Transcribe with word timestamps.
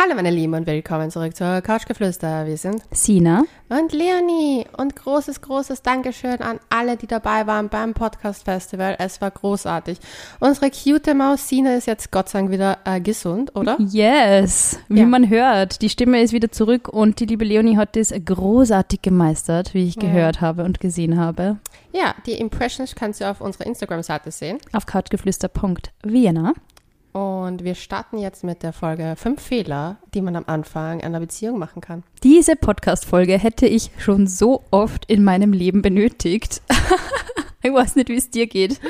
Hallo 0.00 0.14
meine 0.14 0.30
Lieben 0.30 0.54
und 0.54 0.64
willkommen 0.68 1.10
zurück 1.10 1.34
zur 1.34 1.60
Couchgeflüster. 1.60 2.46
Wir 2.46 2.56
sind 2.56 2.82
Sina. 2.92 3.42
und 3.68 3.92
Leonie 3.92 4.64
und 4.76 4.94
großes, 4.94 5.40
großes 5.40 5.82
Dankeschön 5.82 6.40
an 6.40 6.60
alle, 6.70 6.96
die 6.96 7.08
dabei 7.08 7.48
waren 7.48 7.68
beim 7.68 7.94
Podcast 7.94 8.44
Festival. 8.44 8.94
Es 9.00 9.20
war 9.20 9.32
großartig. 9.32 9.98
Unsere 10.38 10.70
cute 10.70 11.14
Maus 11.16 11.48
Sina 11.48 11.74
ist 11.74 11.88
jetzt 11.88 12.12
Gott 12.12 12.28
sei 12.28 12.38
Dank 12.38 12.52
wieder 12.52 12.78
äh, 12.84 13.00
gesund, 13.00 13.56
oder? 13.56 13.76
Yes, 13.80 14.78
wie 14.88 15.00
Ja. 15.00 15.06
man 15.06 15.28
hört. 15.30 15.82
Die 15.82 15.88
Stimme 15.90 16.22
ist 16.22 16.32
wieder 16.32 16.52
zurück 16.52 16.86
und 16.88 17.18
die 17.18 17.26
liebe 17.26 17.44
Leonie 17.44 17.76
hat 17.76 17.96
das 17.96 18.12
großartig 18.24 19.02
gemeistert, 19.02 19.74
wie 19.74 19.88
ich 19.88 19.96
gehört 19.98 20.40
habe 20.40 20.62
und 20.62 20.78
gesehen 20.78 21.18
habe. 21.18 21.56
Ja, 21.92 22.14
die 22.24 22.32
Impressions 22.34 22.94
kannst 22.94 23.20
du 23.20 23.28
auf 23.28 23.40
unserer 23.40 23.66
Instagram-Seite 23.66 24.30
sehen. 24.30 24.58
Auf 24.72 24.86
couchgeflüster.vienna. 24.86 26.52
Und 27.18 27.64
wir 27.64 27.74
starten 27.74 28.18
jetzt 28.18 28.44
mit 28.44 28.62
der 28.62 28.72
Folge 28.72 29.14
fünf 29.16 29.42
Fehler, 29.42 29.96
die 30.14 30.22
man 30.22 30.36
am 30.36 30.44
Anfang 30.46 31.00
einer 31.00 31.18
Beziehung 31.18 31.58
machen 31.58 31.80
kann. 31.80 32.04
Diese 32.22 32.54
Podcast-Folge 32.54 33.36
hätte 33.38 33.66
ich 33.66 33.90
schon 33.98 34.28
so 34.28 34.62
oft 34.70 35.04
in 35.06 35.24
meinem 35.24 35.52
Leben 35.52 35.82
benötigt. 35.82 36.62
ich 37.62 37.72
weiß 37.72 37.96
nicht, 37.96 38.08
wie 38.08 38.18
es 38.18 38.30
dir 38.30 38.46
geht. 38.46 38.80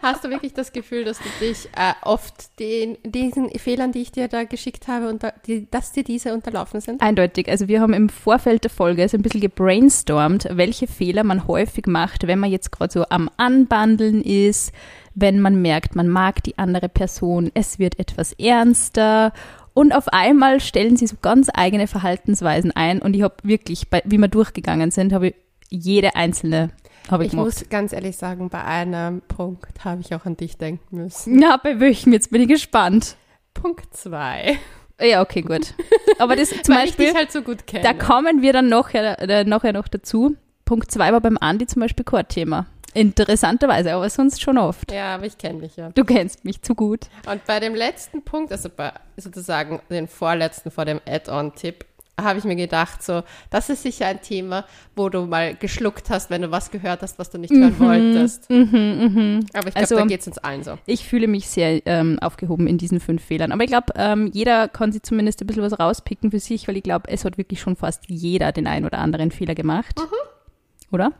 Hast 0.00 0.24
du 0.24 0.30
wirklich 0.30 0.54
das 0.54 0.72
Gefühl, 0.72 1.04
dass 1.04 1.18
du 1.18 1.24
dich 1.38 1.68
äh, 1.76 1.92
oft 2.00 2.58
den, 2.60 2.96
diesen 3.04 3.50
Fehlern, 3.50 3.92
die 3.92 4.00
ich 4.00 4.12
dir 4.12 4.28
da 4.28 4.44
geschickt 4.44 4.88
habe, 4.88 5.10
unter, 5.10 5.34
die, 5.46 5.70
dass 5.70 5.92
dir 5.92 6.02
diese 6.02 6.32
unterlaufen 6.32 6.80
sind? 6.80 7.02
Eindeutig. 7.02 7.46
Also 7.50 7.68
wir 7.68 7.82
haben 7.82 7.92
im 7.92 8.08
Vorfeld 8.08 8.64
der 8.64 8.70
Folge 8.70 9.06
so 9.06 9.18
ein 9.18 9.22
bisschen 9.22 9.42
gebrainstormt, 9.42 10.48
welche 10.50 10.86
Fehler 10.86 11.24
man 11.24 11.46
häufig 11.46 11.86
macht, 11.86 12.26
wenn 12.26 12.38
man 12.38 12.50
jetzt 12.50 12.72
gerade 12.72 12.90
so 12.90 13.04
am 13.10 13.28
Anbandeln 13.36 14.22
ist, 14.22 14.72
wenn 15.16 15.40
man 15.40 15.60
merkt, 15.60 15.96
man 15.96 16.08
mag 16.08 16.42
die 16.44 16.58
andere 16.58 16.88
Person, 16.88 17.50
es 17.54 17.80
wird 17.80 17.98
etwas 17.98 18.34
ernster 18.34 19.32
und 19.74 19.92
auf 19.92 20.08
einmal 20.08 20.60
stellen 20.60 20.96
sie 20.96 21.06
so 21.06 21.16
ganz 21.20 21.48
eigene 21.52 21.86
Verhaltensweisen 21.86 22.70
ein 22.70 23.02
und 23.02 23.16
ich 23.16 23.22
habe 23.22 23.34
wirklich, 23.42 23.88
bei, 23.90 24.02
wie 24.04 24.18
wir 24.18 24.28
durchgegangen 24.28 24.90
sind, 24.90 25.12
habe 25.12 25.28
ich 25.28 25.34
jede 25.68 26.14
einzelne 26.14 26.70
habe 27.10 27.24
ich, 27.24 27.28
Ich 27.28 27.30
gemacht. 27.32 27.46
muss 27.46 27.68
ganz 27.68 27.92
ehrlich 27.92 28.16
sagen, 28.16 28.50
bei 28.50 28.62
einem 28.62 29.22
Punkt 29.22 29.84
habe 29.84 30.00
ich 30.00 30.14
auch 30.14 30.24
an 30.26 30.36
dich 30.36 30.58
denken 30.58 30.96
müssen. 30.96 31.40
Ja, 31.40 31.56
bei 31.56 31.80
welchem? 31.80 32.12
Jetzt 32.12 32.30
bin 32.30 32.42
ich 32.42 32.48
gespannt. 32.48 33.16
Punkt 33.54 33.94
zwei. 33.94 34.58
Ja, 35.00 35.22
okay, 35.22 35.42
gut. 35.42 35.74
Aber 36.18 36.36
das 36.36 36.50
zum 36.62 36.74
Beispiel... 36.74 37.14
halt 37.14 37.30
so. 37.32 37.40
Da 37.82 37.92
kommen 37.92 38.42
wir 38.42 38.52
dann 38.52 38.68
nachher, 38.68 39.20
äh, 39.20 39.44
nachher 39.44 39.72
noch 39.72 39.88
dazu. 39.88 40.36
Punkt 40.64 40.90
zwei 40.90 41.12
war 41.12 41.20
beim 41.20 41.38
Andi 41.38 41.66
zum 41.66 41.80
Beispiel 41.80 42.04
kein 42.04 42.26
Thema. 42.28 42.66
Interessanterweise, 42.96 43.92
aber 43.94 44.08
sonst 44.08 44.40
schon 44.40 44.58
oft. 44.58 44.90
ja, 44.90 45.14
aber 45.14 45.26
ich 45.26 45.36
kenne 45.38 45.60
dich 45.60 45.76
ja. 45.76 45.90
Du 45.90 46.04
kennst 46.04 46.44
mich 46.44 46.62
zu 46.62 46.74
gut. 46.74 47.00
Und 47.30 47.44
bei 47.46 47.60
dem 47.60 47.74
letzten 47.74 48.22
Punkt, 48.22 48.52
also 48.52 48.68
bei 48.74 48.92
sozusagen 49.16 49.80
den 49.90 50.08
vorletzten 50.08 50.70
vor 50.70 50.84
dem 50.84 51.00
Add-on-Tipp, 51.06 51.84
habe 52.18 52.38
ich 52.38 52.46
mir 52.46 52.56
gedacht, 52.56 53.02
so, 53.02 53.22
das 53.50 53.68
ist 53.68 53.82
sicher 53.82 54.06
ein 54.06 54.22
Thema, 54.22 54.64
wo 54.94 55.10
du 55.10 55.26
mal 55.26 55.54
geschluckt 55.54 56.08
hast, 56.08 56.30
wenn 56.30 56.40
du 56.40 56.50
was 56.50 56.70
gehört 56.70 57.02
hast, 57.02 57.18
was 57.18 57.28
du 57.28 57.36
nicht 57.36 57.52
hören 57.52 57.78
wolltest. 57.78 58.50
Aber 58.50 59.68
ich 59.68 59.74
glaube, 59.74 59.78
Also- 59.80 59.96
da 59.96 60.04
geht 60.06 60.22
es 60.22 60.26
uns 60.26 60.38
allen 60.38 60.64
so. 60.64 60.78
Ich 60.86 61.06
fühle 61.06 61.28
mich 61.28 61.46
sehr 61.46 61.82
ähm, 61.86 62.18
aufgehoben 62.20 62.66
in 62.68 62.78
diesen 62.78 63.00
fünf 63.00 63.22
Fehlern. 63.22 63.52
Aber 63.52 63.62
ich 63.64 63.68
glaube, 63.68 63.92
ähm, 63.96 64.30
jeder 64.32 64.66
kann 64.68 64.92
sich 64.92 65.02
zumindest 65.02 65.42
ein 65.42 65.46
bisschen 65.46 65.62
was 65.62 65.78
rauspicken 65.78 66.30
für 66.30 66.40
sich, 66.40 66.66
weil 66.68 66.78
ich 66.78 66.82
glaube, 66.82 67.10
es 67.10 67.26
hat 67.26 67.36
wirklich 67.36 67.60
schon 67.60 67.76
fast 67.76 68.04
jeder 68.08 68.50
den 68.52 68.66
einen 68.66 68.86
oder 68.86 68.96
anderen 68.98 69.30
Fehler 69.30 69.54
gemacht. 69.54 69.94
Oder? 70.90 71.12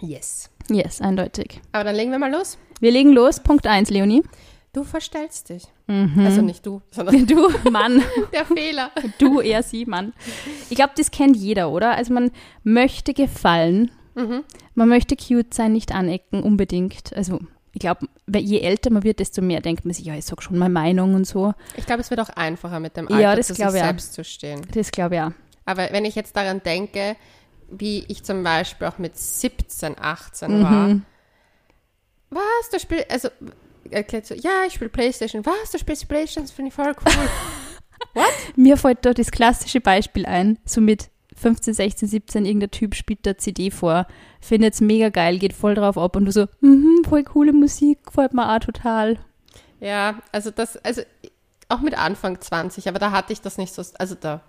Yes. 0.00 0.50
Yes, 0.70 1.00
eindeutig. 1.00 1.60
Aber 1.72 1.84
dann 1.84 1.94
legen 1.96 2.10
wir 2.10 2.18
mal 2.18 2.30
los. 2.32 2.58
Wir 2.80 2.90
legen 2.92 3.12
los. 3.12 3.40
Punkt 3.40 3.66
eins, 3.66 3.90
Leonie. 3.90 4.22
Du 4.72 4.84
verstellst 4.84 5.50
dich. 5.50 5.64
Also 5.86 6.40
nicht 6.40 6.64
du, 6.64 6.80
sondern 6.90 7.26
Du, 7.26 7.50
Mann. 7.70 8.02
der 8.32 8.46
Fehler. 8.46 8.90
Du, 9.18 9.40
er, 9.40 9.62
sie, 9.62 9.84
Mann. 9.84 10.14
Ich 10.70 10.76
glaube, 10.76 10.92
das 10.96 11.10
kennt 11.10 11.36
jeder, 11.36 11.70
oder? 11.70 11.94
Also 11.94 12.14
man 12.14 12.30
möchte 12.64 13.12
gefallen, 13.12 13.90
man 14.14 14.88
möchte 14.88 15.16
cute 15.16 15.52
sein, 15.52 15.72
nicht 15.72 15.92
anecken, 15.94 16.42
unbedingt. 16.42 17.14
Also 17.14 17.40
ich 17.74 17.80
glaube, 17.80 18.06
je 18.34 18.60
älter 18.60 18.90
man 18.90 19.02
wird, 19.02 19.18
desto 19.20 19.42
mehr 19.42 19.60
denkt 19.60 19.84
man 19.84 19.92
sich, 19.92 20.06
ja, 20.06 20.14
ich 20.14 20.24
sag 20.24 20.42
schon 20.42 20.56
meine 20.58 20.72
Meinung 20.72 21.14
und 21.14 21.26
so. 21.26 21.52
Ich 21.76 21.84
glaube, 21.84 22.00
es 22.00 22.08
wird 22.10 22.20
auch 22.20 22.30
einfacher 22.30 22.80
mit 22.80 22.96
dem 22.96 23.08
Ja, 23.10 23.30
Alter, 23.30 23.36
das 23.36 23.46
zu 23.48 23.54
sich 23.54 23.66
auch. 23.66 23.70
selbst 23.70 24.14
zu 24.14 24.24
stehen. 24.24 24.62
Das 24.72 24.90
glaube 24.90 25.16
ich 25.16 25.20
auch. 25.20 25.32
Aber 25.66 25.88
wenn 25.92 26.04
ich 26.06 26.14
jetzt 26.14 26.34
daran 26.36 26.62
denke, 26.62 27.16
wie 27.78 28.04
ich 28.08 28.22
zum 28.22 28.42
Beispiel 28.42 28.86
auch 28.86 28.98
mit 28.98 29.16
17, 29.16 29.96
18 29.98 30.58
Mhm. 30.58 30.62
war, 30.62 32.40
was, 32.60 32.70
du 32.70 32.78
spielst, 32.78 33.10
also, 33.10 33.28
erklärt 33.90 34.26
so, 34.26 34.34
ja, 34.34 34.64
ich 34.66 34.74
spiele 34.74 34.90
Playstation, 34.90 35.44
was, 35.44 35.70
du 35.72 35.78
spielst 35.78 36.08
Playstation, 36.08 36.44
das 36.44 36.52
finde 36.52 36.68
ich 36.68 36.74
voll 36.74 36.94
cool. 37.04 37.28
Mir 38.56 38.76
fällt 38.76 39.04
da 39.04 39.12
das 39.14 39.30
klassische 39.30 39.80
Beispiel 39.80 40.26
ein, 40.26 40.58
so 40.64 40.80
mit 40.80 41.10
15, 41.36 41.74
16, 41.74 42.08
17, 42.08 42.44
irgendein 42.44 42.70
Typ 42.70 42.94
spielt 42.94 43.26
da 43.26 43.36
CD 43.36 43.70
vor, 43.70 44.06
findet 44.40 44.74
es 44.74 44.80
mega 44.80 45.08
geil, 45.08 45.38
geht 45.38 45.52
voll 45.52 45.74
drauf 45.74 45.96
ab 45.98 46.16
und 46.16 46.26
du 46.26 46.32
so, 46.32 46.46
mhm, 46.60 47.04
voll 47.08 47.24
coole 47.24 47.52
Musik, 47.52 48.04
gefällt 48.06 48.34
mir 48.34 48.54
auch 48.54 48.60
total. 48.60 49.18
ja, 49.80 50.20
also 50.30 50.50
das, 50.50 50.76
also, 50.78 51.02
auch 51.68 51.80
mit 51.80 51.96
Anfang 51.98 52.40
20, 52.40 52.88
aber 52.88 52.98
da 52.98 53.12
hatte 53.12 53.32
ich 53.32 53.40
das 53.40 53.56
nicht 53.56 53.72
so, 53.72 53.82
also 53.98 54.14
da 54.14 54.42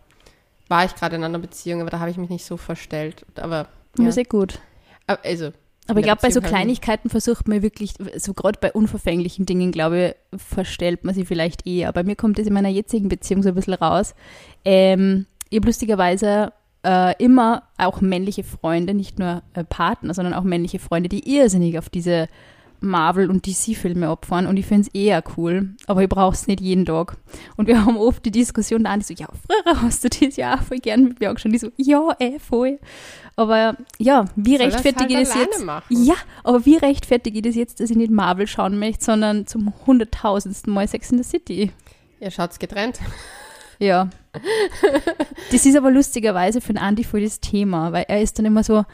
war 0.74 0.86
ich 0.86 0.96
gerade 0.96 1.16
in 1.18 1.24
einer 1.24 1.38
Beziehung, 1.38 1.82
aber 1.82 1.92
da 1.92 2.00
habe 2.00 2.10
ich 2.10 2.18
mich 2.18 2.32
nicht 2.32 2.46
so 2.46 2.58
verstellt, 2.58 3.28
aber, 3.36 3.68
Ja. 4.00 4.12
Sehr 4.12 4.26
gut. 4.26 4.60
Aber, 5.06 5.24
also, 5.24 5.52
Aber 5.88 6.00
ich 6.00 6.06
glaube, 6.06 6.22
bei 6.22 6.32
so 6.32 6.42
halt 6.42 6.50
Kleinigkeiten 6.50 7.12
versucht 7.12 7.48
man 7.48 7.62
wirklich, 7.62 7.94
so 8.18 8.34
gerade 8.34 8.58
bei 8.60 8.72
unverfänglichen 8.72 9.46
Dingen, 9.46 9.72
glaube 9.72 10.16
ich, 10.34 10.42
verstellt 10.42 11.04
man 11.04 11.14
sie 11.14 11.26
vielleicht 11.26 11.68
eher. 11.68 11.94
Bei 11.94 12.04
mir 12.04 12.16
kommt 12.16 12.40
das 12.40 12.48
in 12.48 12.54
meiner 12.54 12.70
jetzigen 12.70 13.08
Beziehung 13.08 13.44
so 13.44 13.50
ein 13.50 13.56
bisschen 13.56 13.76
raus. 13.76 14.16
Ähm, 14.66 15.28
ich 15.52 15.58
habe 15.58 15.68
lustigerweise 15.68 16.54
äh, 16.84 17.24
immer 17.24 17.64
auch 17.78 18.02
männliche 18.02 18.44
Freunde, 18.44 18.96
nicht 18.96 19.20
nur 19.20 19.44
äh, 19.54 19.64
Partner, 19.64 20.16
sondern 20.16 20.34
auch 20.34 20.44
männliche 20.44 20.80
Freunde, 20.80 21.08
die 21.08 21.36
irrsinnig 21.36 21.78
auf 21.78 21.90
diese 21.90 22.28
Marvel- 22.84 23.30
und 23.30 23.48
DC-Filme 23.48 24.10
opfern 24.10 24.46
und 24.46 24.58
ich 24.58 24.66
finde 24.66 24.88
es 24.88 24.94
eher 24.94 25.24
cool, 25.38 25.70
aber 25.88 26.04
ich 26.04 26.10
brauche 26.10 26.34
es 26.36 26.48
nicht 26.48 26.62
jeden 26.62 26.86
Tag. 26.86 27.18
Und 27.56 27.68
wir 27.68 27.86
haben 27.86 27.98
oft 27.98 28.26
die 28.26 28.32
Diskussion 28.32 28.84
da 28.84 28.96
die 28.98 29.04
so, 29.04 29.14
ja, 29.14 29.28
früher 29.28 29.82
hast 29.82 30.04
du 30.04 30.10
das 30.10 30.36
ja 30.36 30.56
auch 30.56 30.62
voll 30.62 30.78
gern 30.80 31.06
mit 31.06 31.20
mir 31.20 31.30
angeschaut. 31.30 31.54
Die 31.54 31.58
so, 31.58 31.72
ja, 31.78 32.16
eh, 32.20 32.40
voll. 32.40 32.80
Aber 33.36 33.78
ja, 33.98 34.26
wie 34.36 34.58
Soll 34.58 34.68
das 34.70 34.76
rechtfertige 34.86 35.16
halt 35.16 35.28
ich 35.28 35.34
das 35.34 35.42
jetzt? 35.42 35.66
machen. 35.66 36.06
Ja, 36.06 36.16
aber 36.44 36.66
wie 36.66 36.78
rechtfertige 36.78 37.38
ich 37.38 37.44
das 37.44 37.56
jetzt, 37.56 37.80
dass 37.80 37.90
ich 37.90 37.98
nicht 37.98 38.12
Marvel 38.12 38.46
schauen 38.46 38.78
möchte, 38.78 39.04
sondern 39.04 39.48
zum 39.48 39.74
hunderttausendsten 39.88 40.72
Mal 40.72 40.88
Sex 40.88 41.12
in 41.12 41.18
the 41.18 41.24
City? 41.24 41.72
Ihr 42.20 42.32
schaut's 42.32 42.60
getrennt. 42.60 43.00
Ja. 43.80 44.10
Das 45.52 45.66
ist 45.66 45.76
aber 45.76 45.92
lustigerweise 45.92 46.62
für 46.62 46.74
den 46.74 46.78
Andi 46.82 47.04
voll 47.04 47.22
das 47.22 47.40
Thema, 47.40 47.92
weil 47.92 48.06
er 48.08 48.22
ist 48.22 48.38
dann 48.40 48.46
immer 48.46 48.64
so, 48.64 48.86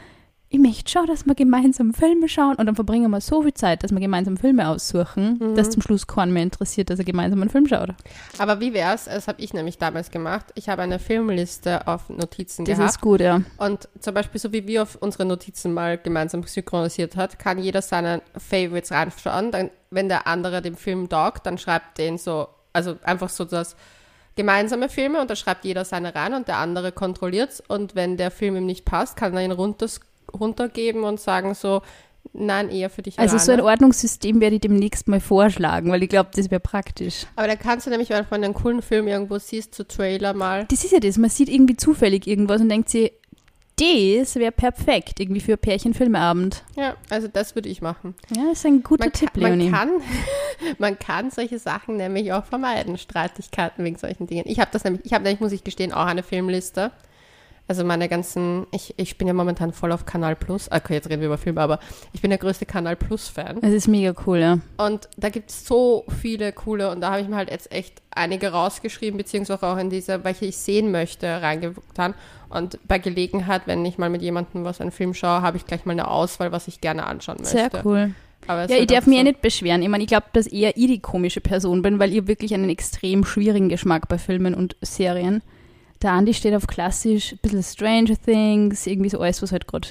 ich 0.52 0.58
möchte 0.58 0.90
schon, 0.90 1.06
dass 1.06 1.26
wir 1.26 1.36
gemeinsam 1.36 1.94
Filme 1.94 2.28
schauen 2.28 2.56
und 2.56 2.66
dann 2.66 2.74
verbringen 2.74 3.08
wir 3.12 3.20
so 3.20 3.40
viel 3.42 3.54
Zeit, 3.54 3.84
dass 3.84 3.92
wir 3.92 4.00
gemeinsam 4.00 4.36
Filme 4.36 4.68
aussuchen, 4.68 5.38
Mhm. 5.40 5.54
dass 5.54 5.70
zum 5.70 5.80
Schluss 5.80 6.08
keinen 6.08 6.32
mehr 6.32 6.42
interessiert, 6.42 6.90
dass 6.90 6.98
er 6.98 7.04
gemeinsam 7.04 7.40
einen 7.40 7.50
Film 7.50 7.68
schaut. 7.68 7.90
Aber 8.38 8.58
wie 8.58 8.74
wär's, 8.74 9.04
das 9.04 9.28
habe 9.28 9.40
ich 9.40 9.54
nämlich 9.54 9.78
damals 9.78 10.10
gemacht, 10.10 10.46
ich 10.56 10.68
habe 10.68 10.82
eine 10.82 10.98
Filmliste 10.98 11.86
auf 11.86 12.08
Notizen 12.10 12.64
Das 12.64 12.78
gehabt. 12.78 12.90
ist 12.96 13.00
gut, 13.00 13.20
ja. 13.20 13.42
Und 13.58 13.88
zum 14.00 14.12
Beispiel, 14.12 14.40
so 14.40 14.52
wie 14.52 14.66
wir 14.66 14.82
auf 14.82 14.96
unsere 15.00 15.24
Notizen 15.24 15.72
mal 15.72 15.96
gemeinsam 15.98 16.42
synchronisiert 16.42 17.14
hat, 17.14 17.38
kann 17.38 17.58
jeder 17.58 17.80
seine 17.80 18.20
Favorites 18.36 18.90
reinschauen. 18.90 19.52
Dann, 19.52 19.70
wenn 19.90 20.08
der 20.08 20.26
andere 20.26 20.62
dem 20.62 20.76
Film 20.76 21.08
taugt, 21.08 21.46
dann 21.46 21.58
schreibt 21.58 21.98
den 21.98 22.18
so, 22.18 22.48
also 22.72 22.96
einfach 23.04 23.28
so 23.28 23.44
das 23.44 23.76
gemeinsame 24.36 24.88
Filme 24.88 25.20
und 25.20 25.30
da 25.30 25.36
schreibt 25.36 25.64
jeder 25.64 25.84
seine 25.84 26.14
rein 26.14 26.34
und 26.34 26.48
der 26.48 26.56
andere 26.58 26.92
kontrolliert's. 26.92 27.62
Und 27.66 27.94
wenn 27.94 28.16
der 28.16 28.30
Film 28.32 28.56
ihm 28.56 28.66
nicht 28.66 28.84
passt, 28.84 29.16
kann 29.16 29.34
er 29.34 29.44
ihn 29.44 29.52
runters, 29.52 30.00
runtergeben 30.38 31.04
und 31.04 31.20
sagen 31.20 31.54
so, 31.54 31.82
nein, 32.32 32.68
eher 32.68 32.90
für 32.90 33.02
dich 33.02 33.18
Also 33.18 33.38
so 33.38 33.52
ein 33.52 33.60
alleine. 33.60 33.72
Ordnungssystem 33.72 34.40
werde 34.40 34.56
ich 34.56 34.60
demnächst 34.60 35.08
mal 35.08 35.20
vorschlagen, 35.20 35.90
weil 35.90 36.02
ich 36.02 36.08
glaube, 36.08 36.30
das 36.34 36.50
wäre 36.50 36.60
praktisch. 36.60 37.26
Aber 37.36 37.46
da 37.48 37.56
kannst 37.56 37.86
du 37.86 37.90
nämlich, 37.90 38.10
wenn 38.10 38.24
du 38.28 38.32
einen 38.32 38.54
coolen 38.54 38.82
Film 38.82 39.08
irgendwo 39.08 39.38
siehst, 39.38 39.74
zu 39.74 39.86
Trailer 39.86 40.34
mal, 40.34 40.66
Das 40.66 40.84
ist 40.84 40.92
ja 40.92 41.00
das, 41.00 41.16
man 41.18 41.30
sieht 41.30 41.48
irgendwie 41.48 41.76
zufällig 41.76 42.26
irgendwas 42.26 42.60
und 42.60 42.68
denkt 42.68 42.88
sich, 42.90 43.12
das 43.76 44.36
wäre 44.36 44.52
perfekt, 44.52 45.20
irgendwie 45.20 45.40
für 45.40 45.56
Pärchen-Filmeabend. 45.56 46.64
ja, 46.76 46.96
also 47.08 47.28
das 47.28 47.54
würde 47.54 47.70
ich 47.70 47.80
machen. 47.80 48.14
Ja, 48.36 48.42
das 48.50 48.58
ist 48.58 48.66
ein 48.66 48.82
guter 48.82 49.06
man 49.06 49.12
Tipp, 49.14 49.32
kann, 49.32 49.42
man 49.42 49.58
Leonie. 49.58 49.70
kann, 49.70 49.90
man 50.78 50.98
kann 50.98 51.30
solche 51.30 51.58
Sachen 51.58 51.96
nämlich 51.96 52.30
auch 52.34 52.44
vermeiden, 52.44 52.98
Streitigkeiten 52.98 53.82
wegen 53.82 53.96
solchen 53.96 54.26
Dingen. 54.26 54.44
Ich 54.46 54.60
habe 54.60 54.68
das 54.70 54.84
nämlich, 54.84 55.06
ich 55.06 55.14
habe 55.14 55.24
nämlich, 55.24 55.40
muss 55.40 55.52
ich 55.52 55.64
gestehen, 55.64 55.92
auch 55.94 56.04
eine 56.04 56.22
Filmliste. 56.22 56.92
Also 57.70 57.84
meine 57.84 58.08
ganzen, 58.08 58.66
ich, 58.72 58.94
ich 58.96 59.16
bin 59.16 59.28
ja 59.28 59.32
momentan 59.32 59.72
voll 59.72 59.92
auf 59.92 60.04
Kanal 60.04 60.34
Plus. 60.34 60.68
Okay, 60.72 60.94
jetzt 60.94 61.08
reden 61.08 61.20
wir 61.20 61.28
über 61.28 61.38
Filme, 61.38 61.60
aber 61.60 61.78
ich 62.12 62.20
bin 62.20 62.30
der 62.30 62.38
größte 62.40 62.66
Kanal 62.66 62.96
Plus-Fan. 62.96 63.58
Es 63.62 63.72
ist 63.72 63.86
mega 63.86 64.12
cool, 64.26 64.38
ja. 64.38 64.58
Und 64.76 65.08
da 65.16 65.28
gibt 65.28 65.50
es 65.50 65.64
so 65.68 66.04
viele 66.20 66.50
coole 66.52 66.90
und 66.90 67.00
da 67.00 67.12
habe 67.12 67.20
ich 67.22 67.28
mir 67.28 67.36
halt 67.36 67.48
jetzt 67.48 67.70
echt 67.70 68.02
einige 68.10 68.48
rausgeschrieben, 68.50 69.16
beziehungsweise 69.16 69.64
auch 69.68 69.76
in 69.76 69.88
diese, 69.88 70.24
welche 70.24 70.46
ich 70.46 70.56
sehen 70.56 70.90
möchte, 70.90 71.28
reingetan. 71.42 72.14
Und 72.48 72.80
bei 72.88 72.98
Gelegenheit, 72.98 73.62
wenn 73.66 73.84
ich 73.86 73.98
mal 73.98 74.10
mit 74.10 74.22
jemandem 74.22 74.64
was 74.64 74.80
einen 74.80 74.90
Film 74.90 75.14
schaue, 75.14 75.40
habe 75.42 75.56
ich 75.56 75.64
gleich 75.64 75.84
mal 75.84 75.92
eine 75.92 76.08
Auswahl, 76.08 76.50
was 76.50 76.66
ich 76.66 76.80
gerne 76.80 77.06
anschauen 77.06 77.36
möchte. 77.38 77.56
Sehr 77.56 77.70
cool. 77.84 78.14
Ja, 78.48 78.64
ich 78.66 78.88
darf 78.88 79.06
mich 79.06 79.14
ja 79.18 79.22
so- 79.22 79.28
nicht 79.28 79.42
beschweren. 79.42 79.80
Ich 79.82 79.88
meine, 79.88 80.02
ich 80.02 80.08
glaube, 80.08 80.26
dass 80.32 80.48
eher 80.48 80.76
ich 80.76 80.88
die 80.88 80.98
komische 80.98 81.40
Person 81.40 81.82
bin, 81.82 82.00
weil 82.00 82.12
ich 82.12 82.26
wirklich 82.26 82.52
einen 82.52 82.68
extrem 82.68 83.24
schwierigen 83.24 83.68
Geschmack 83.68 84.08
bei 84.08 84.18
Filmen 84.18 84.54
und 84.54 84.74
Serien. 84.80 85.40
Der 86.02 86.12
Andi 86.12 86.32
steht 86.34 86.54
auf 86.54 86.66
klassisch, 86.66 87.32
ein 87.32 87.38
bisschen 87.42 87.62
Stranger 87.62 88.16
Things, 88.24 88.86
irgendwie 88.86 89.10
so 89.10 89.20
alles, 89.20 89.42
was 89.42 89.52
halt 89.52 89.66
gerade 89.66 89.88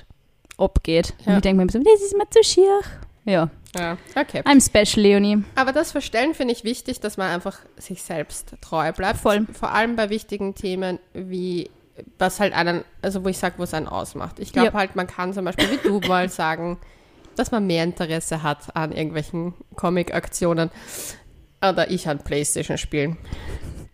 abgeht. 0.58 1.14
Ja. 1.20 1.32
Und 1.32 1.36
ich 1.38 1.42
denke 1.42 1.64
mir 1.64 1.72
so, 1.72 1.80
das 1.80 2.02
ist 2.02 2.18
mir 2.18 2.30
zu 2.30 2.44
schier. 2.44 2.80
Ja, 3.26 3.50
Ja, 3.78 3.98
okay. 4.16 4.42
I'm 4.42 4.60
special, 4.66 5.04
Leonie. 5.06 5.44
Aber 5.56 5.72
das 5.72 5.92
Verstellen 5.92 6.34
finde 6.34 6.54
ich 6.54 6.64
wichtig, 6.64 7.00
dass 7.00 7.18
man 7.18 7.30
einfach 7.30 7.60
sich 7.78 8.02
selbst 8.02 8.56
treu 8.62 8.92
bleibt. 8.92 9.20
Voll. 9.20 9.46
Vor 9.54 9.72
allem 9.72 9.96
bei 9.96 10.10
wichtigen 10.10 10.56
Themen 10.56 10.98
wie 11.14 11.70
was 12.18 12.40
halt 12.40 12.54
einen, 12.54 12.84
also 13.02 13.24
wo 13.26 13.28
ich 13.30 13.38
sage, 13.38 13.56
wo 13.58 13.64
es 13.64 13.74
einen 13.74 13.88
ausmacht. 13.88 14.40
Ich 14.40 14.54
glaube 14.54 14.70
Ja. 14.70 14.74
halt, 14.74 14.96
man 14.96 15.06
kann 15.06 15.34
zum 15.34 15.46
Beispiel 15.46 15.70
wie 15.70 15.88
du 15.88 16.00
mal 16.08 16.30
sagen, 16.30 16.80
dass 17.36 17.52
man 17.52 17.68
mehr 17.68 17.84
Interesse 17.84 18.42
hat 18.42 18.76
an 18.76 18.92
irgendwelchen 18.94 19.54
Comic-Aktionen 19.76 20.72
oder 21.62 21.92
ich 21.92 22.08
an 22.08 22.20
Playstation-Spielen. 22.20 23.18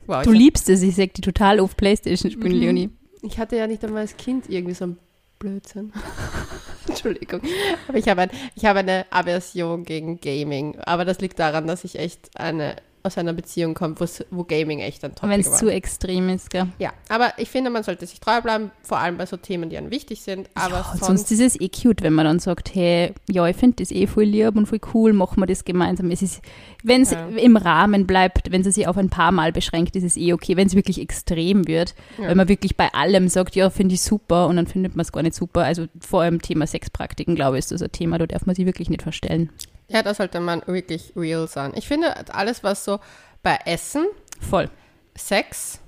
Wow, 0.07 0.23
Du 0.23 0.31
liebst 0.31 0.69
es, 0.69 0.81
ich 0.81 0.95
sag 0.95 1.13
die 1.13 1.21
total 1.21 1.59
auf 1.59 1.75
Playstation 1.77 2.31
spielen, 2.31 2.53
Mhm. 2.55 2.59
Leonie. 2.61 2.89
ich 3.23 3.37
hatte 3.39 3.55
ja 3.57 3.67
nicht 3.67 3.83
einmal 3.83 4.01
als 4.01 4.17
Kind 4.17 4.49
irgendwie 4.49 4.73
so 4.75 4.85
ein 4.85 4.97
Blödsinn. 5.39 5.91
Entschuldigung. 6.87 7.41
Aber 7.87 7.97
ich 7.97 8.07
habe, 8.07 8.21
ein, 8.21 8.29
ich 8.55 8.65
habe 8.65 8.79
eine 8.79 9.05
Aversion 9.09 9.83
gegen 9.83 10.19
Gaming. 10.21 10.77
Aber 10.79 11.03
das 11.05 11.19
liegt 11.19 11.39
daran, 11.39 11.67
dass 11.67 11.83
ich 11.83 11.97
echt 11.99 12.29
eine, 12.39 12.75
aus 13.05 13.17
einer 13.17 13.33
Beziehung 13.33 13.73
komme, 13.73 13.95
wo's- 13.99 14.25
wo 14.31 14.43
Gaming 14.43 14.79
echt 14.79 15.03
ein 15.05 15.13
Topic 15.15 15.31
Wenn 15.31 15.39
es 15.41 15.57
zu 15.57 15.69
extrem 15.69 16.29
ist, 16.29 16.49
gell? 16.49 16.67
ja, 16.79 16.91
aber 17.09 17.33
ich 17.37 17.49
finde, 17.49 17.69
man 17.69 17.83
sollte 17.83 18.05
sich 18.07 18.19
treu 18.19 18.41
bleiben, 18.41 18.71
vor 18.83 18.97
allem 18.97 19.17
bei 19.17 19.25
so 19.25 19.37
Themen, 19.37 19.69
die 19.69 19.77
einem 19.77 19.91
wichtig 19.91 20.21
sind. 20.21 20.49
Aber 20.55 20.77
ja, 20.77 20.83
sonst, 20.97 21.05
sonst 21.05 21.31
ist 21.31 21.39
es 21.39 21.61
eh 21.61 21.69
cute, 21.69 22.01
wenn 22.01 22.13
man 22.13 22.25
dann 22.25 22.39
sagt, 22.39 22.73
hey, 22.75 23.13
ja, 23.29 23.47
ich 23.47 23.55
finde 23.55 23.77
das 23.77 23.91
eh 23.91 24.07
voll 24.07 24.23
lieb 24.25 24.55
und 24.55 24.65
voll 24.65 24.79
cool, 24.93 25.13
machen 25.13 25.39
wir 25.41 25.45
das 25.47 25.63
gemeinsam. 25.65 26.09
Es 26.11 26.21
ist, 26.21 26.41
wenn 26.83 27.01
es 27.03 27.11
Ja. 27.11 27.27
im 27.27 27.55
Rahmen 27.57 28.07
bleibt, 28.07 28.51
wenn 28.51 28.61
es 28.61 28.75
sich 28.75 28.87
auf 28.87 28.97
ein 28.97 29.09
paar 29.09 29.31
Mal 29.31 29.51
beschränkt, 29.51 29.95
ist 29.95 30.03
es 30.03 30.17
eh 30.17 30.33
okay. 30.33 30.57
Wenn 30.57 30.67
es 30.67 30.75
wirklich 30.75 30.99
extrem 30.99 31.67
wird, 31.67 31.93
Ja. 32.17 32.27
wenn 32.29 32.37
man 32.37 32.47
wirklich 32.49 32.75
bei 32.75 32.93
allem 32.93 33.27
sagt, 33.29 33.55
ja, 33.55 33.69
finde 33.69 33.95
ich 33.95 34.01
super 34.01 34.47
und 34.47 34.55
dann 34.55 34.67
findet 34.67 34.95
man 34.95 35.03
es 35.03 35.11
gar 35.11 35.21
nicht 35.23 35.35
super. 35.35 35.63
Also 35.63 35.85
vor 35.99 36.21
allem 36.23 36.41
Thema 36.41 36.65
Sexpraktiken, 36.67 37.35
glaube 37.35 37.57
ich, 37.57 37.59
ist 37.59 37.71
das 37.71 37.81
ein 37.81 37.91
Thema, 37.91 38.17
da 38.17 38.25
darf 38.27 38.45
man 38.45 38.55
sich 38.55 38.65
wirklich 38.65 38.89
nicht 38.89 39.03
verstellen. 39.03 39.49
Ja, 39.87 40.01
da 40.03 40.13
sollte 40.13 40.39
man 40.39 40.61
wirklich 40.65 41.13
real 41.15 41.47
sein. 41.47 41.73
Ich 41.75 41.87
finde, 41.87 42.13
alles, 42.33 42.63
was 42.63 42.83
so 42.85 42.99
bei 43.43 43.59
Essen, 43.65 44.05
Voll. 44.41 44.69
Sex, 45.15 45.79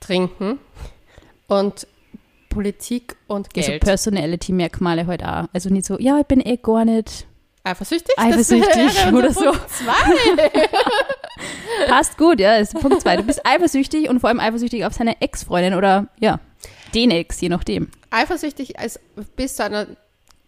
Trinken 0.00 0.58
und 1.46 1.86
Politik 2.48 3.16
und 3.26 3.48
Also 3.56 3.70
Geld. 3.70 3.84
Personality-Merkmale 3.84 5.06
halt 5.06 5.22
auch. 5.24 5.44
Also 5.52 5.68
nicht 5.70 5.86
so, 5.86 5.98
ja, 5.98 6.18
ich 6.18 6.26
bin 6.26 6.40
eh 6.40 6.56
gar 6.56 6.84
nicht 6.84 7.26
Eifersüchtig? 7.62 8.14
eifersüchtig 8.16 9.06
oder 9.12 9.32
so. 9.32 9.52
Punkt 9.52 9.70
Zwei. 9.70 10.48
Passt 11.88 12.16
gut, 12.18 12.40
ja, 12.40 12.56
ist 12.56 12.74
Punkt 12.74 13.00
zwei. 13.02 13.16
Du 13.16 13.22
bist 13.22 13.40
eifersüchtig 13.44 14.08
und 14.08 14.20
vor 14.20 14.28
allem 14.28 14.40
eifersüchtig 14.40 14.84
auf 14.84 14.94
seine 14.94 15.20
Ex-Freundin 15.20 15.74
oder 15.74 16.08
ja, 16.18 16.40
den 16.94 17.10
Ex, 17.10 17.40
je 17.40 17.48
nachdem. 17.48 17.90
Eifersüchtig 18.10 18.76
ist 18.78 19.00
bis 19.36 19.56
zu 19.56 19.64
einer 19.64 19.86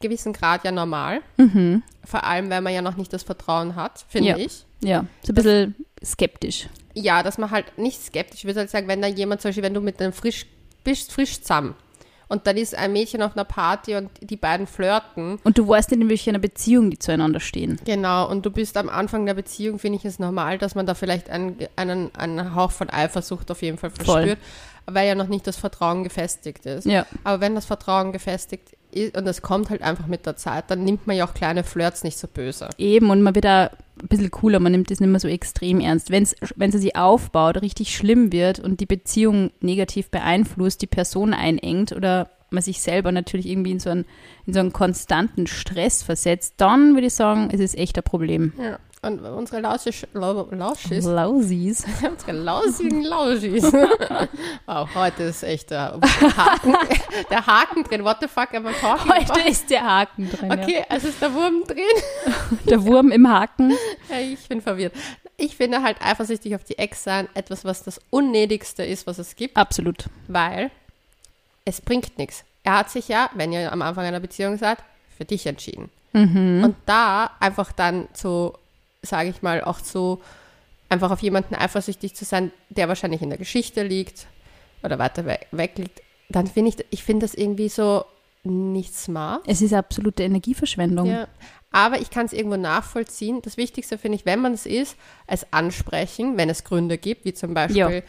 gewissen 0.02 0.34
Grad 0.34 0.64
ja 0.64 0.70
normal. 0.72 1.20
Mhm. 1.38 1.82
Vor 2.04 2.24
allem, 2.24 2.50
wenn 2.50 2.62
man 2.62 2.74
ja 2.74 2.82
noch 2.82 2.96
nicht 2.96 3.12
das 3.12 3.22
Vertrauen 3.22 3.74
hat, 3.76 4.04
finde 4.08 4.28
Ja. 4.30 4.36
ich. 4.36 4.66
Ja, 4.82 5.06
so 5.22 5.32
ein 5.32 5.34
bisschen 5.36 5.74
skeptisch. 6.04 6.68
Ja, 6.94 7.22
dass 7.22 7.38
man 7.38 7.50
halt 7.50 7.78
nicht 7.78 8.02
skeptisch, 8.04 8.40
ich 8.40 8.44
würde 8.44 8.60
halt 8.60 8.70
sagen, 8.70 8.88
wenn 8.88 9.00
da 9.00 9.08
jemand 9.08 9.40
zum 9.40 9.48
Beispiel, 9.48 9.62
wenn 9.64 9.72
du 9.74 9.80
mit 9.80 10.00
einem 10.02 10.12
frisch, 10.12 10.44
bist 10.84 11.12
frisch 11.12 11.40
zusammen 11.40 11.74
und 12.28 12.46
dann 12.46 12.56
ist 12.56 12.74
ein 12.74 12.92
Mädchen 12.92 13.22
auf 13.22 13.34
einer 13.36 13.44
Party 13.44 13.94
und 13.94 14.10
die 14.20 14.36
beiden 14.36 14.66
flirten, 14.66 15.38
Und 15.44 15.56
du 15.56 15.66
weißt 15.68 15.90
nicht, 15.92 16.00
in 16.00 16.08
welcher 16.08 16.36
Beziehung 16.38 16.90
die 16.90 16.98
zueinander 16.98 17.38
stehen. 17.40 17.78
genau, 17.84 18.28
und 18.28 18.44
du 18.44 18.50
bist 18.50 18.76
am 18.76 18.88
Anfang 18.88 19.24
der 19.24 19.34
Beziehung, 19.34 19.78
finde 19.78 19.98
ich 19.98 20.04
es 20.04 20.18
normal, 20.18 20.58
dass 20.58 20.74
man 20.74 20.84
da 20.86 20.94
vielleicht 20.94 21.30
einen, 21.30 21.56
einen, 21.76 22.12
einen 22.16 22.54
Hauch 22.56 22.72
von 22.72 22.90
Eifersucht 22.90 23.50
auf 23.52 23.62
jeden 23.62 23.78
Fall 23.78 23.90
Voll. 23.90 24.04
verspürt, 24.04 24.38
weil 24.86 25.06
ja 25.06 25.14
noch 25.14 25.28
nicht 25.28 25.46
das 25.46 25.56
Vertrauen 25.56 26.02
gefestigt 26.02 26.66
ist. 26.66 26.86
Ja. 26.86 27.06
Aber 27.22 27.40
wenn 27.40 27.54
das 27.54 27.64
Vertrauen 27.66 28.10
gefestigt 28.12 28.70
ist 28.70 28.78
und 28.94 29.26
es 29.26 29.42
kommt 29.42 29.70
halt 29.70 29.82
einfach 29.82 30.06
mit 30.06 30.26
der 30.26 30.36
Zeit, 30.36 30.64
dann 30.68 30.84
nimmt 30.84 31.06
man 31.06 31.16
ja 31.16 31.26
auch 31.26 31.34
kleine 31.34 31.64
Flirts 31.64 32.04
nicht 32.04 32.18
so 32.18 32.28
böse. 32.28 32.68
Eben, 32.78 33.10
und 33.10 33.22
man 33.22 33.34
wird 33.34 33.44
da 33.44 33.70
ein 34.00 34.08
bisschen 34.08 34.30
cooler, 34.30 34.60
man 34.60 34.72
nimmt 34.72 34.90
das 34.90 35.00
nicht 35.00 35.08
mehr 35.08 35.20
so 35.20 35.28
extrem 35.28 35.80
ernst. 35.80 36.10
Wenn 36.10 36.22
es 36.24 36.36
sich 36.80 36.96
aufbaut, 36.96 37.62
richtig 37.62 37.96
schlimm 37.96 38.32
wird 38.32 38.58
und 38.60 38.80
die 38.80 38.86
Beziehung 38.86 39.50
negativ 39.60 40.10
beeinflusst, 40.10 40.82
die 40.82 40.86
Person 40.86 41.34
einengt 41.34 41.92
oder 41.92 42.30
man 42.50 42.62
sich 42.62 42.80
selber 42.80 43.12
natürlich 43.12 43.46
irgendwie 43.46 43.72
in 43.72 43.80
so 43.80 43.90
einen, 43.90 44.04
in 44.46 44.52
so 44.52 44.60
einen 44.60 44.72
konstanten 44.72 45.46
Stress 45.46 46.02
versetzt, 46.02 46.54
dann 46.58 46.94
würde 46.94 47.06
ich 47.06 47.14
sagen, 47.14 47.48
es 47.50 47.60
ist 47.60 47.78
echt 47.78 47.96
ein 47.96 48.04
Problem. 48.04 48.52
Ja. 48.58 48.78
Und 49.04 49.18
unsere 49.20 49.60
Lauschis, 49.60 50.06
Lau- 50.12 50.46
Lauschis 50.52 51.04
Lausies. 51.04 51.84
Unsere 52.08 52.32
lausigen 52.32 53.02
Lauschis. 53.02 53.64
wow, 54.66 54.88
heute 54.94 55.24
ist 55.24 55.42
echt 55.42 55.72
der 55.72 55.98
Haken, 56.36 56.76
der 57.30 57.44
Haken 57.44 57.82
drin. 57.82 58.04
What 58.04 58.18
the 58.20 58.28
fuck 58.28 58.54
am 58.54 58.64
I 58.68 58.72
talking 58.80 59.12
Heute 59.12 59.32
about? 59.32 59.48
ist 59.50 59.68
der 59.70 59.82
Haken 59.84 60.30
drin. 60.30 60.52
Okay, 60.52 60.84
es 60.88 61.02
ist 61.02 61.20
der 61.20 61.34
Wurm 61.34 61.64
drin. 61.66 61.78
Ja. 62.26 62.32
Der 62.70 62.84
Wurm 62.84 63.10
im 63.10 63.28
Haken. 63.28 63.72
Ja, 64.08 64.18
ich 64.20 64.46
bin 64.48 64.60
verwirrt. 64.62 64.92
Ich 65.36 65.56
finde 65.56 65.82
halt 65.82 65.96
eifersüchtig 66.00 66.54
auf 66.54 66.62
die 66.62 66.78
Ex 66.78 67.02
sein 67.02 67.28
etwas, 67.34 67.64
was 67.64 67.82
das 67.82 68.00
Unnötigste 68.10 68.84
ist, 68.84 69.08
was 69.08 69.18
es 69.18 69.34
gibt, 69.34 69.56
Absolut. 69.56 70.04
weil 70.28 70.70
es 71.64 71.80
bringt 71.80 72.18
nichts. 72.18 72.44
Er 72.62 72.78
hat 72.78 72.90
sich 72.90 73.08
ja, 73.08 73.30
wenn 73.34 73.52
ihr 73.52 73.72
am 73.72 73.82
Anfang 73.82 74.04
einer 74.04 74.20
Beziehung 74.20 74.58
seid, 74.58 74.78
für 75.18 75.24
dich 75.24 75.44
entschieden. 75.46 75.90
Mhm. 76.12 76.62
Und 76.62 76.76
da 76.86 77.32
einfach 77.40 77.72
dann 77.72 78.06
zu, 78.12 78.52
sage 79.02 79.30
ich 79.30 79.42
mal, 79.42 79.62
auch 79.64 79.80
zu 79.80 80.20
einfach 80.88 81.10
auf 81.10 81.20
jemanden 81.20 81.54
eifersüchtig 81.54 82.14
zu 82.14 82.24
sein, 82.24 82.52
der 82.68 82.88
wahrscheinlich 82.88 83.22
in 83.22 83.30
der 83.30 83.38
Geschichte 83.38 83.82
liegt 83.82 84.26
oder 84.82 84.98
weiter 84.98 85.24
weg, 85.26 85.46
weg 85.50 85.72
liegt, 85.78 86.02
dann 86.28 86.46
finde 86.46 86.70
ich, 86.70 86.84
ich 86.90 87.02
finde 87.04 87.26
das 87.26 87.34
irgendwie 87.34 87.68
so 87.68 88.04
nicht 88.44 88.94
smart. 88.94 89.42
Es 89.46 89.62
ist 89.62 89.72
absolute 89.72 90.22
Energieverschwendung. 90.24 91.06
Ja. 91.06 91.28
Aber 91.70 92.00
ich 92.00 92.10
kann 92.10 92.26
es 92.26 92.32
irgendwo 92.32 92.56
nachvollziehen. 92.56 93.40
Das 93.42 93.56
Wichtigste 93.56 93.96
finde 93.96 94.16
ich, 94.16 94.26
wenn 94.26 94.40
man 94.40 94.52
es 94.52 94.66
ist, 94.66 94.96
es 95.26 95.46
ansprechen, 95.52 96.36
wenn 96.36 96.50
es 96.50 96.64
Gründe 96.64 96.98
gibt, 96.98 97.24
wie 97.24 97.32
zum 97.32 97.54
Beispiel, 97.54 97.78
Ja. 97.78 98.02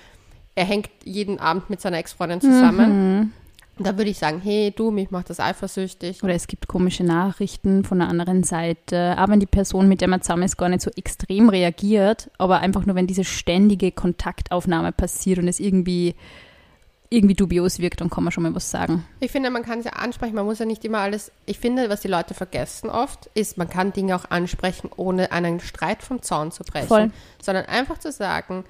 er 0.56 0.66
hängt 0.66 0.90
jeden 1.06 1.40
Abend 1.40 1.70
mit 1.70 1.80
seiner 1.80 1.98
Ex-Freundin 1.98 2.42
zusammen. 2.42 3.18
Mhm. 3.20 3.34
Da 3.80 3.98
würde 3.98 4.12
ich 4.12 4.20
sagen, 4.20 4.40
hey, 4.44 4.72
du, 4.76 4.92
mich 4.92 5.10
macht 5.10 5.30
das 5.32 5.40
eifersüchtig. 5.40 6.24
Oder 6.24 6.36
es 6.36 6.46
gibt 6.48 6.68
komische 6.68 7.04
Nachrichten 7.04 7.84
von 7.84 8.00
der 8.00 8.08
anderen 8.08 8.44
Seite. 8.44 9.18
Aber 9.18 9.34
wenn 9.34 9.40
die 9.40 9.48
Person, 9.48 9.88
mit 9.88 10.02
der 10.02 10.08
man 10.08 10.22
zusammen 10.22 10.44
ist, 10.44 10.58
gar 10.58 10.70
nicht 10.70 10.82
so 10.82 10.92
extrem 10.96 11.50
reagiert, 11.50 12.30
aber 12.38 12.60
einfach 12.60 12.86
nur, 12.86 12.96
wenn 12.96 13.08
diese 13.08 13.24
ständige 13.24 13.92
Kontaktaufnahme 13.92 14.92
passiert 14.92 15.40
und 15.40 15.48
es 15.48 15.60
irgendwie, 15.60 16.14
irgendwie 17.10 17.34
dubios 17.34 17.80
wirkt, 17.80 18.02
dann 18.02 18.12
kann 18.12 18.24
man 18.24 18.32
schon 18.32 18.44
mal 18.44 18.54
was 18.54 18.70
sagen. 18.70 19.06
Ich 19.20 19.32
finde, 19.32 19.50
man 19.50 19.64
kann 19.64 19.80
es 19.80 19.86
ja 19.86 19.94
ansprechen, 19.94 20.36
man 20.36 20.46
muss 20.46 20.60
ja 20.60 20.66
nicht 20.66 20.86
immer 20.86 21.00
alles. 21.00 21.32
Ich 21.48 21.58
finde, 21.58 21.90
was 21.90 22.02
die 22.02 22.08
Leute 22.08 22.36
vergessen 22.36 22.92
oft, 22.92 23.28
ist, 23.34 23.58
man 23.58 23.70
kann 23.70 23.92
Dinge 23.92 24.16
auch 24.16 24.26
ansprechen, 24.30 24.92
ohne 24.96 25.32
einen 25.32 25.60
Streit 25.60 26.04
vom 26.04 26.22
Zaun 26.22 26.52
zu 26.52 26.64
brechen. 26.64 26.88
Voll. 26.88 27.12
Sondern 27.42 27.66
einfach 27.66 27.98
zu 27.98 28.12
sagen, 28.12 28.66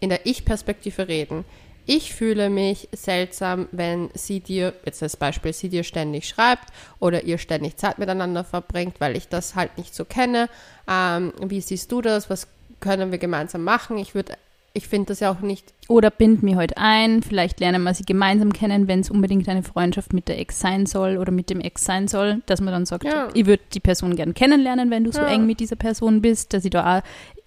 in 0.00 0.08
der 0.08 0.24
Ich-Perspektive 0.24 1.08
reden. 1.08 1.44
Ich 1.86 2.12
fühle 2.14 2.50
mich 2.50 2.88
seltsam, 2.92 3.68
wenn 3.70 4.10
sie 4.14 4.40
dir, 4.40 4.74
jetzt 4.84 5.02
als 5.02 5.16
Beispiel, 5.16 5.52
sie 5.52 5.68
dir 5.68 5.84
ständig 5.84 6.28
schreibt 6.28 6.68
oder 6.98 7.22
ihr 7.24 7.38
ständig 7.38 7.76
Zeit 7.76 7.98
miteinander 7.98 8.42
verbringt, 8.42 8.96
weil 9.00 9.16
ich 9.16 9.28
das 9.28 9.54
halt 9.54 9.78
nicht 9.78 9.94
so 9.94 10.04
kenne. 10.04 10.48
Ähm, 10.90 11.32
wie 11.40 11.60
siehst 11.60 11.92
du 11.92 12.02
das? 12.02 12.28
Was 12.28 12.48
können 12.80 13.12
wir 13.12 13.18
gemeinsam 13.18 13.62
machen? 13.62 13.98
Ich 13.98 14.14
würde, 14.16 14.34
ich 14.72 14.88
finde 14.88 15.06
das 15.06 15.20
ja 15.20 15.30
auch 15.30 15.40
nicht 15.40 15.72
Oder 15.88 16.10
bind 16.10 16.42
mich 16.42 16.56
heute 16.56 16.76
ein, 16.76 17.22
vielleicht 17.22 17.60
lernen 17.60 17.84
wir 17.84 17.94
sie 17.94 18.04
gemeinsam 18.04 18.52
kennen, 18.52 18.88
wenn 18.88 19.00
es 19.00 19.10
unbedingt 19.10 19.48
eine 19.48 19.62
Freundschaft 19.62 20.12
mit 20.12 20.26
der 20.26 20.40
Ex 20.40 20.58
sein 20.58 20.86
soll 20.86 21.16
oder 21.18 21.30
mit 21.30 21.50
dem 21.50 21.60
Ex 21.60 21.84
sein 21.84 22.08
soll, 22.08 22.42
dass 22.46 22.60
man 22.60 22.72
dann 22.72 22.84
sagt, 22.86 23.04
Ja. 23.04 23.28
ich 23.32 23.46
würde 23.46 23.62
die 23.72 23.80
Person 23.80 24.16
gern 24.16 24.34
kennenlernen, 24.34 24.90
wenn 24.90 25.04
du 25.04 25.12
so 25.12 25.20
Ja. 25.20 25.28
eng 25.28 25.46
mit 25.46 25.60
dieser 25.60 25.76
Person 25.76 26.20
bist, 26.20 26.52
dass 26.52 26.64
ich 26.64 26.70
da 26.72 26.98
auch, 26.98 27.02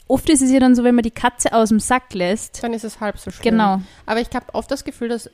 oft 0.09 0.29
ist 0.29 0.41
es 0.41 0.51
ja 0.51 0.59
dann 0.59 0.75
so, 0.75 0.83
wenn 0.83 0.95
man 0.95 1.03
die 1.03 1.11
Katze 1.11 1.53
aus 1.53 1.69
dem 1.69 1.79
Sack 1.79 2.13
lässt. 2.13 2.61
dann 2.63 2.73
ist 2.73 2.83
es 2.83 2.99
halb 2.99 3.17
so 3.17 3.31
schlimm. 3.31 3.51
Genau. 3.57 3.79
Aber 4.05 4.19
ich 4.19 4.27
habe 4.35 4.53
oft 4.53 4.69
das 4.69 4.83
Gefühl, 4.83 5.07
dass 5.07 5.29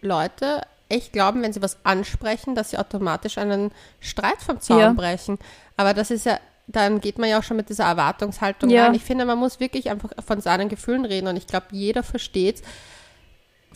Leute 0.00 0.62
echt 0.88 1.12
glauben, 1.12 1.42
wenn 1.42 1.52
sie 1.52 1.60
was 1.62 1.76
ansprechen, 1.84 2.54
dass 2.54 2.70
sie 2.70 2.78
automatisch 2.78 3.36
einen 3.38 3.70
Streit 4.00 4.40
vom 4.40 4.60
Zaun 4.60 4.78
Ja. 4.80 4.92
brechen. 4.92 5.38
Aber 5.76 5.92
das 5.94 6.10
ist 6.10 6.26
ja, 6.26 6.38
dann 6.66 7.00
geht 7.00 7.18
man 7.18 7.28
ja 7.28 7.38
auch 7.38 7.42
schon 7.42 7.56
mit 7.56 7.68
dieser 7.68 7.84
Erwartungshaltung 7.84 8.70
Ja. 8.70 8.84
rein. 8.86 8.94
Ich 8.94 9.04
finde, 9.04 9.24
man 9.24 9.38
muss 9.38 9.60
wirklich 9.60 9.90
einfach 9.90 10.10
von 10.26 10.40
seinen 10.40 10.68
Gefühlen 10.68 11.04
reden 11.04 11.26
und 11.28 11.36
ich 11.36 11.46
glaube, 11.46 11.66
jeder 11.72 12.02
versteht 12.02 12.62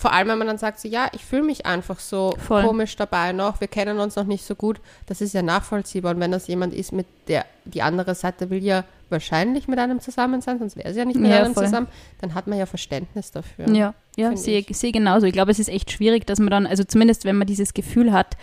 Vor 0.04 0.12
allem, 0.12 0.28
wenn 0.28 0.36
man 0.36 0.46
dann 0.46 0.58
sagt, 0.58 0.80
so, 0.80 0.86
ja, 0.86 1.08
ich 1.14 1.24
fühle 1.24 1.44
mich 1.44 1.64
einfach 1.64 1.98
so 1.98 2.34
Voll. 2.36 2.62
komisch 2.62 2.94
dabei 2.94 3.32
noch, 3.32 3.62
wir 3.62 3.68
kennen 3.68 3.98
uns 4.00 4.16
noch 4.16 4.26
nicht 4.26 4.44
so 4.44 4.54
gut, 4.54 4.78
das 5.06 5.22
ist 5.22 5.32
ja 5.32 5.40
nachvollziehbar. 5.40 6.12
Und 6.14 6.20
wenn 6.20 6.30
das 6.30 6.46
jemand 6.46 6.74
ist, 6.74 6.92
mit 6.92 7.06
der 7.26 7.46
die 7.64 7.80
andere 7.80 8.14
Seite 8.14 8.50
will 8.50 8.62
ja 8.62 8.84
wahrscheinlich 9.08 9.66
mit 9.66 9.78
einem 9.78 10.00
zusammen 10.00 10.42
sein, 10.42 10.58
sonst 10.58 10.76
wäre 10.76 10.92
sie 10.92 10.98
ja 10.98 11.06
nicht 11.06 11.18
mit 11.18 11.30
Ja, 11.30 11.44
einem 11.44 11.54
voll. 11.54 11.64
zusammen, 11.64 11.86
dann 12.20 12.34
hat 12.34 12.46
man 12.46 12.58
ja 12.58 12.66
Verständnis 12.66 13.30
dafür. 13.30 13.66
Ja, 13.74 13.94
ja, 14.18 14.36
sehe 14.36 14.58
ich. 14.58 14.76
sehe 14.76 14.92
genauso. 14.92 15.24
Ich 15.24 15.32
glaube, 15.32 15.50
es 15.52 15.58
ist 15.58 15.68
echt 15.70 15.90
schwierig, 15.90 16.26
dass 16.26 16.38
man 16.38 16.50
dann, 16.50 16.66
also 16.66 16.84
zumindest 16.84 17.24
wenn 17.24 17.36
man 17.38 17.46
dieses 17.46 17.72
Gefühl 17.72 18.12
hat, 18.12 18.36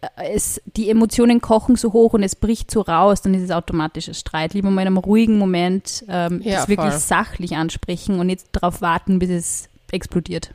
äh, 0.00 0.06
es, 0.32 0.62
die 0.76 0.90
Emotionen 0.90 1.40
kochen 1.40 1.74
so 1.74 1.92
hoch 1.92 2.12
und 2.12 2.22
es 2.22 2.36
bricht 2.36 2.70
so 2.70 2.82
raus, 2.82 3.20
dann 3.22 3.34
ist 3.34 3.42
es 3.42 3.50
automatisches 3.50 4.20
Streit. 4.20 4.54
Lieber 4.54 4.70
mal 4.70 4.82
in 4.82 4.86
einem 4.86 4.98
ruhigen 4.98 5.38
Moment 5.38 6.04
ähm, 6.08 6.40
Ja, 6.44 6.58
das 6.60 6.68
wirklich 6.68 6.90
voll. 6.92 7.00
sachlich 7.00 7.56
ansprechen 7.56 8.20
und 8.20 8.28
nicht 8.28 8.44
darauf 8.52 8.80
warten, 8.80 9.18
bis 9.18 9.30
es 9.30 9.68
explodiert. 9.94 10.54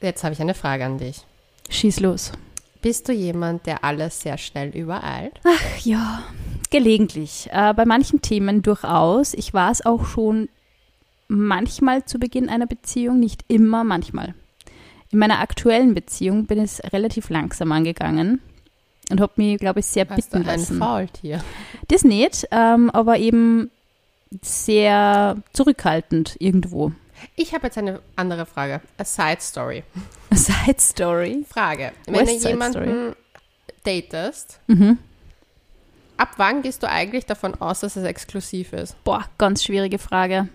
Jetzt 0.00 0.24
habe 0.24 0.34
ich 0.34 0.40
eine 0.40 0.54
Frage 0.54 0.84
an 0.84 0.98
dich. 0.98 1.24
Schieß 1.70 2.00
los. 2.00 2.32
Bist 2.82 3.08
du 3.08 3.12
jemand, 3.12 3.66
der 3.66 3.82
alles 3.84 4.20
sehr 4.20 4.38
schnell 4.38 4.68
übereilt? 4.68 5.40
Ach 5.44 5.78
ja, 5.84 6.22
gelegentlich. 6.70 7.48
Äh, 7.50 7.74
bei 7.74 7.84
manchen 7.84 8.22
Themen 8.22 8.62
durchaus. 8.62 9.34
Ich 9.34 9.54
war 9.54 9.70
es 9.70 9.84
auch 9.84 10.06
schon 10.06 10.48
manchmal 11.28 12.04
zu 12.04 12.18
Beginn 12.18 12.48
einer 12.48 12.66
Beziehung, 12.66 13.18
nicht 13.18 13.44
immer, 13.48 13.82
manchmal. 13.82 14.34
In 15.10 15.18
meiner 15.18 15.40
aktuellen 15.40 15.94
Beziehung 15.94 16.46
bin 16.46 16.62
ich 16.62 16.80
relativ 16.92 17.30
langsam 17.30 17.72
angegangen 17.72 18.40
und 19.10 19.20
habe 19.20 19.32
mich, 19.36 19.58
glaube 19.58 19.80
ich, 19.80 19.86
sehr 19.86 20.06
Hast 20.08 20.32
du 20.32 20.38
bitten 20.38 20.48
ein 20.48 20.60
lassen. 20.60 20.78
Faultier? 20.78 21.42
Das 21.88 22.04
nicht, 22.04 22.46
ähm, 22.50 22.90
aber 22.90 23.18
eben 23.18 23.70
sehr 24.42 25.36
zurückhaltend 25.52 26.36
irgendwo. 26.38 26.92
Ich 27.34 27.54
habe 27.54 27.66
jetzt 27.66 27.78
eine 27.78 28.00
andere 28.16 28.46
Frage. 28.46 28.80
A 28.98 29.04
Side 29.04 29.40
Story. 29.40 29.82
Side 30.32 30.80
Story. 30.80 31.44
Frage. 31.48 31.92
Wenn 32.06 32.26
du 32.26 32.32
jemanden 32.32 33.14
datest, 33.84 34.60
Mhm. 34.66 34.98
ab 36.16 36.30
wann 36.36 36.62
gehst 36.62 36.82
du 36.82 36.88
eigentlich 36.88 37.26
davon 37.26 37.54
aus, 37.60 37.80
dass 37.80 37.96
es 37.96 38.04
exklusiv 38.04 38.72
ist? 38.72 39.02
Boah, 39.04 39.24
ganz 39.38 39.64
schwierige 39.64 39.98
Frage. 39.98 40.48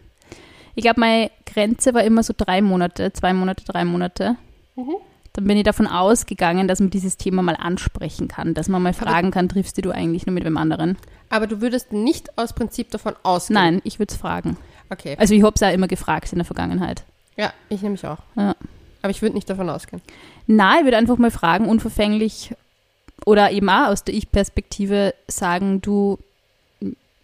Ich 0.75 0.84
glaube, 0.84 1.00
meine 1.00 1.32
Grenze 1.46 1.94
war 1.94 2.03
immer 2.03 2.24
so 2.24 2.34
drei 2.36 2.62
Monate, 2.62 3.12
zwei 3.13 3.34
Monate, 3.34 3.63
drei 3.65 3.84
Monate. 3.86 4.36
Mhm. 4.75 4.96
Dann 5.34 5.46
bin 5.46 5.56
ich 5.58 5.63
davon 5.63 5.88
ausgegangen, 5.88 6.68
dass 6.68 6.82
man 6.82 6.89
dieses 6.89 7.15
Thema 7.15 7.41
mal 7.41 7.56
ansprechen 7.56 8.27
kann, 8.27 8.53
dass 8.53 8.68
man 8.68 8.82
mal 8.82 8.94
fragen 8.94 9.32
kann, 9.32 9.48
triffst 9.48 9.84
du 9.84 9.91
eigentlich 9.91 10.25
nur 10.25 10.34
mit 10.34 10.44
wem 10.44 10.58
anderen? 10.58 10.98
Aber 11.30 11.48
du 11.48 11.62
würdest 11.62 11.94
nicht 11.94 12.38
aus 12.38 12.51
Prinzip 12.51 12.91
davon 12.91 13.15
ausgehen. 13.24 13.53
Nein, 13.53 13.82
ich 13.86 13.98
würde 14.00 14.13
es 14.13 14.20
fragen. 14.20 14.58
Okay. 14.91 15.15
Also 15.17 15.33
ich 15.33 15.41
habe 15.41 15.55
es 15.55 15.63
auch 15.63 15.71
immer 15.71 15.88
gefragt 15.88 16.31
in 16.31 16.38
der 16.38 16.45
Vergangenheit. 16.45 17.03
Ja, 17.38 17.53
ich 17.69 17.81
nämlich 17.81 18.05
auch. 18.05 18.19
Ja. 18.36 18.55
Aber 19.01 19.10
ich 19.10 19.21
würde 19.21 19.36
nicht 19.36 19.50
davon 19.50 19.69
ausgehen. 19.69 20.01
Nein, 20.48 20.79
ich 20.79 20.83
würde 20.83 20.98
einfach 20.98 21.17
mal 21.17 21.31
fragen, 21.31 21.67
unverfänglich 21.67 22.53
oder 23.25 23.51
eben 23.51 23.69
auch 23.69 23.88
aus 23.88 24.03
der 24.03 24.13
Ich-Perspektive 24.13 25.13
sagen, 25.27 25.81
du, 25.81 26.19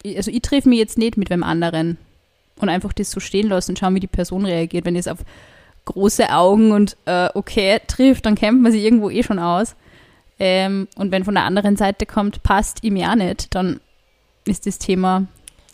also 0.05 0.31
ich 0.31 0.41
treffe 0.41 0.69
mich 0.69 0.79
jetzt 0.79 0.97
nicht 0.97 1.17
mit 1.17 1.29
wem 1.29 1.43
anderen 1.43 1.97
und 2.55 2.69
einfach 2.69 2.93
das 2.93 3.11
so 3.11 3.19
stehen 3.19 3.49
lassen 3.49 3.71
und 3.71 3.79
schauen, 3.79 3.95
wie 3.95 3.99
die 3.99 4.07
Person 4.07 4.45
reagiert. 4.45 4.85
Wenn 4.85 4.95
es 4.95 5.07
auf 5.07 5.19
große 5.85 6.31
Augen 6.31 6.71
und 6.71 6.95
äh, 7.05 7.29
okay 7.33 7.79
trifft, 7.85 8.25
dann 8.25 8.35
kennt 8.35 8.61
man 8.61 8.71
sich 8.71 8.83
irgendwo 8.83 9.09
eh 9.09 9.23
schon 9.23 9.39
aus. 9.39 9.75
Ähm, 10.39 10.87
und 10.95 11.11
wenn 11.11 11.25
von 11.25 11.35
der 11.35 11.43
anderen 11.43 11.75
Seite 11.75 12.05
kommt, 12.05 12.43
passt 12.43 12.83
ihm 12.83 12.95
ja 12.95 13.15
nicht, 13.15 13.53
dann 13.55 13.79
ist 14.45 14.65
das 14.65 14.77
Thema 14.77 15.27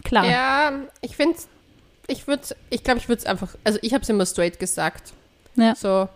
klar. 0.04 0.26
Ja, 0.26 0.72
ich 1.02 1.16
finde, 1.16 1.38
ich 2.08 2.28
würde, 2.28 2.44
ich 2.70 2.84
glaube, 2.84 3.00
ich 3.00 3.08
würde 3.10 3.20
es 3.22 3.26
einfach, 3.26 3.56
also 3.64 3.80
ich 3.82 3.94
habe 3.94 4.04
es 4.04 4.10
immer 4.10 4.26
straight 4.26 4.60
gesagt. 4.60 5.14
Ja. 5.56 5.76
So, 5.76 6.10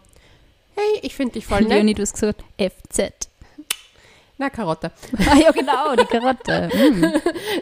hey, 0.75 1.00
ich 1.01 1.15
finde 1.15 1.34
dich 1.34 1.46
voll 1.46 1.62
nett. 1.62 1.70
Leonie, 1.70 1.94
du 1.94 2.01
hast 2.01 2.13
gesagt, 2.13 2.44
FZ. 2.58 3.29
Na, 4.39 4.51
Karotte. 4.51 4.91
ah 5.32 5.36
ja, 5.36 5.51
genau, 5.51 5.96
die 5.96 6.06
Karotte. 6.06 6.70
Mm. 6.77 7.13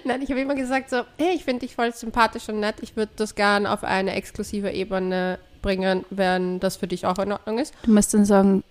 Nein, 0.04 0.22
ich 0.22 0.30
habe 0.30 0.42
immer 0.42 0.56
gesagt 0.56 0.90
so, 0.90 1.04
hey, 1.18 1.34
ich 1.36 1.44
finde 1.46 1.62
dich 1.66 1.76
voll 1.76 1.94
sympathisch 1.94 2.50
und 2.50 2.60
nett. 2.60 2.76
Ich 2.82 2.96
würde 2.98 3.12
das 3.16 3.34
gern 3.36 3.66
auf 3.66 3.84
eine 3.84 4.14
exklusive 4.14 4.70
Ebene 4.72 5.40
bringen, 5.62 6.06
wenn 6.10 6.60
das 6.60 6.76
für 6.76 6.88
dich 6.88 7.06
auch 7.06 7.18
in 7.20 7.32
Ordnung 7.32 7.60
ist. 7.60 7.74
Du 7.84 7.92
musst 7.92 8.14
dann 8.14 8.26
sagen, 8.26 8.64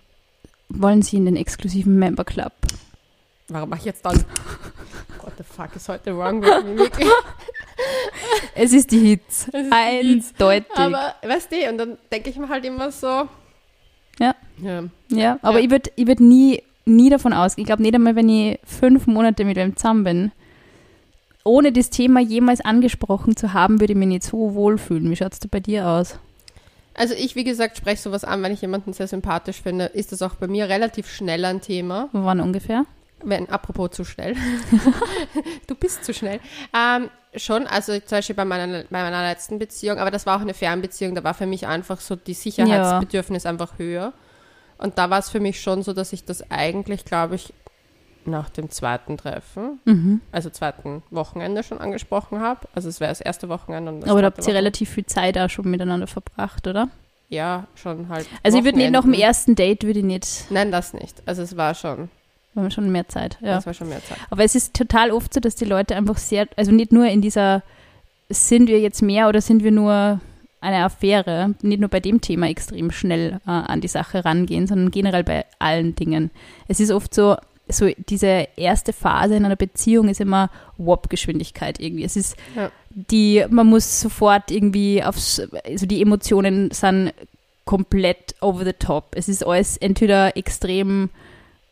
wollen 0.69 1.01
Sie 1.01 1.17
in 1.17 1.25
den 1.25 1.35
exklusiven 1.35 1.97
Member 1.97 2.23
Club? 2.23 2.53
Warum 3.47 3.69
mache 3.69 3.79
ich 3.79 3.85
jetzt 3.85 4.05
dann? 4.05 4.15
What 5.21 5.33
the 5.37 5.43
fuck 5.43 5.75
is 5.75 5.89
heute 5.89 6.15
wrong 6.15 6.41
with 6.41 6.63
me? 6.63 7.09
Es 8.55 8.73
ist 8.73 8.91
die 8.91 8.99
Hits. 8.99 9.47
Es 9.51 9.63
ist 9.63 9.73
die 9.73 10.07
Hits. 10.07 10.33
Eindeutig. 10.39 10.77
Aber, 10.77 11.15
weißt 11.23 11.51
du, 11.51 11.69
und 11.69 11.77
dann 11.77 11.97
denke 12.11 12.29
ich 12.29 12.37
mir 12.37 12.49
halt 12.49 12.65
immer 12.65 12.91
so. 12.91 13.27
Ja. 14.19 14.33
ja. 14.61 14.83
ja, 15.09 15.39
aber 15.41 15.59
Ja. 15.59 15.65
ich 15.65 15.71
würde 15.71 15.91
ich 15.95 16.07
würd 16.07 16.19
nie, 16.21 16.63
nie 16.85 17.09
davon 17.09 17.33
ausgehen. 17.33 17.63
Ich 17.63 17.67
glaube 17.67 17.81
nicht 17.81 17.95
einmal, 17.95 18.15
wenn 18.15 18.29
ich 18.29 18.59
fünf 18.63 19.07
Monate 19.07 19.43
mit 19.43 19.57
wem 19.57 19.75
zusammen 19.75 20.03
bin, 20.03 20.31
ohne 21.43 21.71
das 21.71 21.89
Thema 21.89 22.21
jemals 22.21 22.61
angesprochen 22.61 23.35
zu 23.35 23.53
haben, 23.53 23.79
würde 23.79 23.93
ich 23.93 23.99
mich 23.99 24.07
nicht 24.07 24.23
so 24.23 24.55
wohlfühlen. 24.55 25.09
Wie 25.11 25.15
schaut 25.15 25.33
es 25.33 25.39
da 25.39 25.47
bei 25.51 25.59
dir 25.59 25.87
aus? 25.87 26.17
Also 26.95 27.13
ich, 27.13 27.35
wie 27.35 27.43
gesagt, 27.43 27.77
spreche 27.77 28.01
sowas 28.01 28.23
an, 28.23 28.41
wenn 28.41 28.53
ich 28.53 28.61
jemanden 28.61 28.93
sehr 28.93 29.07
sympathisch 29.07 29.61
finde, 29.61 29.85
ist 29.85 30.13
das 30.13 30.21
auch 30.21 30.35
bei 30.35 30.47
mir 30.47 30.69
relativ 30.69 31.09
schnell 31.09 31.43
ein 31.43 31.59
Thema. 31.59 32.07
Wann 32.13 32.39
ungefähr? 32.39 32.85
Wenn, 33.21 33.49
apropos 33.49 33.91
zu 33.91 34.05
schnell. 34.05 34.35
du 35.67 35.75
bist 35.75 36.05
zu 36.05 36.13
schnell. 36.13 36.39
Ähm, 36.73 37.09
schon, 37.37 37.67
also 37.67 37.93
zum 37.99 38.17
Beispiel 38.17 38.35
bei 38.35 38.45
meiner, 38.45 38.83
bei 38.83 39.03
meiner 39.03 39.27
letzten 39.27 39.59
Beziehung, 39.59 39.97
aber 39.99 40.11
das 40.11 40.25
war 40.25 40.37
auch 40.37 40.41
eine 40.41 40.53
Fernbeziehung, 40.53 41.15
da 41.15 41.23
war 41.23 41.33
für 41.33 41.45
mich 41.45 41.67
einfach 41.67 41.99
so 41.99 42.15
die 42.15 42.33
Sicherheitsbedürfnis 42.33 43.45
einfach 43.45 43.77
höher. 43.77 44.13
Und 44.77 44.97
da 44.97 45.09
war 45.09 45.19
es 45.19 45.29
für 45.29 45.39
mich 45.39 45.61
schon 45.61 45.83
so, 45.83 45.93
dass 45.93 46.11
ich 46.13 46.25
das 46.25 46.49
eigentlich, 46.51 47.05
glaube 47.05 47.35
ich, 47.35 47.53
nach 48.25 48.49
dem 48.49 48.69
zweiten 48.71 49.17
Treffen, 49.17 49.79
Mhm. 49.85 50.21
also 50.31 50.49
zweiten 50.49 51.03
Wochenende 51.11 51.61
schon 51.63 51.77
angesprochen 51.77 52.41
habe. 52.41 52.67
Also 52.73 52.89
es 52.89 52.99
wäre 52.99 53.11
das 53.11 53.21
erste 53.21 53.49
Wochenende. 53.49 53.91
Und 53.91 54.01
das 54.01 54.09
Aber 54.09 54.21
da 54.21 54.27
habt 54.27 54.45
ihr 54.47 54.53
relativ 54.53 54.89
viel 54.89 55.05
Zeit 55.05 55.37
auch 55.37 55.49
schon 55.49 55.69
miteinander 55.69 56.07
verbracht, 56.07 56.65
oder? 56.67 56.89
Ja, 57.29 57.67
schon 57.75 58.09
halt. 58.09 58.27
Also 58.43 58.57
ich 58.57 58.63
würde 58.65 58.77
nicht 58.77 58.91
nach 58.91 59.03
dem 59.03 59.13
ersten 59.13 59.55
Date, 59.55 59.83
würde 59.83 59.99
ich 59.99 60.05
nicht, 60.05 60.45
Nein, 60.49 60.71
das 60.71 60.93
nicht. 60.93 61.21
Also 61.25 61.41
es 61.43 61.55
war 61.55 61.73
schon, 61.75 62.09
wir 62.55 62.63
haben 62.63 62.71
schon 62.71 62.91
mehr 62.91 63.07
Zeit. 63.07 63.37
Ja. 63.41 63.55
das 63.55 63.65
war 63.65 63.73
schon 63.73 63.89
mehr 63.89 64.03
Zeit. 64.03 64.17
Aber 64.29 64.43
es 64.43 64.55
ist 64.55 64.73
total 64.73 65.11
oft 65.11 65.33
so, 65.33 65.39
dass 65.39 65.55
die 65.55 65.65
Leute 65.65 65.95
einfach 65.95 66.17
sehr, 66.17 66.47
also 66.55 66.71
nicht 66.71 66.91
nur 66.91 67.05
in 67.05 67.21
dieser, 67.21 67.61
sind 68.29 68.67
wir 68.67 68.79
jetzt 68.79 69.01
mehr 69.01 69.27
oder 69.29 69.41
sind 69.41 69.63
wir 69.63 69.71
nur 69.71 70.19
eine 70.61 70.83
Affäre, 70.83 71.53
nicht 71.61 71.79
nur 71.79 71.89
bei 71.89 71.99
dem 71.99 72.21
Thema 72.21 72.47
extrem 72.47 72.89
schnell 72.91 73.39
äh, 73.45 73.49
an 73.51 73.81
die 73.81 73.87
Sache 73.87 74.25
rangehen, 74.25 74.65
sondern 74.65 74.89
generell 74.89 75.23
bei 75.23 75.45
allen 75.59 75.95
Dingen. 75.95 76.31
Es 76.67 76.79
ist 76.79 76.89
oft 76.91 77.13
so, 77.13 77.35
so 77.67 77.87
diese 78.09 78.47
erste 78.55 78.91
Phase 78.93 79.35
in 79.35 79.45
einer 79.45 79.55
Beziehung 79.57 80.07
ist 80.09 80.21
immer 80.21 80.49
Warp-Geschwindigkeit 80.77 81.79
irgendwie. 81.79 82.03
Es 82.03 82.15
ist 82.15 82.35
Ja. 82.55 82.71
die, 82.89 83.45
man 83.49 83.67
muss 83.67 84.01
sofort 84.01 84.49
irgendwie 84.49 85.03
aufs, 85.03 85.39
also 85.65 85.85
die 85.85 86.01
Emotionen 86.01 86.71
sind 86.71 87.13
komplett 87.65 88.35
over 88.41 88.63
the 88.65 88.73
top. 88.73 89.09
Es 89.15 89.27
ist 89.27 89.45
alles 89.45 89.77
entweder 89.77 90.35
extrem 90.37 91.09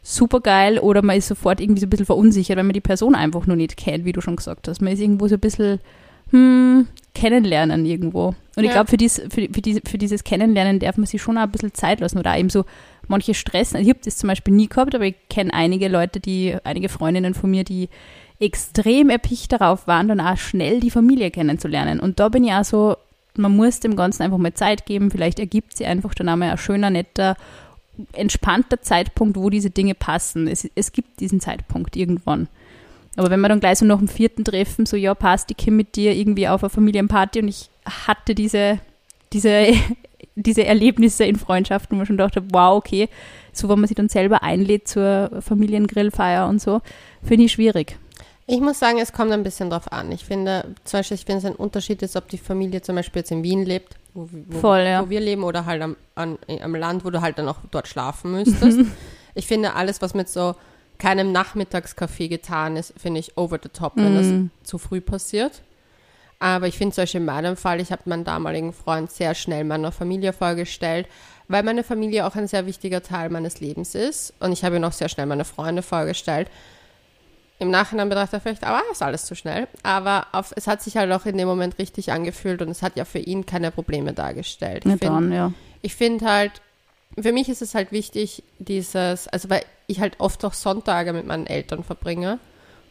super 0.03 0.41
geil 0.41 0.79
oder 0.79 1.01
man 1.01 1.15
ist 1.17 1.27
sofort 1.29 1.59
irgendwie 1.61 1.79
so 1.79 1.87
ein 1.87 1.89
bisschen 1.89 2.05
verunsichert, 2.05 2.57
wenn 2.57 2.65
man 2.67 2.73
die 2.73 2.81
Person 2.81 3.15
einfach 3.15 3.47
nur 3.47 3.55
nicht 3.55 3.77
kennt, 3.77 4.03
wie 4.05 4.11
du 4.11 4.21
schon 4.21 4.35
gesagt 4.35 4.67
hast. 4.67 4.81
Man 4.81 4.93
ist 4.93 4.99
irgendwo 4.99 5.27
so 5.27 5.35
ein 5.35 5.39
bisschen 5.39 5.79
hm, 6.31 6.87
kennenlernen 7.15 7.85
irgendwo. 7.85 8.27
Und 8.55 8.63
ich 8.63 8.65
Ja. 8.65 8.71
glaube, 8.73 8.89
für, 8.89 8.97
dies, 8.97 9.21
für, 9.29 9.47
für, 9.51 9.61
diese, 9.61 9.81
für 9.87 9.97
dieses 9.97 10.23
Kennenlernen 10.23 10.79
darf 10.79 10.97
man 10.97 11.05
sich 11.05 11.21
schon 11.21 11.37
auch 11.37 11.43
ein 11.43 11.51
bisschen 11.51 11.73
Zeit 11.73 11.99
lassen 12.01 12.17
oder 12.19 12.33
auch 12.33 12.37
eben 12.37 12.49
so 12.49 12.65
manche 13.07 13.33
Stress. 13.33 13.73
Ich 13.73 13.87
habe 13.89 13.99
das 14.03 14.17
zum 14.17 14.27
Beispiel 14.29 14.53
nie 14.53 14.67
gehabt, 14.67 14.93
aber 14.95 15.05
ich 15.05 15.15
kenne 15.29 15.53
einige 15.53 15.87
Leute, 15.87 16.19
die, 16.19 16.55
einige 16.63 16.89
Freundinnen 16.89 17.33
von 17.33 17.49
mir, 17.51 17.63
die 17.63 17.89
extrem 18.39 19.09
erpicht 19.09 19.51
darauf 19.53 19.87
waren, 19.87 20.07
dann 20.07 20.19
auch 20.19 20.37
schnell 20.37 20.79
die 20.79 20.91
Familie 20.91 21.31
kennenzulernen. 21.31 21.99
Und 21.99 22.19
da 22.19 22.29
bin 22.29 22.43
ich 22.43 22.51
auch 22.51 22.65
so, 22.65 22.97
man 23.35 23.55
muss 23.55 23.79
dem 23.79 23.95
Ganzen 23.95 24.23
einfach 24.23 24.37
mal 24.37 24.53
Zeit 24.53 24.85
geben. 24.85 25.11
Vielleicht 25.11 25.39
ergibt 25.39 25.77
sie 25.77 25.85
einfach 25.85 26.13
dann 26.13 26.29
einmal 26.29 26.51
ein 26.51 26.57
schöner, 26.57 26.89
netter, 26.89 27.35
entspannter 28.13 28.81
Zeitpunkt, 28.81 29.37
wo 29.37 29.49
diese 29.49 29.69
Dinge 29.69 29.95
passen. 29.95 30.47
Es, 30.47 30.67
es 30.75 30.91
gibt 30.91 31.19
diesen 31.19 31.39
Zeitpunkt 31.39 31.95
irgendwann. 31.95 32.47
Aber 33.15 33.29
wenn 33.29 33.41
wir 33.41 33.49
dann 33.49 33.59
gleich 33.59 33.79
so 33.79 33.85
nach 33.85 33.99
dem 33.99 34.07
vierten 34.07 34.43
Treffen 34.43 34.85
so, 34.85 34.97
ja, 34.97 35.13
passt, 35.13 35.51
ich 35.51 35.57
komme 35.57 35.77
mit 35.77 35.95
dir 35.95 36.13
irgendwie 36.13 36.47
auf 36.47 36.63
eine 36.63 36.69
Familienparty 36.69 37.41
und 37.41 37.47
ich 37.47 37.69
hatte 38.07 38.33
diese, 38.33 38.79
diese, 39.31 39.67
diese 40.35 40.65
Erlebnisse 40.65 41.25
in 41.25 41.35
Freundschaften, 41.35 41.95
wo 41.95 41.97
man 41.97 42.05
schon 42.07 42.17
dachte, 42.17 42.43
wow, 42.51 42.77
okay, 42.77 43.09
so 43.51 43.69
wenn 43.69 43.79
man 43.79 43.87
sich 43.87 43.95
dann 43.95 44.09
selber 44.09 44.41
einlädt 44.41 44.87
zur 44.87 45.29
Familiengrillfeier 45.41 46.47
und 46.47 46.59
so, 46.59 46.81
finde 47.21 47.45
ich 47.45 47.51
schwierig. 47.51 47.97
Ich 48.45 48.59
muss 48.59 48.79
sagen, 48.79 48.97
es 48.99 49.13
kommt 49.13 49.31
ein 49.31 49.43
bisschen 49.43 49.69
drauf 49.69 49.91
an. 49.91 50.11
Ich 50.11 50.25
finde, 50.25 50.75
zum 50.83 50.99
Beispiel, 50.99 51.15
ich 51.15 51.25
finde 51.25 51.39
es 51.39 51.45
ein 51.45 51.55
Unterschied 51.55 52.01
ist, 52.01 52.15
ob 52.15 52.27
die 52.27 52.37
Familie 52.37 52.81
zum 52.81 52.95
Beispiel 52.95 53.21
jetzt 53.21 53.31
in 53.31 53.43
Wien 53.43 53.63
lebt, 53.63 53.95
wo, 54.13 54.29
wo, 54.31 54.59
Voll, 54.59 54.81
ja. 54.81 55.01
wo 55.05 55.09
wir 55.09 55.19
leben, 55.19 55.43
oder 55.43 55.65
halt 55.65 55.81
am, 55.81 55.95
an, 56.15 56.37
am 56.61 56.75
Land, 56.75 57.03
wo 57.05 57.09
du 57.09 57.21
halt 57.21 57.37
dann 57.37 57.47
auch 57.47 57.57
dort 57.71 57.87
schlafen 57.87 58.31
müsstest. 58.31 58.79
ich 59.35 59.47
finde, 59.47 59.73
alles, 59.75 60.01
was 60.01 60.13
mit 60.13 60.29
so 60.29 60.55
keinem 60.99 61.31
Nachmittagskaffee 61.31 62.27
getan 62.27 62.77
ist, 62.77 62.93
finde 62.97 63.19
ich 63.19 63.37
over 63.37 63.59
the 63.61 63.69
top, 63.69 63.93
wenn 63.95 64.13
Mm. 64.13 64.51
das 64.61 64.67
zu 64.69 64.77
früh 64.77 65.01
passiert. 65.01 65.61
Aber 66.39 66.67
ich 66.67 66.77
finde 66.77 66.93
zum 66.93 67.03
Beispiel 67.03 67.21
in 67.21 67.25
meinem 67.25 67.55
Fall, 67.57 67.79
ich 67.81 67.91
habe 67.91 68.01
meinen 68.05 68.23
damaligen 68.25 68.73
Freund 68.73 69.09
sehr 69.11 69.33
schnell 69.33 69.63
meiner 69.63 69.91
Familie 69.91 70.33
vorgestellt, 70.33 71.07
weil 71.47 71.63
meine 71.63 71.83
Familie 71.83 72.25
auch 72.27 72.35
ein 72.35 72.47
sehr 72.47 72.65
wichtiger 72.65 73.01
Teil 73.01 73.29
meines 73.29 73.59
Lebens 73.61 73.95
ist. 73.95 74.33
Und 74.39 74.51
ich 74.51 74.63
habe 74.63 74.75
ihn 74.75 74.83
auch 74.83 74.91
sehr 74.91 75.09
schnell 75.09 75.25
meine 75.25 75.45
Freunde 75.45 75.81
vorgestellt. 75.81 76.49
Im 77.63 77.71
Nachhinein 77.71 78.09
betrachtet 78.09 78.33
er 78.33 78.41
vielleicht, 78.41 78.63
aber 78.65 78.81
ist 78.91 79.01
alles 79.01 79.25
zu 79.25 79.35
schnell. 79.35 79.67
Aber 79.83 80.27
auf, 80.33 80.53
es 80.55 80.67
hat 80.67 80.81
sich 80.81 80.97
halt 80.97 81.11
auch 81.13 81.25
in 81.25 81.37
dem 81.37 81.47
Moment 81.47 81.79
richtig 81.79 82.11
angefühlt 82.11 82.61
und 82.61 82.69
es 82.69 82.81
hat 82.81 82.97
ja 82.97 83.05
für 83.05 83.19
ihn 83.19 83.45
keine 83.45 83.71
Probleme 83.71 84.11
dargestellt. 84.11 84.85
Ich 84.85 84.99
finde 84.99 85.35
ja. 85.35 85.53
ich 85.81 85.95
finde 85.95 86.25
halt, 86.25 86.61
für 87.17 87.31
mich 87.31 87.47
ist 87.47 87.61
es 87.61 87.73
halt 87.73 87.93
wichtig, 87.93 88.43
dieses, 88.59 89.29
also 89.29 89.49
weil 89.49 89.63
ich 89.87 90.01
halt 90.01 90.19
oft 90.19 90.43
auch 90.43 90.53
Sonntage 90.53 91.13
mit 91.13 91.25
meinen 91.25 91.47
Eltern 91.47 91.83
verbringe. 91.83 92.39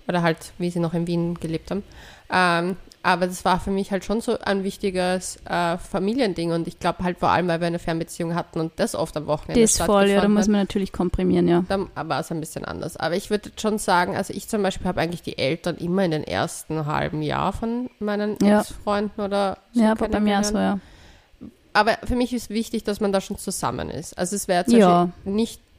Oder 0.09 0.23
halt, 0.23 0.52
wie 0.59 0.71
sie 0.71 0.81
noch 0.81 0.95
in 0.95 1.07
Wien 1.07 1.38
gelebt 1.38 1.71
haben. 1.71 1.85
Ähm, 2.33 2.76
aber 3.02 3.26
das 3.26 3.44
war 3.44 3.59
für 3.59 3.71
mich 3.71 3.90
halt 3.90 4.04
schon 4.04 4.21
so 4.21 4.38
ein 4.38 4.62
wichtiges 4.64 5.38
äh, 5.44 5.76
Familiending 5.78 6.52
und 6.52 6.68
ich 6.68 6.78
glaube 6.78 7.02
halt 7.02 7.18
vor 7.18 7.30
allem, 7.30 7.49
weil 7.49 7.61
wir 7.61 7.66
eine 7.66 7.78
Fernbeziehung 7.78 8.35
hatten 8.35 8.61
und 8.61 8.73
das 8.76 8.94
oft 8.94 9.16
am 9.16 9.26
Wochenende 9.26 9.61
Das 9.61 9.73
ist 9.73 9.82
voll, 9.82 10.09
ja, 10.09 10.21
da 10.21 10.28
muss 10.28 10.47
man 10.47 10.61
natürlich 10.61 10.92
komprimieren, 10.92 11.49
ja. 11.49 11.64
Dann 11.68 11.88
war 11.94 12.21
es 12.21 12.30
ein 12.30 12.40
bisschen 12.40 12.64
anders. 12.64 12.97
Aber 12.97 13.16
ich 13.16 13.30
würde 13.30 13.50
schon 13.61 13.78
sagen, 13.78 14.16
also 14.16 14.32
ich 14.32 14.49
zum 14.49 14.62
Beispiel 14.62 14.87
habe 14.87 15.00
eigentlich 15.00 15.23
die 15.23 15.37
Eltern 15.38 15.76
immer 15.78 16.04
in 16.04 16.12
den 16.12 16.25
ersten 16.25 16.87
halben 16.87 17.23
Jahr 17.23 17.52
von 17.52 17.90
meinen 17.99 18.37
Ja. 18.42 18.61
Ex-Freunden 18.61 19.21
oder 19.21 19.59
so 19.73 19.82
Ja, 19.82 19.94
bei 19.94 20.21
mir 20.21 20.38
auch 20.40 20.44
so, 20.44 20.59
ja. 20.59 20.78
Aber 21.73 21.97
für 22.04 22.16
mich 22.16 22.32
ist 22.32 22.50
wichtig, 22.50 22.85
dass 22.85 23.00
man 23.00 23.12
da 23.12 23.21
schon 23.21 23.38
zusammen 23.38 23.88
ist. 23.90 24.16
Also 24.18 24.37
es 24.37 24.47
wäre 24.47 24.64
zum 24.66 24.78
Ja. 24.78 25.04
Beispiel 25.25 25.32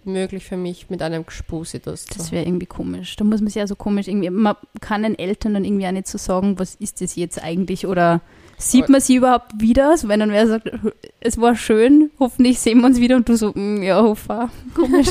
nicht 0.05 0.13
möglich 0.13 0.45
für 0.45 0.57
mich 0.57 0.89
mit 0.89 1.01
einem 1.01 1.25
Gspusi 1.25 1.79
das 1.79 2.31
wäre 2.31 2.45
irgendwie 2.45 2.65
komisch. 2.65 3.15
Da 3.15 3.23
muss 3.23 3.41
man 3.41 3.47
sich 3.47 3.55
ja 3.55 3.67
so 3.67 3.75
komisch 3.75 4.07
irgendwie, 4.07 4.29
man 4.29 4.55
kann 4.81 5.03
den 5.03 5.17
Eltern 5.17 5.53
dann 5.53 5.65
irgendwie 5.65 5.87
auch 5.87 5.91
nicht 5.91 6.07
so 6.07 6.17
sagen, 6.17 6.59
was 6.59 6.75
ist 6.75 7.01
das 7.01 7.15
jetzt 7.15 7.43
eigentlich 7.43 7.87
oder 7.87 8.21
sieht 8.57 8.89
man 8.89 9.01
sie 9.01 9.15
überhaupt 9.15 9.59
wieder? 9.59 9.97
So, 9.97 10.07
wenn 10.07 10.19
dann 10.19 10.31
wer 10.31 10.47
sagt, 10.47 10.69
es 11.19 11.39
war 11.39 11.55
schön, 11.55 12.11
hoffentlich 12.19 12.59
sehen 12.59 12.79
wir 12.79 12.85
uns 12.87 12.99
wieder 12.99 13.15
und 13.15 13.27
du 13.27 13.35
so, 13.35 13.51
"Mm, 13.53 13.83
ja, 13.83 14.01
hoffa, 14.01 14.49
komisch, 14.75 15.09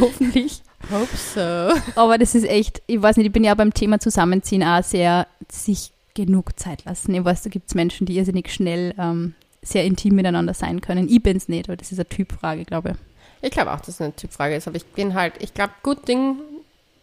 hoffentlich. 0.00 0.62
Hope 0.90 1.16
so. 1.16 2.00
Aber 2.00 2.18
das 2.18 2.34
ist 2.34 2.44
echt, 2.44 2.82
ich 2.88 3.00
weiß 3.00 3.16
nicht, 3.16 3.26
ich 3.26 3.32
bin 3.32 3.44
ja 3.44 3.54
beim 3.54 3.72
Thema 3.72 4.00
Zusammenziehen 4.00 4.64
auch 4.64 4.82
sehr 4.82 5.28
sich 5.50 5.92
genug 6.14 6.58
Zeit 6.58 6.84
lassen. 6.84 7.14
Ich 7.14 7.24
weiß, 7.24 7.42
da 7.42 7.50
gibt 7.50 7.68
es 7.68 7.74
Menschen, 7.74 8.06
die 8.06 8.16
irrsinnig 8.16 8.52
schnell 8.52 8.92
ähm, 8.98 9.34
sehr 9.62 9.84
intim 9.84 10.16
miteinander 10.16 10.54
sein 10.54 10.80
können. 10.80 11.08
Ich 11.08 11.22
bin's 11.22 11.48
nicht, 11.48 11.68
aber 11.68 11.76
das 11.76 11.92
ist 11.92 11.98
eine 11.98 12.08
Typfrage, 12.08 12.64
glaube 12.64 12.90
ich. 12.90 12.96
Ich 13.42 13.50
glaube 13.50 13.72
auch, 13.72 13.80
dass 13.80 13.88
es 13.88 14.00
eine 14.00 14.14
Typfrage 14.16 14.54
ist, 14.56 14.66
aber 14.66 14.76
ich 14.76 14.86
bin 14.86 15.14
halt, 15.14 15.34
ich 15.40 15.52
glaube, 15.52 15.72
gut 15.82 16.08
Ding 16.08 16.36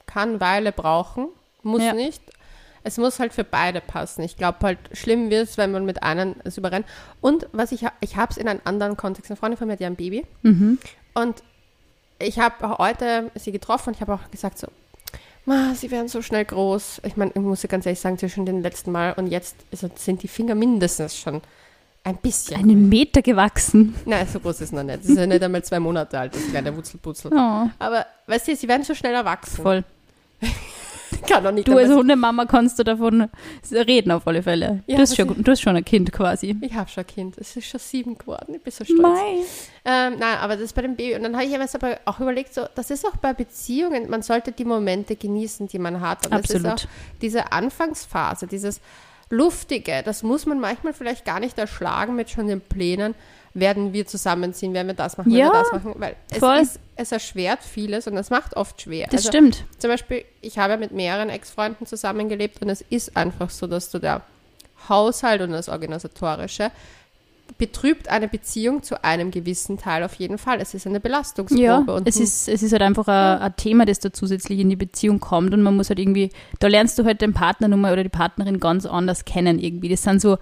kann 0.07 0.39
Weile 0.39 0.71
brauchen, 0.71 1.27
muss 1.63 1.83
Ja. 1.83 1.93
nicht. 1.93 2.21
Es 2.83 2.97
muss 2.97 3.19
halt 3.19 3.33
für 3.33 3.43
beide 3.43 3.81
passen. 3.81 4.23
Ich 4.23 4.37
glaube 4.37 4.57
halt, 4.63 4.79
schlimm 4.93 5.29
wird 5.29 5.49
es, 5.49 5.57
wenn 5.57 5.71
man 5.73 5.85
mit 5.85 6.01
einem 6.01 6.35
es 6.45 6.57
überrennt. 6.57 6.85
Und 7.19 7.47
was 7.51 7.73
ich, 7.73 7.85
ich 7.99 8.15
habe 8.15 8.31
es 8.31 8.37
in 8.37 8.47
einem 8.47 8.61
anderen 8.63 8.95
Kontext. 8.97 9.29
Eine 9.29 9.35
Freundin 9.37 9.57
von 9.57 9.67
mir 9.67 9.73
hat 9.73 9.81
ja 9.81 9.87
ein 9.87 9.95
Baby 9.97 10.25
Mhm. 10.41 10.79
und 11.13 11.43
ich 12.19 12.39
habe 12.39 12.77
heute 12.77 13.31
sie 13.35 13.51
getroffen 13.51 13.89
und 13.89 13.95
ich 13.95 14.01
habe 14.01 14.13
auch 14.13 14.31
gesagt 14.31 14.57
so, 14.57 14.67
Ma, 15.45 15.73
sie 15.73 15.89
werden 15.91 16.07
so 16.07 16.21
schnell 16.21 16.45
groß. 16.45 17.01
Ich 17.05 17.17
meine, 17.17 17.31
ich 17.33 17.41
muss 17.41 17.61
ganz 17.67 17.85
ehrlich 17.85 17.99
sagen, 17.99 18.17
zwischen 18.17 18.45
den 18.45 18.61
letzten 18.61 18.91
Mal 18.91 19.13
und 19.13 19.27
jetzt 19.27 19.55
sind 19.95 20.21
die 20.23 20.27
Finger 20.27 20.55
mindestens 20.55 21.17
schon 21.17 21.41
ein 22.09 22.17
bisschen. 22.17 22.57
Einen 22.57 22.89
Meter 22.89 23.21
gewachsen. 23.21 23.95
Nein, 24.05 24.27
so 24.31 24.39
groß 24.39 24.61
ist 24.61 24.73
noch 24.73 24.83
nicht. 24.83 24.99
Das 24.99 25.09
ist 25.09 25.17
ja 25.17 25.25
nicht 25.25 25.41
einmal 25.43 25.63
zwei 25.63 25.79
Monate 25.79 26.19
alt, 26.19 26.35
das 26.35 26.47
kleine 26.49 26.75
Wutzelputzel. 26.75 27.31
Oh, 27.33 27.69
Aber 27.79 28.05
weißt 28.27 28.47
du, 28.47 28.55
sie 28.55 28.67
werden 28.67 28.83
so 28.83 28.93
schnell 28.93 29.13
erwachsen. 29.13 29.61
voll. 29.61 29.83
Kann 31.27 31.43
doch 31.43 31.51
nicht 31.51 31.67
Du 31.67 31.75
als 31.75 31.89
Hundemama 31.89 32.45
kannst 32.45 32.79
du 32.79 32.83
davon 32.83 33.29
reden 33.71 34.11
auf 34.11 34.27
alle 34.27 34.43
Fälle. 34.43 34.83
Ja, 34.87 34.95
du, 34.95 35.01
hast 35.01 35.15
schon, 35.15 35.43
du 35.43 35.51
hast 35.51 35.61
schon 35.61 35.75
ein 35.75 35.83
Kind 35.83 36.11
quasi. 36.11 36.55
Ich 36.61 36.73
habe 36.73 36.89
schon 36.89 37.03
ein 37.03 37.07
Kind. 37.07 37.37
Es 37.37 37.55
ist 37.55 37.67
schon 37.67 37.79
sieben 37.79 38.17
geworden. 38.17 38.55
Ich 38.55 38.61
bin 38.61 38.71
so 38.71 38.85
stolz. 38.85 39.69
Ähm, 39.85 40.13
nein, 40.19 40.37
aber 40.39 40.53
das 40.53 40.65
ist 40.65 40.73
bei 40.73 40.83
dem 40.83 40.95
Baby. 40.95 41.15
Und 41.15 41.23
dann 41.23 41.35
habe 41.35 41.45
ich 41.45 41.51
mir 41.51 41.67
aber 41.73 41.99
auch 42.05 42.19
überlegt, 42.19 42.53
so, 42.53 42.65
das 42.75 42.91
ist 42.91 43.05
auch 43.05 43.15
bei 43.17 43.33
Beziehungen, 43.33 44.09
man 44.09 44.21
sollte 44.21 44.51
die 44.51 44.65
Momente 44.65 45.15
genießen, 45.15 45.67
die 45.67 45.79
man 45.79 45.99
hat. 45.99 46.25
Und 46.27 46.33
das 46.33 46.49
ist 46.51 46.65
Absolut. 46.65 46.85
auch 46.85 47.19
diese 47.21 47.51
Anfangsphase, 47.51 48.47
dieses 48.47 48.79
Luftige, 49.29 50.01
das 50.03 50.23
muss 50.23 50.45
man 50.45 50.59
manchmal 50.59 50.93
vielleicht 50.93 51.25
gar 51.25 51.39
nicht 51.39 51.57
erschlagen 51.57 52.15
mit 52.15 52.29
schon 52.29 52.47
den 52.47 52.61
Plänen, 52.61 53.13
werden 53.53 53.93
wir 53.93 54.05
zusammenziehen, 54.07 54.73
werden 54.73 54.87
wir 54.87 54.93
das 54.95 55.17
machen, 55.17 55.31
werden 55.31 55.39
Ja, 55.39 55.51
wir 55.53 55.59
das 55.63 55.71
machen. 55.71 55.95
Weil 55.97 56.15
es, 56.31 56.37
voll. 56.37 56.57
ist, 56.57 56.79
es 56.95 57.11
erschwert 57.11 57.63
vieles 57.63 58.07
und 58.07 58.17
es 58.17 58.29
macht 58.29 58.55
oft 58.55 58.81
schwer. 58.81 59.05
Das 59.07 59.21
Also, 59.21 59.29
stimmt. 59.29 59.65
Zum 59.77 59.89
Beispiel, 59.89 60.25
ich 60.41 60.57
habe 60.57 60.77
mit 60.77 60.91
mehreren 60.91 61.29
Ex-Freunden 61.29 61.85
zusammengelebt 61.85 62.61
und 62.61 62.69
es 62.69 62.81
ist 62.89 63.15
einfach 63.17 63.49
so, 63.49 63.67
dass 63.67 63.89
du 63.91 63.99
der 63.99 64.21
Haushalt 64.87 65.41
und 65.41 65.51
das 65.51 65.69
Organisatorische 65.69 66.71
betrübt 67.57 68.09
eine 68.09 68.27
Beziehung 68.27 68.83
zu 68.83 69.03
einem 69.03 69.31
gewissen 69.31 69.77
Teil 69.77 70.03
auf 70.03 70.13
jeden 70.15 70.37
Fall. 70.37 70.59
Es 70.61 70.73
ist 70.73 70.87
eine 70.87 70.99
Belastungsprobe. 70.99 71.61
Ja, 71.63 71.77
und 71.79 72.07
es 72.07 72.19
ist, 72.19 72.47
es 72.47 72.63
ist 72.63 72.71
halt 72.71 72.81
einfach 72.81 73.07
ein, 73.07 73.41
ein 73.41 73.55
Thema, 73.55 73.85
das 73.85 73.99
da 73.99 74.13
zusätzlich 74.13 74.59
in 74.59 74.69
die 74.69 74.75
Beziehung 74.75 75.19
kommt 75.19 75.53
und 75.53 75.61
man 75.61 75.75
muss 75.75 75.89
halt 75.89 75.99
irgendwie, 75.99 76.29
da 76.59 76.67
lernst 76.67 76.97
du 76.99 77.05
halt 77.05 77.21
den 77.21 77.33
Partner 77.33 77.67
nun 77.67 77.81
mal 77.81 77.93
oder 77.93 78.03
die 78.03 78.09
Partnerin 78.09 78.59
ganz 78.59 78.85
anders 78.85 79.25
kennen 79.25 79.59
irgendwie. 79.59 79.89
Das 79.89 80.03
sind 80.03 80.21
so 80.21 80.37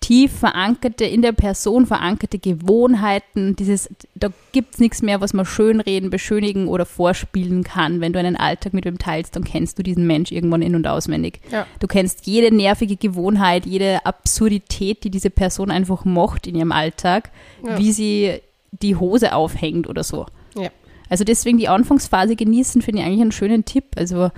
tief 0.00 0.32
verankerte, 0.38 1.04
in 1.04 1.22
der 1.22 1.32
Person 1.32 1.84
verankerte 1.86 2.38
Gewohnheiten. 2.38 3.56
Dieses, 3.56 3.88
da 4.14 4.28
gibt 4.52 4.74
es 4.74 4.80
nichts 4.80 5.02
mehr, 5.02 5.20
was 5.20 5.32
man 5.34 5.44
schönreden, 5.44 6.08
beschönigen 6.10 6.68
oder 6.68 6.86
vorspielen 6.86 7.64
kann. 7.64 8.00
Wenn 8.00 8.12
du 8.12 8.18
einen 8.18 8.36
Alltag 8.36 8.74
mit 8.74 8.84
wem 8.84 8.98
teilst, 8.98 9.34
dann 9.36 9.44
kennst 9.44 9.78
du 9.78 9.82
diesen 9.82 10.06
Mensch 10.06 10.30
irgendwann 10.30 10.62
in- 10.62 10.74
und 10.76 10.86
auswendig. 10.86 11.40
Ja. 11.50 11.66
Du 11.80 11.86
kennst 11.88 12.26
jede 12.26 12.54
nervige 12.54 12.96
Gewohnheit, 12.96 13.66
jede 13.66 14.06
Absurdität, 14.06 15.04
die 15.04 15.10
diese 15.10 15.30
Person 15.30 15.70
einfach 15.70 16.04
macht 16.04 16.46
in 16.46 16.54
ihrem 16.54 16.72
Alltag, 16.72 17.30
Ja. 17.66 17.78
wie 17.78 17.92
sie 17.92 18.34
die 18.70 18.96
Hose 18.96 19.34
aufhängt 19.34 19.88
oder 19.88 20.04
so. 20.04 20.26
Ja. 20.56 20.70
Also 21.08 21.24
deswegen 21.24 21.58
die 21.58 21.68
Anfangsphase 21.68 22.36
genießen, 22.36 22.82
finde 22.82 23.00
ich 23.00 23.06
eigentlich 23.06 23.22
einen 23.22 23.32
schönen 23.32 23.64
Tipp. 23.64 23.84
Also 23.96 24.30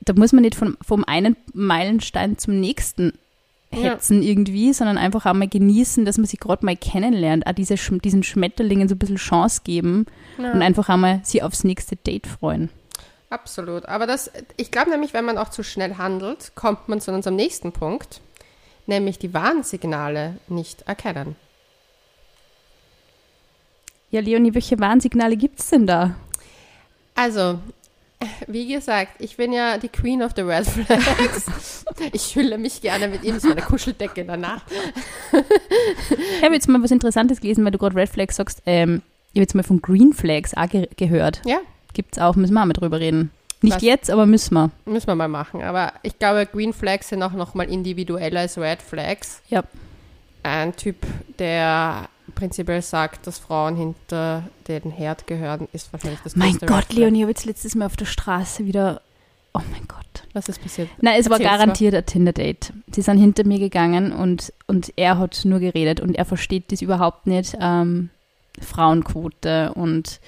da 0.00 0.12
muss 0.14 0.32
man 0.32 0.42
nicht 0.42 0.54
von, 0.54 0.76
vom 0.84 1.04
einen 1.04 1.36
Meilenstein 1.54 2.38
zum 2.38 2.60
nächsten 2.60 3.12
Ja. 3.74 3.90
hetzen 3.92 4.22
irgendwie, 4.22 4.72
sondern 4.72 4.98
einfach 4.98 5.26
auch 5.26 5.32
mal 5.34 5.48
genießen, 5.48 6.04
dass 6.04 6.18
man 6.18 6.26
sich 6.26 6.38
gerade 6.40 6.64
mal 6.64 6.76
kennenlernt, 6.76 7.46
auch 7.46 7.52
diese, 7.52 7.74
diesen 7.76 8.22
Schmetterlingen 8.22 8.88
so 8.88 8.94
ein 8.94 8.98
bisschen 8.98 9.16
Chance 9.16 9.62
geben 9.64 10.06
Ja. 10.38 10.52
und 10.52 10.62
einfach 10.62 10.88
einmal 10.88 11.20
sie 11.24 11.42
aufs 11.42 11.64
nächste 11.64 11.96
Date 11.96 12.26
freuen. 12.26 12.68
Absolut. 13.30 13.86
Aber 13.86 14.06
das, 14.06 14.30
ich 14.58 14.70
glaube 14.70 14.90
nämlich, 14.90 15.14
wenn 15.14 15.24
man 15.24 15.38
auch 15.38 15.48
zu 15.48 15.62
schnell 15.62 15.96
handelt, 15.96 16.52
kommt 16.54 16.88
man 16.88 17.00
zu 17.00 17.12
unserem 17.12 17.36
nächsten 17.36 17.72
Punkt, 17.72 18.20
nämlich 18.86 19.18
die 19.18 19.32
Warnsignale 19.32 20.36
nicht 20.48 20.82
erkennen. 20.82 21.34
Ja, 24.10 24.20
Leonie, 24.20 24.52
welche 24.54 24.78
Warnsignale 24.78 25.36
gibt 25.38 25.60
es 25.60 25.70
denn 25.70 25.86
da? 25.86 26.14
Also, 27.14 27.58
wie 28.46 28.72
gesagt, 28.72 29.12
ich 29.18 29.36
bin 29.36 29.52
ja 29.52 29.78
die 29.78 29.88
Queen 29.88 30.22
of 30.22 30.32
the 30.36 30.42
Red 30.42 30.66
Flags. 30.66 31.46
ich 32.12 32.34
hülle 32.34 32.58
mich 32.58 32.80
gerne 32.80 33.08
mit 33.08 33.24
ihm, 33.24 33.38
so 33.38 33.50
eine 33.50 33.62
Kuscheldecke 33.62 34.24
danach. 34.24 34.62
Ich 35.32 36.42
habe 36.44 36.54
jetzt 36.54 36.68
mal 36.68 36.82
was 36.82 36.90
Interessantes 36.90 37.40
gelesen, 37.40 37.64
weil 37.64 37.72
du 37.72 37.78
gerade 37.78 37.96
Red 37.96 38.08
Flags 38.08 38.36
sagst. 38.36 38.62
Ähm, 38.66 39.02
ich 39.32 39.38
habe 39.38 39.42
jetzt 39.42 39.54
mal 39.54 39.62
von 39.62 39.80
Green 39.80 40.12
Flags 40.12 40.54
auch 40.54 40.68
ge 40.68 40.88
gehört. 40.96 41.40
Ja, 41.46 41.60
Gibt's 41.94 42.18
auch, 42.18 42.36
müssen 42.36 42.54
wir 42.54 42.62
auch 42.62 42.66
mal 42.66 42.72
drüber 42.72 43.00
reden. 43.00 43.30
Nicht 43.60 43.76
Was? 43.76 43.82
jetzt, 43.82 44.10
aber 44.10 44.26
müssen 44.26 44.54
wir. 44.54 44.70
müssen 44.86 45.06
wir 45.06 45.14
mal 45.14 45.28
machen. 45.28 45.62
Aber 45.62 45.92
ich 46.02 46.18
glaube, 46.18 46.46
Green 46.46 46.72
Flags 46.72 47.10
sind 47.10 47.22
auch 47.22 47.32
noch 47.32 47.54
mal 47.54 47.70
individueller 47.70 48.40
als 48.40 48.58
Red 48.58 48.82
Flags. 48.82 49.40
Ja. 49.48 49.62
Ein 50.42 50.74
Typ, 50.74 50.96
der 51.38 52.08
prinzipiell 52.34 52.82
sagt, 52.82 53.26
dass 53.26 53.38
Frauen 53.38 53.76
hinter 53.76 54.44
den 54.68 54.90
Herd 54.90 55.26
gehören, 55.26 55.68
ist 55.72 55.92
wahrscheinlich 55.92 56.20
das 56.22 56.36
Mein 56.36 56.58
Gott, 56.58 56.90
Red. 56.90 56.92
Leonie, 56.94 57.18
ich 57.18 57.22
habe 57.22 57.32
jetzt 57.32 57.44
letztes 57.44 57.74
Mal 57.74 57.86
auf 57.86 57.96
der 57.96 58.06
Straße 58.06 58.64
wieder. 58.64 59.00
Oh 59.54 59.60
mein 59.70 59.86
Gott. 59.86 59.98
Was 60.32 60.48
ist 60.48 60.62
passiert? 60.62 60.88
Nein, 61.00 61.16
es 61.18 61.28
war 61.28 61.38
Erzähl's 61.38 61.50
garantiert 61.50 61.94
ein 61.94 62.06
Tinder-Date. 62.06 62.72
Sie 62.90 63.02
sind 63.02 63.18
hinter 63.18 63.46
mir 63.46 63.58
gegangen 63.58 64.12
und, 64.12 64.52
und 64.66 64.92
er 64.96 65.18
hat 65.18 65.44
nur 65.44 65.60
geredet 65.60 66.00
und 66.00 66.14
er 66.14 66.24
versteht 66.24 66.72
das 66.72 66.80
überhaupt 66.80 67.26
nicht. 67.26 67.56
Ähm, 67.60 68.08
Frauenquote 68.60 69.72
und 69.74 70.20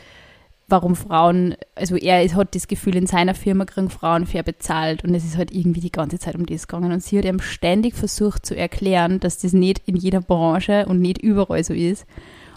warum 0.68 0.96
Frauen, 0.96 1.57
also 1.74 1.96
er 1.96 2.27
hat 2.35 2.55
das 2.55 2.68
Gefühl, 2.68 2.96
in 2.96 3.07
seiner 3.07 3.35
Firma 3.35 3.64
kriegen 3.64 3.90
Frauen 3.90 4.27
fair 4.27 4.42
bezahlt 4.42 5.05
und 5.05 5.14
es 5.14 5.24
ist 5.24 5.37
halt 5.37 5.53
irgendwie 5.53 5.81
die 5.81 5.92
ganze 5.92 6.18
Zeit 6.18 6.35
um 6.35 6.46
das 6.46 6.66
gegangen. 6.66 6.92
Und 6.92 7.03
sie 7.03 7.18
hat 7.18 7.24
ihm 7.24 7.40
ständig 7.40 7.94
versucht 7.94 8.46
zu 8.46 8.57
erklären, 8.57 9.20
dass 9.20 9.38
das 9.38 9.53
nicht 9.53 9.83
in 9.87 9.96
jeder 9.96 10.20
Branche 10.20 10.87
und 10.87 11.00
nicht 11.00 11.22
überall 11.22 11.62
so 11.62 11.74
ist. 11.74 12.07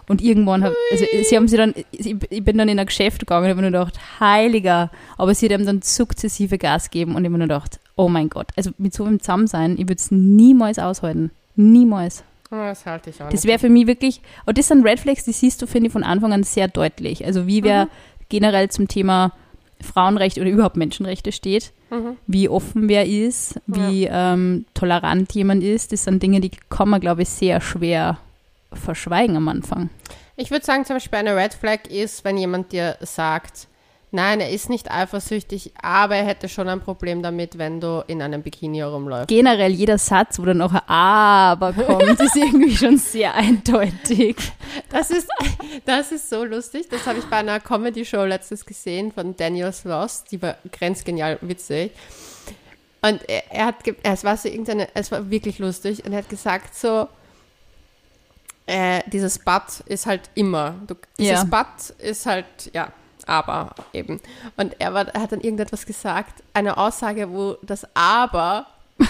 Und 0.09 0.21
irgendwann 0.21 0.63
hat, 0.63 0.73
also 0.91 1.03
sie 1.23 1.35
haben 1.35 1.49
sie 1.49 1.57
dann, 1.57 1.73
ich, 1.91 2.17
bin 2.17 2.57
dann 2.57 2.69
in 2.69 2.79
ein 2.79 2.85
Geschäft 2.85 3.19
gegangen 3.19 3.43
und 3.43 3.49
habe 3.49 3.61
mir 3.61 3.69
nur 3.69 3.79
gedacht, 3.85 3.99
heiliger, 4.21 4.89
aber 5.17 5.35
sie 5.35 5.47
hat 5.47 5.59
ihm 5.59 5.65
dann 5.65 5.81
sukzessive 5.81 6.57
Gas 6.57 6.89
gegeben 6.89 7.15
und 7.15 7.23
ich 7.23 7.27
habe 7.27 7.37
mir 7.37 7.39
nur 7.39 7.47
gedacht, 7.47 7.79
oh 7.97 8.07
mein 8.07 8.29
Gott, 8.29 8.47
also 8.55 8.71
mit 8.77 8.93
so 8.93 9.03
einem 9.03 9.19
Zusammensein, 9.19 9.73
ich 9.73 9.83
würde 9.83 9.95
es 9.95 10.09
niemals 10.11 10.79
aushalten. 10.79 11.31
Niemals. 11.57 12.23
Das 12.49 12.85
halte 12.85 13.09
ich 13.09 13.21
auch 13.21 13.29
Das 13.29 13.43
wäre 13.45 13.59
für 13.59 13.69
mich 13.69 13.87
wirklich, 13.87 14.21
und 14.45 14.57
das 14.57 14.67
sind 14.69 14.85
Red 14.85 14.99
Flags, 14.99 15.25
die 15.25 15.33
siehst 15.33 15.61
du, 15.61 15.67
finde 15.67 15.87
ich, 15.87 15.93
von 15.93 16.03
Anfang 16.03 16.31
an 16.33 16.43
sehr 16.43 16.67
deutlich. 16.67 17.25
Also 17.25 17.45
wie 17.47 17.63
wer 17.63 17.85
Mhm. 17.85 17.89
generell 18.29 18.69
zum 18.69 18.87
Thema 18.87 19.33
Frauenrechte 19.81 20.41
oder 20.41 20.49
überhaupt 20.49 20.77
Menschenrechte 20.77 21.31
steht, 21.31 21.71
Mhm. 21.91 22.17
wie 22.25 22.49
offen 22.49 22.89
wer 22.89 23.05
ist, 23.05 23.59
wie 23.67 24.07
ähm, 24.11 24.65
tolerant 24.73 25.31
jemand 25.33 25.63
ist, 25.63 25.91
das 25.91 26.03
sind 26.05 26.21
Dinge, 26.23 26.39
die 26.41 26.51
kann 26.69 26.89
man, 26.89 26.99
glaube 27.01 27.21
ich, 27.23 27.29
sehr 27.29 27.61
schwer 27.61 28.17
verschweigen 28.73 29.37
am 29.37 29.47
Anfang. 29.47 29.89
Ich 30.35 30.51
würde 30.51 30.65
sagen, 30.65 30.85
zum 30.85 30.97
Beispiel 30.97 31.19
eine 31.19 31.35
Red 31.35 31.53
Flag 31.53 31.87
ist, 31.89 32.23
wenn 32.25 32.37
jemand 32.37 32.71
dir 32.71 32.97
sagt, 33.01 33.67
Nein, 34.09 34.39
er 34.39 34.49
ist 34.51 34.69
nicht 34.69 34.89
eifersüchtig, 34.89 35.73
aber 35.81 36.15
er 36.15 36.25
hätte 36.25 36.47
schon 36.47 36.69
ein 36.69 36.79
Problem 36.79 37.21
damit, 37.21 37.57
wenn 37.57 37.81
du 37.81 38.05
in 38.07 38.21
einem 38.21 38.41
Bikini 38.41 38.77
herumläufst. 38.77 39.27
Generell 39.27 39.73
jeder 39.73 39.97
Satz, 39.97 40.39
wo 40.39 40.45
dann 40.45 40.61
auch 40.61 40.73
ein 40.73 40.81
Aber 40.87 41.73
kommt, 41.73 42.17
ist 42.19 42.35
irgendwie 42.37 42.75
schon 42.75 42.97
sehr 42.97 43.35
eindeutig. 43.35 44.37
Das 44.89 45.11
ist, 45.11 45.27
das 45.85 46.13
ist 46.13 46.29
so 46.29 46.45
lustig. 46.45 46.87
Das 46.89 47.05
habe 47.05 47.19
ich 47.19 47.25
bei 47.25 47.37
einer 47.37 47.59
Comedy-Show 47.59 48.23
letztes 48.23 48.65
gesehen 48.65 49.11
von 49.11 49.35
Daniel 49.35 49.73
Sloss. 49.73 50.23
Die 50.23 50.41
war 50.41 50.55
grenzgenial 50.71 51.37
witzig. 51.41 51.91
Und 53.01 53.27
er, 53.27 53.51
er 53.51 53.65
hat, 53.65 53.75
es 54.03 54.23
war 54.23 54.37
so 54.37 54.47
irgendeine, 54.47 54.87
es 54.93 55.11
war 55.11 55.29
wirklich 55.29 55.59
lustig. 55.59 56.05
Und 56.05 56.13
er 56.13 56.19
hat 56.19 56.29
gesagt 56.29 56.75
so, 56.75 57.09
äh, 58.67 59.01
dieses 59.07 59.39
But 59.39 59.81
ist 59.85 60.05
halt 60.05 60.29
immer. 60.33 60.75
Du, 60.87 60.95
dieses 61.17 61.43
Ja. 61.43 61.43
But 61.43 61.89
ist 61.99 62.25
halt, 62.25 62.45
ja, 62.73 62.93
aber 63.27 63.75
eben. 63.93 64.19
Und 64.55 64.75
er, 64.79 64.93
war, 64.93 65.07
er 65.07 65.21
hat 65.21 65.31
dann 65.31 65.41
irgendetwas 65.41 65.85
gesagt, 65.85 66.43
eine 66.53 66.77
Aussage, 66.77 67.29
wo 67.29 67.57
das 67.61 67.87
Aber 67.93 68.67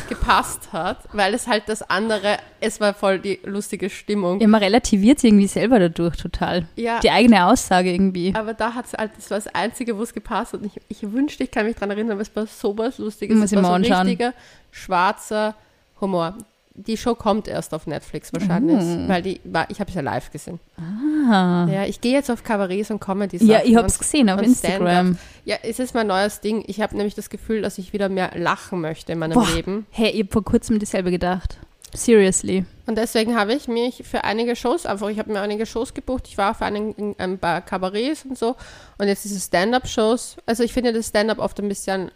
gepasst 0.10 0.74
hat, 0.74 1.00
weil 1.14 1.34
es 1.34 1.48
halt 1.48 1.64
das 1.68 1.82
andere, 1.90 2.38
es 2.60 2.82
war 2.82 2.94
voll 2.94 3.20
die 3.20 3.40
lustige 3.46 3.90
Stimmung. 3.90 4.40
Ja, 4.42 4.48
man 4.48 4.62
relativiert 4.62 5.24
irgendwie 5.24 5.48
selber 5.48 5.80
dadurch 5.80 6.18
total. 6.18 6.68
Ja. 6.76 7.00
Die 7.00 7.10
eigene 7.10 7.46
Aussage 7.46 7.92
irgendwie. 7.92 8.34
Aber 8.36 8.54
da 8.54 8.74
hat 8.74 8.86
es 8.86 8.94
halt, 8.94 9.12
das 9.16 9.30
war 9.32 9.38
das 9.38 9.48
Einzige, 9.48 9.98
wo 9.98 10.04
es 10.04 10.14
gepasst 10.14 10.54
hat. 10.54 10.62
Und 10.62 10.66
ich, 10.66 10.82
ich 10.90 11.12
wünschte, 11.12 11.44
ich 11.44 11.52
kann 11.52 11.66
mich 11.66 11.76
dran 11.76 11.90
erinnern, 11.90 12.14
aber 12.14 12.22
es 12.22 12.36
war 12.36 12.46
sowas 12.48 12.98
Lustiges. 12.98 13.38
Muss 13.38 13.52
es 13.52 13.56
war 13.56 13.64
so 13.64 13.72
anschauen. 13.72 14.08
richtiger, 14.08 14.34
schwarzer 14.72 15.56
Humor. 16.02 16.36
Die 16.80 16.96
Show 16.96 17.16
kommt 17.16 17.48
erst 17.48 17.74
auf 17.74 17.88
Netflix 17.88 18.32
wahrscheinlich, 18.34 18.78
Oh. 18.80 19.08
weil 19.10 19.24
die 19.24 19.42
war, 19.44 19.68
ich 19.72 19.80
habe 19.80 19.90
es 19.90 19.96
ja 19.96 20.02
live 20.02 20.32
gesehen. 20.32 20.60
Ah. 20.78 21.68
Ja, 21.72 21.86
ich 21.86 22.00
gehe 22.02 22.14
jetzt 22.14 22.30
auf 22.30 22.44
Kabarets 22.44 22.92
und 22.92 23.00
comedy 23.00 23.44
Ja, 23.44 23.62
ich 23.64 23.76
hab's 23.76 23.98
gesehen 23.98 24.30
auf 24.30 24.40
Instagram. 24.42 25.18
Ja, 25.44 25.56
es 25.64 25.80
ist 25.80 25.96
mein 25.96 26.06
neues 26.06 26.40
Ding. 26.40 26.64
Ich 26.68 26.80
habe 26.80 26.96
nämlich 26.96 27.16
das 27.16 27.32
Gefühl, 27.32 27.64
dass 27.64 27.80
ich 27.80 27.94
wieder 27.94 28.10
mehr 28.10 28.32
lachen 28.36 28.80
möchte 28.80 29.12
in 29.12 29.18
meinem 29.20 29.34
Boah. 29.34 29.48
Leben. 29.56 29.88
Hey, 29.90 30.12
ich 30.12 30.22
hab 30.26 30.34
vor 30.34 30.44
kurzem 30.46 30.78
dasselbe 30.78 31.10
gedacht. 31.10 31.58
Seriously. 31.96 32.66
Und 32.86 32.98
deswegen 32.98 33.36
habe 33.36 33.54
ich 33.54 33.68
mich 33.68 34.04
für 34.04 34.24
einige 34.24 34.56
Shows 34.56 34.86
einfach, 34.86 35.10
ich 35.10 35.18
habe 35.18 35.32
mir 35.32 35.42
einige 35.42 35.66
Shows 35.66 35.94
gebucht. 35.96 36.26
Ich 36.28 36.38
war 36.38 36.54
für 36.54 36.66
einigen, 36.66 37.16
ein 37.18 37.40
paar 37.40 37.62
Kabarets 37.62 38.24
und 38.24 38.38
so. 38.38 38.56
Und 39.00 39.08
jetzt 39.08 39.24
diese 39.24 39.40
Stand-up-Shows. 39.40 40.38
Also 40.46 40.62
ich 40.64 40.74
finde 40.74 40.94
das 40.94 41.08
Stand-up 41.08 41.40
oft 41.40 41.60
ein 41.60 41.70
bisschen 41.70 42.12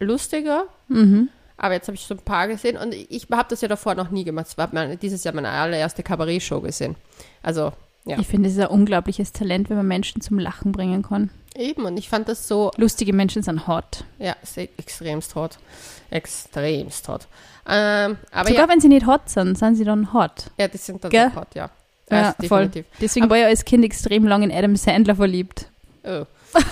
lustiger. 0.00 0.64
Mhm. 0.88 1.28
Aber 1.56 1.74
jetzt 1.74 1.86
habe 1.88 1.94
ich 1.96 2.02
so 2.02 2.14
ein 2.14 2.18
paar 2.20 2.48
gesehen 2.48 2.76
und 2.76 2.92
ich 2.94 3.26
habe 3.30 3.48
das 3.48 3.60
ja 3.60 3.68
davor 3.68 3.94
noch 3.94 4.10
nie 4.10 4.24
gemacht. 4.24 4.46
Es 4.48 4.58
war 4.58 4.68
meine, 4.72 4.96
dieses 4.96 5.22
Jahr 5.24 5.34
meine 5.34 5.50
allererste 5.50 6.02
Kabarett-Show 6.02 6.60
gesehen. 6.60 6.96
Also, 7.42 7.72
ja. 8.04 8.18
Ich 8.18 8.26
finde, 8.26 8.48
es 8.48 8.56
ist 8.56 8.60
ein 8.60 8.66
unglaubliches 8.68 9.32
Talent, 9.32 9.70
wenn 9.70 9.76
man 9.76 9.86
Menschen 9.86 10.20
zum 10.22 10.38
Lachen 10.38 10.72
bringen 10.72 11.02
kann. 11.02 11.30
Eben, 11.54 11.84
und 11.84 11.96
ich 11.98 12.08
fand 12.08 12.28
das 12.28 12.48
so, 12.48 12.72
Lustige 12.76 13.12
Menschen 13.12 13.42
sind 13.42 13.66
hot. 13.68 14.04
ja, 14.18 14.34
sehr 14.42 14.68
extremst 14.78 15.34
hot. 15.34 15.58
Extremst 16.10 17.08
hot. 17.08 17.26
Ähm, 17.68 18.16
aber 18.32 18.48
Sogar 18.48 18.64
ja, 18.64 18.68
wenn 18.68 18.80
sie 18.80 18.88
nicht 18.88 19.06
hot 19.06 19.28
sind, 19.28 19.56
sind 19.58 19.76
sie 19.76 19.84
dann 19.84 20.12
hot. 20.12 20.46
ja, 20.58 20.68
die 20.68 20.78
sind 20.78 21.02
dann 21.04 21.10
Gell? 21.10 21.32
hot, 21.34 21.54
ja. 21.54 21.70
Ja, 22.10 22.34
voll. 22.46 22.66
definitiv. 22.68 22.86
Deswegen 23.00 23.24
Aber- 23.26 23.34
war 23.36 23.40
ich 23.40 23.46
als 23.46 23.64
Kind 23.64 23.84
extrem 23.84 24.26
lang 24.26 24.42
in 24.42 24.52
Adam 24.52 24.76
Sandler 24.76 25.14
verliebt. 25.16 25.66
Oh. 26.04 26.24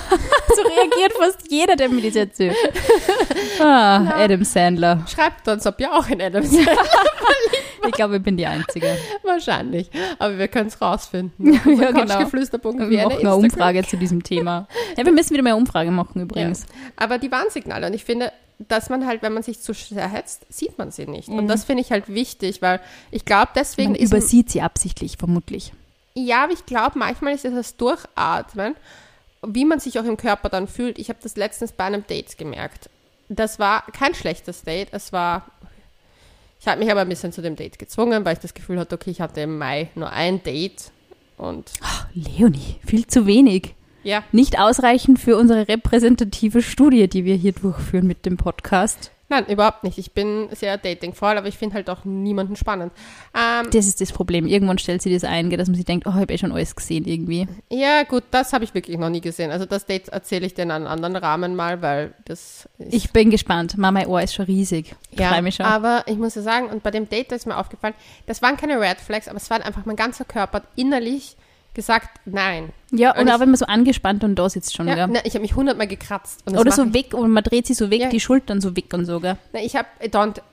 So 0.53 0.63
reagiert 0.63 1.13
fast 1.17 1.51
jeder, 1.51 1.77
der 1.77 1.89
mir 1.89 2.03
das 2.03 2.17
erzählt. 2.17 2.57
Ah, 3.61 4.15
Adam 4.25 4.43
Sandler. 4.43 5.05
Schreibt 5.07 5.47
uns, 5.47 5.67
ob 5.67 5.79
ihr 5.81 5.93
auch 5.93 6.09
in 6.09 6.21
Adam 6.21 6.45
seid. 6.45 6.67
Ich 7.87 7.93
glaube, 7.93 8.17
ich 8.19 8.23
bin 8.23 8.37
die 8.37 8.47
Einzige. 8.47 8.97
Wahrscheinlich. 9.23 9.91
Aber 10.19 10.37
wir 10.39 10.49
können 10.49 10.69
es 10.69 10.81
rausfinden. 10.83 11.55
Ja, 11.55 11.61
genau. 11.61 11.79
Wir 11.79 11.93
machen 11.93 12.11
eine 12.11 13.15
Instagram. 13.15 13.39
Umfrage 13.39 13.83
zu 13.87 13.97
diesem 13.97 14.23
Thema. 14.23 14.69
Ja, 14.99 15.05
wir 15.05 15.13
müssen 15.13 15.31
wieder 15.31 15.43
mehr 15.43 15.57
Umfrage 15.57 15.91
machen 15.91 16.21
übrigens. 16.21 16.67
Aber 16.97 17.17
die 17.19 17.33
Warnsignale. 17.33 17.87
Und 17.87 17.95
ich 17.95 18.05
finde, 18.05 18.33
dass 18.59 18.91
man 18.91 19.07
halt, 19.07 19.23
wenn 19.23 19.33
man 19.33 19.43
sich 19.43 19.61
zu 19.61 19.73
sehr 19.73 20.09
hetzt, 20.09 20.45
sieht 20.53 20.77
man 20.77 20.91
sie 20.91 21.07
nicht. 21.07 21.29
Und 21.29 21.49
das 21.49 21.65
finde 21.65 21.83
ich 21.83 21.91
halt 21.91 22.09
wichtig, 22.09 22.61
weil 22.61 22.81
ich 23.11 23.25
glaube, 23.25 23.49
deswegen 23.55 23.93
Mhm. 23.93 23.99
Man 23.99 24.07
übersieht 24.07 24.51
sie 24.51 24.61
absichtlich, 24.61 25.17
vermutlich. 25.17 25.73
Ja, 26.15 26.45
aber 26.45 26.53
ich 26.53 26.67
glaube, 26.67 26.99
manchmal 26.99 27.35
ist 27.35 27.45
es 27.47 27.55
das 27.55 27.77
Durchatmen, 27.77 28.75
wie 29.47 29.65
man 29.65 29.81
sich 29.81 29.99
auch 29.99 30.05
im 30.05 30.17
Körper 30.17 30.49
dann 30.49 30.69
fühlt. 30.69 30.99
Ich 30.99 31.09
habe 31.09 31.19
das 31.23 31.37
letztens 31.37 31.73
bei 31.73 31.85
einem 31.85 32.07
Date 32.07 32.37
gemerkt. 32.39 32.91
Das 33.29 33.59
war 33.59 33.85
kein 33.93 34.15
schlechtes 34.15 34.63
Date. 34.63 34.89
Es 34.93 35.13
war. 35.13 35.47
Ich 36.61 36.69
habe 36.69 36.79
mich 36.79 36.91
aber 36.91 37.01
ein 37.01 37.09
bisschen 37.09 37.33
zu 37.33 37.41
dem 37.41 37.57
Date 37.57 37.79
gezwungen, 37.79 38.25
weil 38.25 38.35
ich 38.35 38.41
das 38.41 38.53
Gefühl 38.53 38.79
hatte, 38.79 38.95
okay, 38.95 39.11
ich 39.11 39.21
hatte 39.21 39.41
im 39.41 39.57
Mai 39.57 39.89
nur 39.95 40.11
ein 40.11 40.43
Date. 40.43 40.91
Und 41.39 41.73
Leonie, 42.13 42.77
viel 42.85 43.07
zu 43.07 43.27
wenig. 43.27 43.75
ja, 44.03 44.23
Nicht 44.31 44.59
ausreichend 44.59 45.19
für 45.19 45.39
unsere 45.39 45.69
repräsentative 45.69 46.61
Studie, 46.61 47.09
die 47.09 47.25
wir 47.25 47.35
hier 47.37 47.53
durchführen 47.53 48.07
mit 48.07 48.27
dem 48.27 48.37
Podcast. 48.37 49.11
Nein, 49.31 49.47
überhaupt 49.47 49.85
nicht. 49.85 49.97
Ich 49.99 50.13
bin 50.13 50.49
sehr 50.53 50.77
datingvoll, 50.77 51.39
aber 51.39 51.47
ich 51.49 51.57
finde 51.57 51.77
halt 51.77 51.89
auch 51.89 52.05
niemanden 52.05 52.57
spannend. 52.57 52.93
Ähm, 53.35 53.69
Das 53.73 53.87
ist 53.87 54.01
das 54.01 54.13
Problem. 54.13 54.47
Irgendwann 54.47 54.79
stellt 54.79 55.01
sie 55.03 55.13
das 55.13 55.25
ein, 55.25 55.49
dass 55.51 55.69
man 55.69 55.77
sich 55.77 55.85
denkt, 55.87 56.07
oh, 56.07 56.11
ich 56.11 56.17
habe 56.17 56.33
eh 56.35 56.39
schon 56.39 56.53
alles 56.53 56.77
gesehen 56.77 57.07
irgendwie. 57.07 57.47
ja, 57.71 58.03
gut, 58.03 58.25
das 58.31 58.53
habe 58.53 58.65
ich 58.65 58.75
wirklich 58.75 58.99
noch 58.99 59.09
nie 59.09 59.21
gesehen. 59.21 59.51
Also 59.51 59.65
das 59.65 59.87
Date 59.87 60.09
erzähle 60.09 60.47
ich 60.47 60.55
dir 60.55 60.63
in 60.63 60.71
einem 60.71 60.87
anderen 60.87 61.17
Rahmen 61.17 61.57
mal, 61.57 61.81
weil 61.81 62.13
das 62.27 62.69
Ich 62.79 63.13
bin 63.13 63.31
gespannt. 63.31 63.79
Mama, 63.79 64.01
mein 64.01 64.09
Ohr 64.09 64.21
ist 64.23 64.35
schon 64.35 64.45
riesig. 64.47 64.95
Ich 65.11 65.19
Ja, 65.21 65.41
mich 65.41 65.55
schon. 65.57 65.67
aber 65.67 66.05
ich 66.07 66.17
muss 66.19 66.35
ja 66.35 66.43
sagen, 66.43 66.67
und 66.69 66.83
bei 66.83 66.91
dem 66.91 67.09
Date 67.09 67.31
da 67.33 67.37
ist 67.37 67.47
mir 67.47 67.57
aufgefallen, 67.57 67.95
das 68.27 68.43
waren 68.43 68.57
keine 68.57 68.81
Red 68.81 68.99
Flags, 69.01 69.29
aber 69.29 69.37
es 69.37 69.49
war 69.51 69.65
einfach 69.65 69.87
mein 69.87 69.97
ganzer 69.97 70.25
Körper 70.25 70.63
innerlich 70.77 71.37
gesagt, 71.75 72.09
nein. 72.25 72.73
ja, 72.91 73.13
und 73.13 73.21
und 73.21 73.29
ich- 73.29 73.33
auch 73.35 73.41
wenn 73.41 73.49
man 73.51 73.57
so 73.57 73.67
angespannt 73.67 74.25
und 74.25 74.35
da 74.37 74.49
sitzt 74.51 74.75
schon, 74.77 74.89
Ja, 74.89 74.95
gell? 74.95 75.07
na, 75.11 75.21
ich 75.25 75.35
habe 75.35 75.43
mich 75.43 75.55
hundertmal 75.55 75.87
gekratzt. 75.87 76.43
Oder 76.51 76.73
so 76.73 76.93
weg 76.93 77.15
und 77.15 77.31
man 77.31 77.45
dreht 77.45 77.67
sie 77.67 77.75
so 77.75 77.91
weg, 77.91 78.01
Ja. 78.01 78.09
die 78.09 78.19
Schultern 78.21 78.61
so 78.61 78.75
weg 78.77 78.93
und 78.93 79.05
so, 79.07 79.21
gell? 79.21 79.37
Na, 79.53 79.61
ich 79.61 79.77
habe 79.77 79.87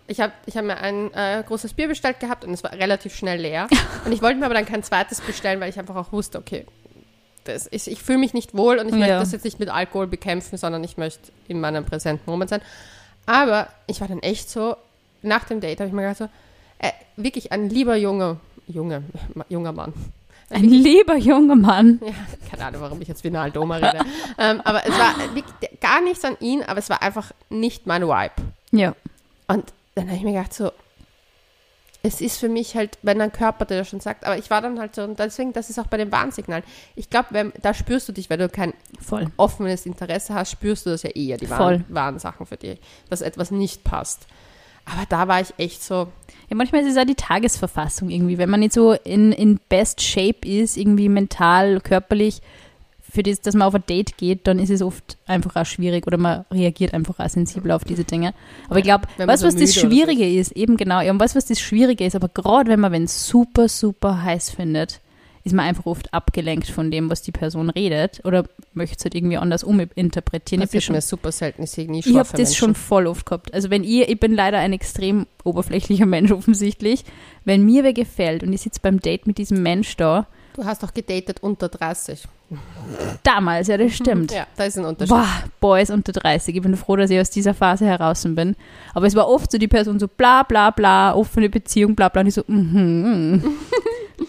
ich 0.07 0.19
hab, 0.21 0.31
ich 0.45 0.55
hab 0.57 0.63
mir 0.65 0.77
ein 0.77 1.11
äh, 1.13 1.43
großes 1.47 1.73
Bier 1.73 1.87
bestellt 1.87 2.19
gehabt 2.19 2.45
und 2.45 2.53
es 2.53 2.63
war 2.63 2.71
relativ 2.73 3.15
schnell 3.15 3.39
leer. 3.41 3.67
und 4.05 4.11
ich 4.11 4.21
wollte 4.21 4.39
mir 4.39 4.45
aber 4.45 4.53
dann 4.55 4.65
kein 4.65 4.83
zweites 4.83 5.21
bestellen, 5.21 5.59
weil 5.59 5.69
ich 5.69 5.79
einfach 5.79 5.95
auch 5.95 6.11
wusste, 6.11 6.37
okay, 6.37 6.65
das 7.45 7.65
ist, 7.65 7.87
ich 7.87 8.03
fühle 8.03 8.19
mich 8.19 8.33
nicht 8.33 8.55
wohl 8.55 8.77
und 8.77 8.87
ich 8.87 8.93
möchte 8.93 9.09
Ja. 9.09 9.19
das 9.19 9.31
jetzt 9.31 9.45
nicht 9.45 9.59
mit 9.59 9.69
Alkohol 9.69 10.05
bekämpfen, 10.07 10.57
sondern 10.57 10.83
ich 10.83 10.97
möchte 10.97 11.31
in 11.47 11.59
meinem 11.59 11.85
präsenten 11.85 12.29
Moment 12.29 12.49
sein. 12.49 12.61
Aber 13.25 13.67
ich 13.87 14.01
war 14.01 14.07
dann 14.07 14.19
echt 14.19 14.49
so, 14.49 14.75
nach 15.21 15.45
dem 15.45 15.61
Date 15.61 15.79
habe 15.79 15.87
ich 15.87 15.93
mir 15.93 16.01
gedacht 16.03 16.17
so, 16.17 16.29
äh, 16.79 16.91
wirklich 17.15 17.51
ein 17.51 17.69
lieber 17.69 17.95
junger, 17.95 18.37
Junge, 18.67 19.03
junger 19.49 19.71
Mann. 19.71 19.93
Ein 20.49 20.63
lieber 20.63 21.17
junger 21.17 21.55
Mann. 21.55 21.99
Ja, 22.03 22.13
keine 22.49 22.65
Ahnung, 22.65 22.81
warum 22.81 23.01
ich 23.01 23.07
jetzt 23.07 23.23
wie 23.23 23.27
eine 23.27 23.41
Aldoma 23.41 23.77
rede. 23.77 23.99
ähm, 24.37 24.61
aber 24.63 24.85
es 24.85 24.97
war 24.97 25.13
gar 25.81 26.01
nichts 26.01 26.23
an 26.23 26.37
ihn, 26.39 26.63
aber 26.63 26.79
es 26.79 26.89
war 26.89 27.01
einfach 27.01 27.31
nicht 27.49 27.85
mein 27.85 28.03
Vibe. 28.03 28.33
Ja. 28.71 28.95
Und 29.47 29.73
dann 29.95 30.07
habe 30.07 30.17
ich 30.17 30.23
mir 30.23 30.33
gedacht, 30.33 30.53
so, 30.53 30.71
es 32.03 32.21
ist 32.21 32.37
für 32.37 32.47
mich 32.47 32.75
halt, 32.75 32.97
wenn 33.01 33.19
dein 33.19 33.31
Körper 33.31 33.65
dir 33.65 33.77
das 33.77 33.89
schon 33.89 33.99
sagt, 33.99 34.25
aber 34.25 34.37
ich 34.37 34.49
war 34.49 34.61
dann 34.61 34.79
halt 34.79 34.95
so, 34.95 35.03
und 35.03 35.19
deswegen, 35.19 35.51
das 35.51 35.69
ist 35.69 35.79
auch 35.79 35.87
bei 35.87 35.97
den 35.97 36.11
Warnsignalen. 36.11 36.63
Ich 36.95 37.09
glaube, 37.09 37.51
da 37.61 37.73
spürst 37.73 38.07
du 38.07 38.13
dich, 38.13 38.29
weil 38.29 38.37
du 38.37 38.47
kein 38.47 38.73
Voll. 39.01 39.27
offenes 39.35 39.85
Interesse 39.85 40.33
hast, 40.33 40.51
spürst 40.51 40.85
du 40.85 40.91
das 40.91 41.03
ja 41.03 41.09
eher, 41.09 41.37
die 41.37 41.47
Voll. 41.47 41.83
Warnsachen 41.89 42.45
für 42.45 42.57
dich, 42.57 42.79
dass 43.09 43.21
etwas 43.21 43.51
nicht 43.51 43.83
passt. 43.83 44.27
Aber 44.91 45.05
da 45.09 45.27
war 45.27 45.41
ich 45.41 45.53
echt 45.57 45.83
so, 45.83 46.07
Ja, 46.49 46.55
manchmal 46.55 46.81
ist 46.81 46.91
es 46.91 46.97
auch 46.97 47.05
die 47.05 47.15
Tagesverfassung 47.15 48.09
irgendwie. 48.09 48.37
Wenn 48.37 48.49
man 48.49 48.61
nicht 48.61 48.73
so 48.73 48.93
in, 48.93 49.31
in 49.31 49.59
best 49.69 50.01
shape 50.01 50.47
ist, 50.47 50.77
irgendwie 50.77 51.09
mental, 51.09 51.81
körperlich, 51.81 52.41
für 53.09 53.23
das, 53.23 53.41
dass 53.41 53.55
man 53.55 53.67
auf 53.67 53.75
ein 53.75 53.83
Date 53.87 54.17
geht, 54.17 54.47
dann 54.47 54.59
ist 54.59 54.69
es 54.69 54.81
oft 54.81 55.17
einfach 55.25 55.55
auch 55.55 55.65
schwierig 55.65 56.05
oder 56.07 56.17
man 56.17 56.45
reagiert 56.51 56.93
einfach 56.93 57.19
auch 57.19 57.29
sensibel 57.29 57.71
auf 57.71 57.83
diese 57.83 58.03
Dinge. 58.03 58.33
Aber 58.69 58.79
ich 58.79 58.83
glaube, 58.83 59.07
weißt 59.17 59.41
so 59.41 59.47
du, 59.47 59.53
was 59.53 59.59
das 59.59 59.71
oder 59.71 59.81
so 59.81 59.87
Schwierige 59.87 60.29
ist? 60.29 60.51
Eben 60.51 60.77
genau, 60.77 61.01
ja, 61.01 61.11
und 61.11 61.19
weißt 61.19 61.35
du, 61.35 61.37
was 61.37 61.45
das 61.45 61.59
Schwierige 61.59 62.05
ist? 62.05 62.15
Aber 62.15 62.27
gerade 62.27 62.69
wenn 62.69 62.79
man 62.79 62.91
wenn 62.91 63.07
super, 63.07 63.69
super 63.69 64.21
heiß 64.21 64.49
findet, 64.51 64.99
ist 65.47 65.53
man 65.53 65.65
einfach 65.65 65.85
oft 65.85 66.13
abgelenkt 66.13 66.67
von 66.69 66.91
dem, 66.91 67.09
was 67.09 67.21
die 67.23 67.31
Person 67.31 67.69
redet 67.69 68.21
oder 68.23 68.43
möchte 68.73 68.97
es 68.97 69.03
halt 69.03 69.15
irgendwie 69.15 69.37
anders 69.37 69.63
uminterpretieren. 69.63 70.61
Ich 70.61 70.69
das 70.69 70.71
das 70.71 70.77
ist 70.77 70.85
schon 70.85 70.95
mir 70.95 71.01
super 71.01 71.31
selten, 71.31 71.63
ich 71.63 71.71
sehe 71.71 71.89
nie 71.89 71.99
ich 71.99 72.15
habe 72.15 72.29
das 72.37 72.55
schon 72.55 72.69
Menschen. 72.69 72.81
voll 72.83 73.07
oft 73.07 73.25
gehabt. 73.25 73.53
Also 73.53 73.69
wenn 73.69 73.83
ihr, 73.83 74.07
ich 74.09 74.19
bin 74.19 74.33
leider 74.33 74.59
ein 74.59 74.73
extrem 74.73 75.25
oberflächlicher 75.43 76.05
Mensch 76.07 76.31
offensichtlich, 76.31 77.03
wenn 77.45 77.65
mir 77.65 77.83
wer 77.83 77.93
gefällt 77.93 78.43
und 78.43 78.53
ich 78.53 78.61
sitze 78.61 78.79
beim 78.83 78.99
Date 78.99 79.25
mit 79.25 79.37
diesem 79.37 79.63
Mensch 79.63 79.95
da, 79.97 80.27
Du 80.57 80.65
hast 80.65 80.81
doch 80.81 80.91
gedatet 80.91 81.37
unter 81.43 81.69
30. 81.69 82.23
damals, 83.21 83.67
ja 83.67 83.77
das 83.77 83.93
stimmt. 83.93 84.31
Ja, 84.31 84.47
da 84.55 84.63
ist 84.63 84.75
ein 84.75 84.85
Unterschied. 84.85 85.09
Boah, 85.15 85.27
Boys 85.59 85.91
unter 85.91 86.13
30. 86.13 86.55
Ich 86.55 86.61
bin 86.63 86.75
froh, 86.75 86.95
dass 86.95 87.11
ich 87.11 87.19
aus 87.19 87.29
dieser 87.29 87.53
Phase 87.53 87.85
heraus 87.85 88.23
bin. 88.23 88.55
Aber 88.95 89.05
es 89.05 89.13
war 89.13 89.27
oft 89.29 89.51
so 89.51 89.59
die 89.59 89.67
Person 89.67 89.99
so 89.99 90.07
bla 90.07 90.41
bla 90.41 90.71
bla, 90.71 91.13
offene 91.13 91.49
Beziehung, 91.49 91.95
bla 91.95 92.09
bla. 92.09 92.21
Und 92.21 92.27
ich 92.29 92.33
so, 92.33 92.43
mhm. 92.47 93.43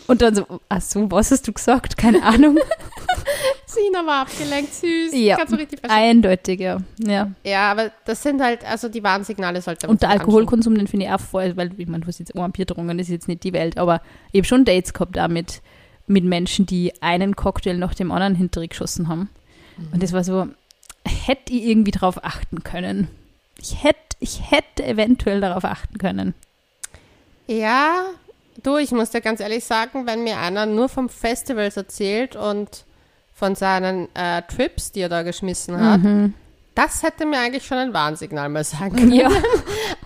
und 0.07 0.23
dann 0.23 0.35
so, 0.35 0.47
ach 0.69 0.81
so, 0.81 1.11
was 1.11 1.31
hast 1.31 1.47
du 1.49 1.53
gesagt? 1.53 1.97
Keine 1.97 2.23
Ahnung. 2.23 2.59
Sina 3.67 4.05
war 4.07 4.23
abgelenkt, 4.23 4.75
süß. 4.75 5.13
Ja. 5.13 5.37
Kannst 5.37 5.53
du 5.53 5.59
richtig 5.59 5.81
verstehen. 5.81 6.03
Eindeutig, 6.03 6.61
ja. 6.61 6.79
ja. 6.99 7.31
Ja, 7.45 7.71
aber 7.71 7.91
das 8.05 8.23
sind 8.23 8.41
halt, 8.41 8.65
also 8.65 8.89
die 8.89 9.03
Warnsignale 9.03 9.61
sollte 9.61 9.87
man 9.87 9.95
Und 9.95 10.03
der. 10.03 10.11
Alkoholkonsum, 10.11 10.75
den 10.75 10.87
finde 10.87 11.07
ich 11.07 11.13
auch 11.13 11.21
voll, 11.21 11.57
weil 11.57 11.71
ich 11.79 11.87
meine, 11.87 12.01
du 12.01 12.09
hast 12.09 12.19
jetzt 12.19 12.35
auch 12.35 12.43
ein 12.43 12.53
Bier 12.53 12.67
getrunken, 12.67 12.97
das 12.97 13.09
ist 13.09 13.13
jetzt 13.13 13.29
nicht 13.29 13.45
die 13.45 13.53
Welt, 13.53 13.79
aber 13.79 14.01
ich 14.33 14.41
habe 14.41 14.47
schon 14.47 14.65
Dates 14.65 14.93
gehabt 14.93 15.19
auch 15.19 15.29
mit, 15.29 15.61
mit 16.07 16.25
Menschen, 16.25 16.67
die 16.67 16.93
einen 17.03 17.37
Cocktail 17.37 17.75
nach 17.75 17.95
dem 17.95 18.11
anderen 18.11 18.35
hintergeschossen 18.35 19.09
haben. 19.09 19.31
Und 19.93 20.03
das 20.03 20.13
war 20.13 20.25
so, 20.25 20.49
hätte 21.05 21.53
ich 21.53 21.65
irgendwie 21.65 21.93
drauf 21.93 22.25
achten 22.25 22.65
können. 22.65 23.09
Ich 23.61 23.83
hätte, 23.83 24.17
ich 24.21 24.51
hätte 24.51 24.85
eventuell 24.85 25.41
darauf 25.41 25.65
achten 25.65 25.99
können. 25.99 26.35
Ja, 27.47 28.05
du, 28.63 28.77
ich 28.77 28.91
muss 28.93 29.11
dir 29.11 29.21
ganz 29.21 29.41
ehrlich 29.41 29.65
sagen, 29.65 30.07
wenn 30.07 30.23
mir 30.25 30.39
einer 30.39 30.67
nur 30.67 30.89
vom 30.89 31.09
Festivals 31.09 31.77
erzählt 31.77 32.37
und 32.37 32.85
von 33.35 33.55
seinen 33.55 34.09
äh, 34.15 34.43
Trips, 34.43 34.93
die 34.93 35.01
er 35.01 35.09
da 35.09 35.23
geschmissen 35.23 35.79
hat, 35.81 36.01
Mhm. 36.03 36.35
das 36.75 37.03
hätte 37.03 37.25
mir 37.27 37.39
eigentlich 37.39 37.65
schon 37.67 37.79
ein 37.79 37.93
Warnsignal 37.95 38.49
mal 38.49 38.65
sein 38.65 38.93
können. 38.97 39.13
Ja. 39.13 39.29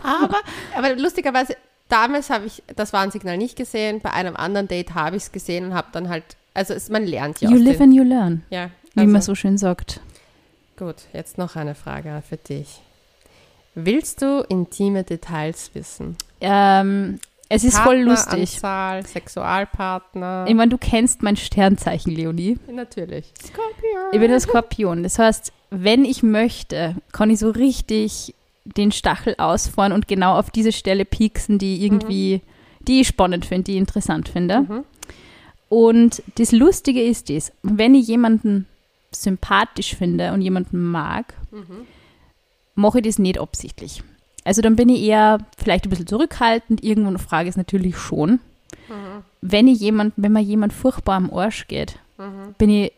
aber, 0.03 0.37
aber 0.77 0.95
lustigerweise, 0.97 1.57
damals 1.89 2.31
habe 2.31 2.47
ich 2.47 2.63
das 2.77 2.93
Warnsignal 2.93 3.39
nicht 3.39 3.57
gesehen, 3.57 4.01
bei 4.01 4.11
einem 4.13 4.37
anderen 4.37 4.69
Date 4.69 4.95
habe 4.95 5.17
ich 5.17 5.25
es 5.25 5.33
gesehen 5.33 5.67
und 5.67 5.75
habe 5.75 5.89
dann 5.93 6.09
halt, 6.09 6.25
also 6.55 6.75
es, 6.75 6.89
man 6.91 7.05
lernt 7.07 7.41
ja 7.41 7.49
You 7.51 7.57
live 7.57 7.79
den, 7.79 7.83
and 7.85 7.95
you 7.95 8.03
learn, 8.03 8.43
Ja, 8.51 8.69
wie 8.95 9.01
also, 9.01 9.13
man 9.13 9.23
so 9.23 9.35
schön 9.35 9.57
sagt. 9.59 10.01
Gut, 10.79 10.97
jetzt 11.13 11.39
noch 11.39 11.57
eine 11.57 11.75
Frage 11.75 12.23
für 12.29 12.37
dich. 12.37 12.81
Willst 13.75 14.21
du 14.21 14.45
intime 14.49 15.03
Details 15.05 15.71
wissen? 15.75 16.17
Ähm, 16.43 17.19
es 17.55 17.65
ist 17.65 17.79
voll 17.79 17.99
lustig. 18.01 18.61
Partneranzahl, 18.61 19.07
Sexualpartner. 19.07 20.47
Ich 20.49 20.55
meine, 20.55 20.71
du 20.71 20.79
kennst 20.79 21.23
mein 21.23 21.37
Sternzeichen, 21.37 22.13
Leonie. 22.15 22.59
Natürlich. 22.71 23.33
Skorpion. 23.43 24.13
Ich 24.13 24.21
bin 24.21 24.31
ein 24.33 24.41
Skorpion. 24.41 25.03
Das 25.03 25.19
heißt, 25.19 25.53
wenn 25.71 26.05
ich 26.05 26.23
möchte, 26.23 26.97
kann 27.13 27.31
ich 27.31 27.39
so 27.39 27.51
richtig 27.51 28.35
den 28.65 28.93
Stachel 28.93 29.35
ausfahren 29.39 29.93
und 29.93 30.07
genau 30.09 30.39
auf 30.39 30.51
diese 30.51 30.73
Stelle 30.73 31.05
pieksen, 31.05 31.59
die 31.59 31.85
irgendwie, 31.85 32.43
die 32.87 33.01
ich 33.01 33.09
spannend 33.09 33.45
finde, 33.47 33.65
die 33.65 33.73
ich 33.73 33.79
interessant 33.79 34.29
finde. 34.29 34.61
Mhm. 34.61 34.85
Und 35.69 36.23
das 36.37 36.53
Lustige 36.53 37.03
ist 37.03 37.31
das, 37.31 37.53
wenn 37.63 37.95
ich 37.95 38.07
jemanden 38.07 38.67
sympathisch 39.11 39.95
finde 39.97 40.33
und 40.33 40.43
jemanden 40.43 40.83
mag, 40.91 41.35
Mhm. 41.51 41.87
mache 42.75 42.99
ich 43.01 43.05
das 43.05 43.19
nicht 43.19 43.39
absichtlich. 43.41 44.03
Also 44.45 44.61
dann 44.63 44.77
bin 44.77 44.89
ich 44.89 45.03
eher 45.03 45.39
vielleicht 45.57 45.87
ein 45.87 45.91
bisschen 45.91 46.07
zurückhaltend, 46.07 46.83
irgendwo 46.83 47.09
eine 47.11 47.19
Frage 47.19 47.49
ist 47.49 47.57
natürlich 47.57 47.97
schon. 47.97 48.33
Mhm. 48.89 49.23
Wenn 49.41 49.69
ich 49.69 49.81
jemand, 49.81 50.15
wenn 50.17 50.33
mir 50.33 50.41
jemand 50.41 50.73
furchtbar 50.73 51.17
am 51.17 51.33
Arsch 51.33 51.67
geht, 51.69 51.99
Mhm. 52.19 52.55
bin 52.59 52.71
ich, 52.71 52.93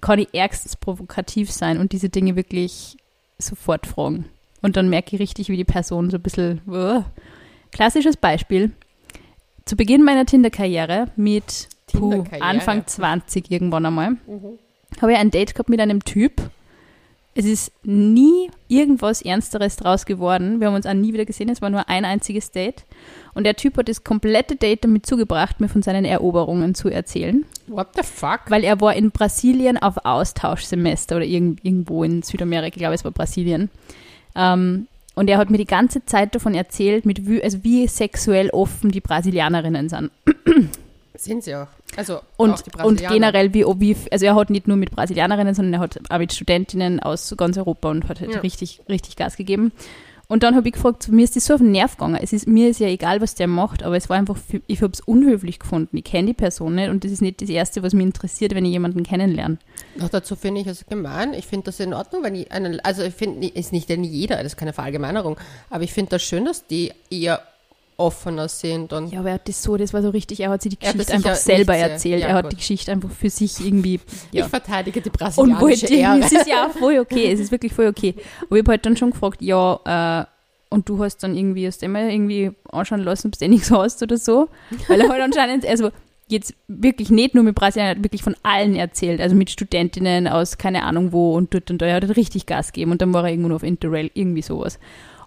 kann 0.00 0.18
ich 0.18 0.28
ärgstens 0.32 0.76
provokativ 0.76 1.50
sein 1.50 1.78
und 1.78 1.92
diese 1.92 2.08
Dinge 2.08 2.36
wirklich 2.36 2.96
sofort 3.38 3.86
fragen. 3.86 4.26
Und 4.62 4.76
dann 4.76 4.88
merke 4.90 5.14
ich 5.16 5.20
richtig, 5.22 5.48
wie 5.48 5.56
die 5.56 5.64
Person 5.64 6.10
so 6.10 6.16
ein 6.18 6.22
bisschen. 6.22 6.60
Uh. 6.66 7.02
Klassisches 7.72 8.16
Beispiel. 8.16 8.72
Zu 9.64 9.76
Beginn 9.76 10.02
meiner 10.02 10.26
Tinder-Karriere 10.26 11.08
mit 11.16 11.68
puh, 11.86 11.98
Tinder-Karriere. 12.10 12.44
Anfang 12.46 12.86
20 12.86 13.50
irgendwann 13.50 13.86
einmal, 13.86 14.10
Mhm. 14.10 14.58
habe 15.00 15.12
ich 15.12 15.18
ein 15.18 15.30
Date 15.30 15.54
gehabt 15.54 15.68
mit 15.70 15.80
einem 15.80 16.04
Typ. 16.04 16.50
Es 17.34 17.44
ist 17.44 17.72
nie 17.84 18.50
irgendwas 18.66 19.22
Ernsteres 19.22 19.76
draus 19.76 20.04
geworden. 20.04 20.58
Wir 20.58 20.66
haben 20.66 20.74
uns 20.74 20.86
auch 20.86 20.94
nie 20.94 21.12
wieder 21.12 21.24
gesehen. 21.24 21.48
Es 21.48 21.62
war 21.62 21.70
nur 21.70 21.88
ein 21.88 22.04
einziges 22.04 22.50
Date. 22.50 22.84
Und 23.34 23.44
der 23.44 23.54
Typ 23.54 23.76
hat 23.76 23.88
das 23.88 24.02
komplette 24.02 24.56
Date 24.56 24.84
damit 24.84 25.06
zugebracht, 25.06 25.60
mir 25.60 25.68
von 25.68 25.82
seinen 25.82 26.04
Eroberungen 26.04 26.74
zu 26.74 26.88
erzählen. 26.88 27.44
What 27.68 27.88
the 27.94 28.02
fuck? 28.02 28.40
Weil 28.48 28.64
er 28.64 28.80
war 28.80 28.94
in 28.94 29.12
Brasilien 29.12 29.78
auf 29.78 30.04
Austauschsemester 30.04 31.16
oder 31.16 31.24
irgend, 31.24 31.64
irgendwo 31.64 32.02
in 32.02 32.22
Südamerika, 32.22 32.74
ich 32.74 32.80
glaube, 32.80 32.94
es 32.94 33.04
war 33.04 33.12
Brasilien. 33.12 33.70
Ähm, 34.34 34.88
und 35.14 35.30
er 35.30 35.38
hat 35.38 35.50
mir 35.50 35.58
die 35.58 35.66
ganze 35.66 36.04
Zeit 36.04 36.34
davon 36.34 36.54
erzählt, 36.54 37.06
mit 37.06 37.28
wie, 37.28 37.42
also 37.42 37.62
wie 37.62 37.86
sexuell 37.86 38.50
offen 38.50 38.90
die 38.90 39.00
Brasilianerinnen 39.00 39.88
sind. 39.88 40.10
Sind 41.20 41.44
sie 41.44 41.54
auch. 41.54 41.66
Also 41.96 42.16
auch 42.16 42.22
Und, 42.38 42.64
die 42.66 42.82
und 42.82 43.00
generell, 43.06 43.52
wie, 43.52 43.64
wie, 43.78 43.94
also 44.10 44.24
er 44.24 44.34
hat 44.34 44.48
nicht 44.48 44.66
nur 44.66 44.78
mit 44.78 44.90
Brasilianerinnen, 44.90 45.54
sondern 45.54 45.74
er 45.74 45.80
hat 45.80 46.00
auch 46.08 46.18
mit 46.18 46.32
Studentinnen 46.32 46.98
aus 47.00 47.34
ganz 47.36 47.58
Europa 47.58 47.90
und 47.90 48.08
hat 48.08 48.20
halt 48.20 48.32
Ja. 48.32 48.40
richtig, 48.40 48.80
richtig 48.88 49.16
Gas 49.16 49.36
gegeben. 49.36 49.70
Und 50.28 50.44
dann 50.44 50.54
habe 50.54 50.68
ich 50.68 50.74
gefragt, 50.74 51.08
mir 51.08 51.24
ist 51.24 51.34
das 51.36 51.44
so 51.46 51.54
auf 51.54 51.60
den 51.60 51.72
Nerv 51.72 51.96
gegangen. 51.96 52.16
Es 52.22 52.32
ist, 52.32 52.46
mir 52.46 52.70
ist 52.70 52.78
ja 52.80 52.86
egal, 52.86 53.20
was 53.20 53.34
der 53.34 53.48
macht, 53.48 53.82
aber 53.82 53.96
es 53.96 54.08
war 54.08 54.16
einfach, 54.16 54.38
ich 54.66 54.80
habe 54.80 54.92
es 54.92 55.00
unhöflich 55.00 55.58
gefunden. 55.58 55.94
Ich 55.96 56.04
kenne 56.04 56.28
die 56.28 56.34
Person 56.34 56.76
nicht 56.76 56.88
und 56.88 57.04
das 57.04 57.10
ist 57.10 57.20
nicht 57.20 57.42
das 57.42 57.48
Erste, 57.50 57.82
was 57.82 57.92
mich 57.92 58.06
interessiert, 58.06 58.54
wenn 58.54 58.64
ich 58.64 58.70
jemanden 58.70 59.02
kennenlerne. 59.02 59.58
Noch 59.96 60.08
dazu 60.08 60.36
finde 60.36 60.60
ich 60.62 60.68
es 60.68 60.86
gemein. 60.86 61.34
Ich 61.34 61.48
finde 61.48 61.64
das 61.64 61.80
in 61.80 61.92
Ordnung, 61.92 62.22
wenn 62.22 62.36
ich 62.36 62.50
einen, 62.52 62.80
also 62.80 63.02
ich 63.02 63.12
finde, 63.14 63.46
ist 63.48 63.72
nicht 63.72 63.88
denn 63.90 64.04
jeder, 64.04 64.36
das 64.36 64.46
ist 64.52 64.56
keine 64.56 64.72
Verallgemeinerung, 64.72 65.36
aber 65.68 65.82
ich 65.82 65.92
finde 65.92 66.10
das 66.10 66.22
schön, 66.22 66.44
dass 66.44 66.64
die 66.64 66.92
eher 67.10 67.42
offener 68.00 68.48
sind 68.48 68.92
und 68.92 69.12
Ja, 69.12 69.20
aber 69.20 69.28
er 69.28 69.34
hat 69.34 69.48
das 69.48 69.62
so, 69.62 69.76
das 69.76 69.92
war 69.92 70.02
so 70.02 70.10
richtig, 70.10 70.40
er 70.40 70.50
hat 70.50 70.62
sich 70.62 70.76
die 70.76 70.78
Geschichte 70.78 71.12
einfach 71.12 71.34
selber 71.34 71.76
erzählt. 71.76 72.22
ja, 72.22 72.28
er 72.28 72.34
hat 72.34 72.44
gut. 72.44 72.52
die 72.52 72.56
Geschichte 72.56 72.90
einfach 72.90 73.10
für 73.10 73.30
sich 73.30 73.60
irgendwie, 73.60 74.00
ja. 74.32 74.44
ich 74.44 74.50
verteidige 74.50 75.00
die 75.00 75.10
Und 75.10 75.18
brasilianische 75.18 75.60
wollte, 75.60 75.94
Ehre. 75.94 76.18
es 76.24 76.32
ist 76.32 76.46
ja 76.48 76.66
auch 76.66 76.72
voll 76.72 76.98
okay, 76.98 77.32
es 77.32 77.40
ist 77.40 77.52
wirklich 77.52 77.72
voll 77.72 77.86
okay. 77.86 78.14
Aber 78.46 78.56
ich 78.56 78.62
habe 78.62 78.72
halt 78.72 78.86
dann 78.86 78.96
schon 78.96 79.10
gefragt, 79.10 79.42
ja, 79.42 80.24
äh, 80.24 80.26
und 80.70 80.88
du 80.88 81.02
hast 81.02 81.18
dann 81.18 81.36
irgendwie, 81.36 81.66
hast 81.66 81.82
du 81.82 81.86
immer 81.86 82.08
irgendwie 82.08 82.52
anschauen 82.70 83.00
lassen, 83.00 83.28
ob 83.28 83.38
du 83.38 83.44
eh 83.44 83.48
nichts 83.48 83.70
hast 83.70 84.02
oder 84.02 84.16
so. 84.16 84.48
Weil 84.88 85.00
er 85.00 85.08
halt 85.08 85.20
anscheinend, 85.20 85.66
also 85.66 85.90
jetzt 86.30 86.54
wirklich 86.68 87.10
nicht 87.10 87.34
nur 87.34 87.44
mit 87.44 87.54
Brasilien, 87.54 87.88
er 87.88 87.96
hat 87.96 88.04
wirklich 88.04 88.22
von 88.22 88.36
allen 88.42 88.76
erzählt, 88.76 89.20
also 89.20 89.34
mit 89.34 89.50
Studentinnen 89.50 90.28
aus 90.28 90.58
keine 90.58 90.84
Ahnung 90.84 91.12
wo 91.12 91.34
und 91.34 91.52
dort 91.52 91.70
und 91.70 91.82
da, 91.82 91.86
er 91.86 91.96
hat 91.96 92.04
halt 92.04 92.16
richtig 92.16 92.46
Gas 92.46 92.72
gegeben 92.72 92.92
und 92.92 93.02
dann 93.02 93.12
war 93.12 93.24
er 93.24 93.30
irgendwo 93.30 93.48
noch 93.48 93.56
auf 93.56 93.62
Interrail, 93.62 94.10
irgendwie 94.14 94.42
sowas. 94.42 94.78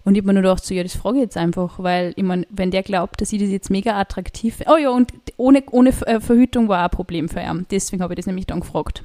Und 0.06 0.16
ich 0.16 0.20
habe 0.22 0.28
mir 0.28 0.34
nur 0.34 0.44
gedacht, 0.44 0.66
so, 0.66 0.74
ja, 0.74 0.84
das 0.84 0.96
frage 0.96 1.18
ich 1.18 1.24
jetzt 1.24 1.38
einfach, 1.38 1.80
weil, 1.80 2.12
ich 2.18 2.24
meine, 2.24 2.46
wenn 2.50 2.72
der 2.72 2.84
glaubt, 2.84 3.22
dass 3.22 3.32
ich 3.32 3.40
das 3.42 3.50
jetzt 3.50 3.70
mega 3.70 3.98
attraktiv 4.00 4.62
Oh 4.68 4.76
ja, 4.76 4.90
und 4.90 5.14
ohne, 5.38 5.64
ohne 5.72 5.90
äh, 6.06 6.20
Verhütung 6.20 6.68
war 6.68 6.80
auch 6.82 6.90
ein 6.90 6.96
Problem 6.96 7.30
für 7.30 7.40
ihn. 7.42 7.66
Deswegen 7.72 8.04
habe 8.04 8.14
ich 8.14 8.18
das 8.18 8.26
nämlich 8.28 8.46
dann 8.46 8.60
gefragt. 8.60 9.04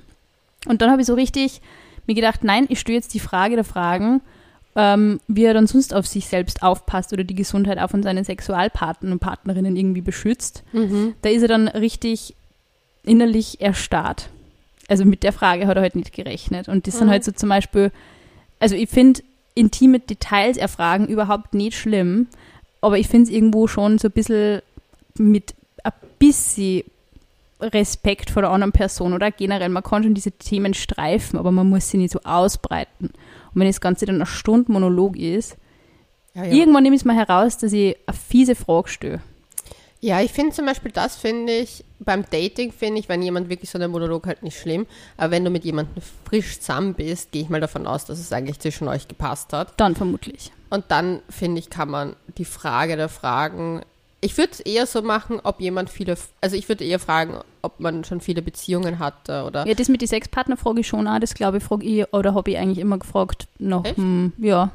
Und 0.67 0.83
dann 0.83 0.91
habe 0.91 1.01
ich 1.01 1.07
so 1.07 1.15
richtig 1.15 1.61
mir 2.07 2.15
gedacht, 2.15 2.43
nein, 2.43 2.67
ich 2.69 2.81
stelle 2.81 2.97
jetzt 2.97 3.15
die 3.15 3.21
Frage 3.21 3.55
der 3.55 3.65
Fragen, 3.65 4.23
ähm, 4.75 5.21
wie 5.29 5.45
er 5.45 5.55
dann 5.55 5.67
sonst 5.69 5.95
auf 5.95 6.07
sich 6.07 6.27
selbst 6.27 6.63
aufpasst 6.63 7.13
oder 7.13 7.23
die 7.23 7.35
Gesundheit 7.35 7.79
auch 7.79 7.91
von 7.91 8.03
seinen 8.03 8.25
Sexualpartnern 8.25 9.13
und 9.13 9.19
Partnerinnen 9.21 9.77
irgendwie 9.77 10.01
beschützt. 10.01 10.63
Mhm. 10.73 11.15
Da 11.23 11.29
ist 11.31 11.43
er 11.43 11.49
dann 11.49 11.69
richtig 11.69 12.35
innerlich 13.05 13.61
erstarrt. 13.61 14.31
Also 14.89 15.05
mit 15.05 15.23
der 15.23 15.33
Frage 15.33 15.67
hat 15.67 15.77
er 15.77 15.83
halt 15.83 15.97
nicht 15.97 16.13
gerechnet. 16.13 16.69
Und 16.69 16.87
das 16.87 16.99
sind 16.99 17.07
Mhm. 17.07 17.11
halt 17.13 17.25
so 17.25 17.33
zum 17.33 17.49
Beispiel, 17.51 17.93
also 18.59 18.75
ich 18.75 18.89
finde 18.89 19.21
intime 19.59 20.01
Details 20.01 20.57
erfragen 20.57 21.07
überhaupt 21.07 21.55
nicht 21.55 21.77
schlimm, 21.77 22.29
aber 22.81 22.99
ich 22.99 23.09
finde 23.09 23.29
es 23.29 23.35
irgendwo 23.37 23.67
schon 23.67 23.99
so 23.99 24.09
ein 24.09 24.13
bisschen 24.13 24.63
mit 25.17 25.55
ein 25.83 25.93
bisschen 26.19 26.85
Respekt 27.61 28.31
vor 28.31 28.43
der 28.43 28.53
anderen 28.53 28.73
Person 28.73 29.15
oder 29.15 29.31
generell, 29.33 29.69
man 29.69 29.83
kann 29.83 30.05
schon 30.05 30.15
diese 30.15 30.31
Themen 30.33 30.75
streifen, 30.75 31.39
aber 31.39 31.51
man 31.51 31.69
muss 31.69 31.91
sie 31.91 31.99
nicht 31.99 32.13
so 32.13 32.21
ausbreiten. 32.23 33.07
Und 33.09 33.61
wenn 33.61 33.67
das 33.67 33.81
Ganze 33.81 34.07
dann 34.07 34.17
eine 34.17 34.27
Stunde 34.27 34.71
Monolog 34.71 35.17
ist, 35.17 35.57
Ja, 36.35 36.45
ja. 36.45 36.53
irgendwann 36.53 36.85
nehme 36.85 36.95
ich 36.95 37.03
es 37.03 37.05
mal 37.07 37.17
heraus, 37.17 37.59
dass 37.59 37.73
ich 37.73 37.97
eine 38.07 38.17
fiese 38.17 38.55
Frage 38.55 38.89
stelle. 38.89 39.21
Ja, 40.01 40.21
ich 40.21 40.33
finde 40.33 40.55
zum 40.55 40.67
Beispiel, 40.67 40.93
das 40.93 41.17
finde 41.17 41.53
ich, 41.53 41.85
beim 41.99 42.25
Dating 42.31 42.73
finde 42.73 43.01
ich, 43.01 43.09
wenn 43.09 43.21
jemand 43.21 43.49
wirklich 43.49 43.69
so 43.69 43.79
einen 43.79 43.91
Monolog 43.91 44.27
halt 44.27 44.43
nicht 44.45 44.59
schlimm, 44.59 44.87
aber 45.17 45.33
wenn 45.33 45.45
du 45.45 45.51
mit 45.51 45.65
jemandem 45.65 46.03
frisch 46.25 46.61
zusammen 46.61 46.95
bist, 46.95 47.33
gehe 47.33 47.43
ich 47.43 47.49
mal 47.49 47.61
davon 47.61 47.87
aus, 47.87 48.05
dass 48.05 48.21
es 48.21 48.33
eigentlich 48.33 48.61
zwischen 48.61 48.87
euch 48.87 49.09
gepasst 49.09 49.53
hat. 49.53 49.73
Dann 49.77 49.97
vermutlich. 49.97 50.53
Und 50.71 50.85
dann, 50.89 51.21
finde 51.29 51.59
ich, 51.59 51.71
kann 51.71 51.91
man 51.91 52.15
die 52.37 52.45
Frage 52.45 52.97
der 52.97 53.09
Fragen, 53.09 53.83
ich 54.21 54.37
würde 54.37 54.53
es 54.53 54.61
eher 54.61 54.87
so 54.87 55.03
machen, 55.03 55.41
ob 55.43 55.61
jemand 55.61 55.91
viele, 55.91 56.17
also 56.41 56.57
ich 56.57 56.69
würde 56.69 56.85
eher 56.85 56.99
fragen, 56.99 57.39
ob 57.63 57.79
man 57.81 58.05
schon 58.05 58.21
viele 58.21 58.43
Beziehungen 58.43 58.99
hatte 58.99 59.45
oder, 59.45 59.67
Ja, 59.67 59.75
das 59.75 59.89
mit 59.89 60.01
den 60.01 60.09
Sexpartner 60.09 60.57
frage 60.57 60.81
ich 60.81 60.89
schon 60.89 61.07
auch, 61.07 61.19
das 61.21 61.35
glaube 61.35 61.59
ich, 61.59 61.65
frage 61.65 61.87
ich, 61.87 62.13
oder 62.13 62.35
habe 62.35 62.51
ich 62.51 62.59
eigentlich 62.59 62.79
immer 62.79 62.99
gefragt, 62.99 63.47
nach 63.59 63.83
dem, 63.83 64.33
ja, 64.39 64.71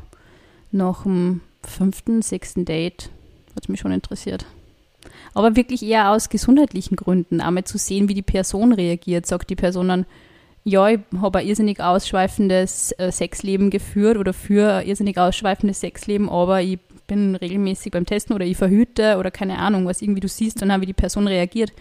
nach 0.72 1.04
dem 1.04 1.42
fünften, 1.62 2.22
sechsten 2.22 2.66
Date. 2.66 3.10
Hat 3.56 3.70
mich 3.70 3.80
schon 3.80 3.92
interessiert. 3.92 4.46
Aber 5.34 5.56
wirklich 5.56 5.84
eher 5.84 6.12
aus 6.12 6.30
gesundheitlichen 6.30 6.96
Gründen, 6.96 7.42
einmal 7.42 7.64
zu 7.64 7.78
sehen, 7.78 8.10
wie 8.10 8.14
die 8.14 8.22
Person 8.22 8.74
reagiert. 8.74 9.26
Sagt 9.26 9.50
die 9.50 9.56
Person 9.56 9.88
dann, 9.90 10.06
ja, 10.64 10.88
ich 10.90 11.00
habe 11.22 11.40
ein 11.40 11.48
irrsinnig 11.48 11.82
ausschweifendes 11.82 12.94
äh, 12.98 13.12
Sexleben 13.12 13.70
geführt 13.70 14.18
oder 14.18 14.34
für 14.34 14.76
ein 14.76 14.88
irrsinnig 14.88 15.18
ausschweifendes 15.18 15.82
Sexleben, 15.82 16.30
aber 16.30 16.62
ich 16.62 16.80
bin 17.08 17.36
regelmäßig 17.36 17.92
beim 17.92 18.06
Testen 18.06 18.34
oder 18.34 18.46
ich 18.46 18.56
verhüte 18.56 19.18
oder 19.18 19.30
keine 19.30 19.58
Ahnung, 19.60 19.86
was 19.86 20.02
irgendwie 20.02 20.22
du 20.22 20.30
siehst 20.30 20.62
dann 20.62 20.82
wie 20.82 20.86
die 20.86 20.94
Person 20.94 21.28
reagiert. 21.28 21.74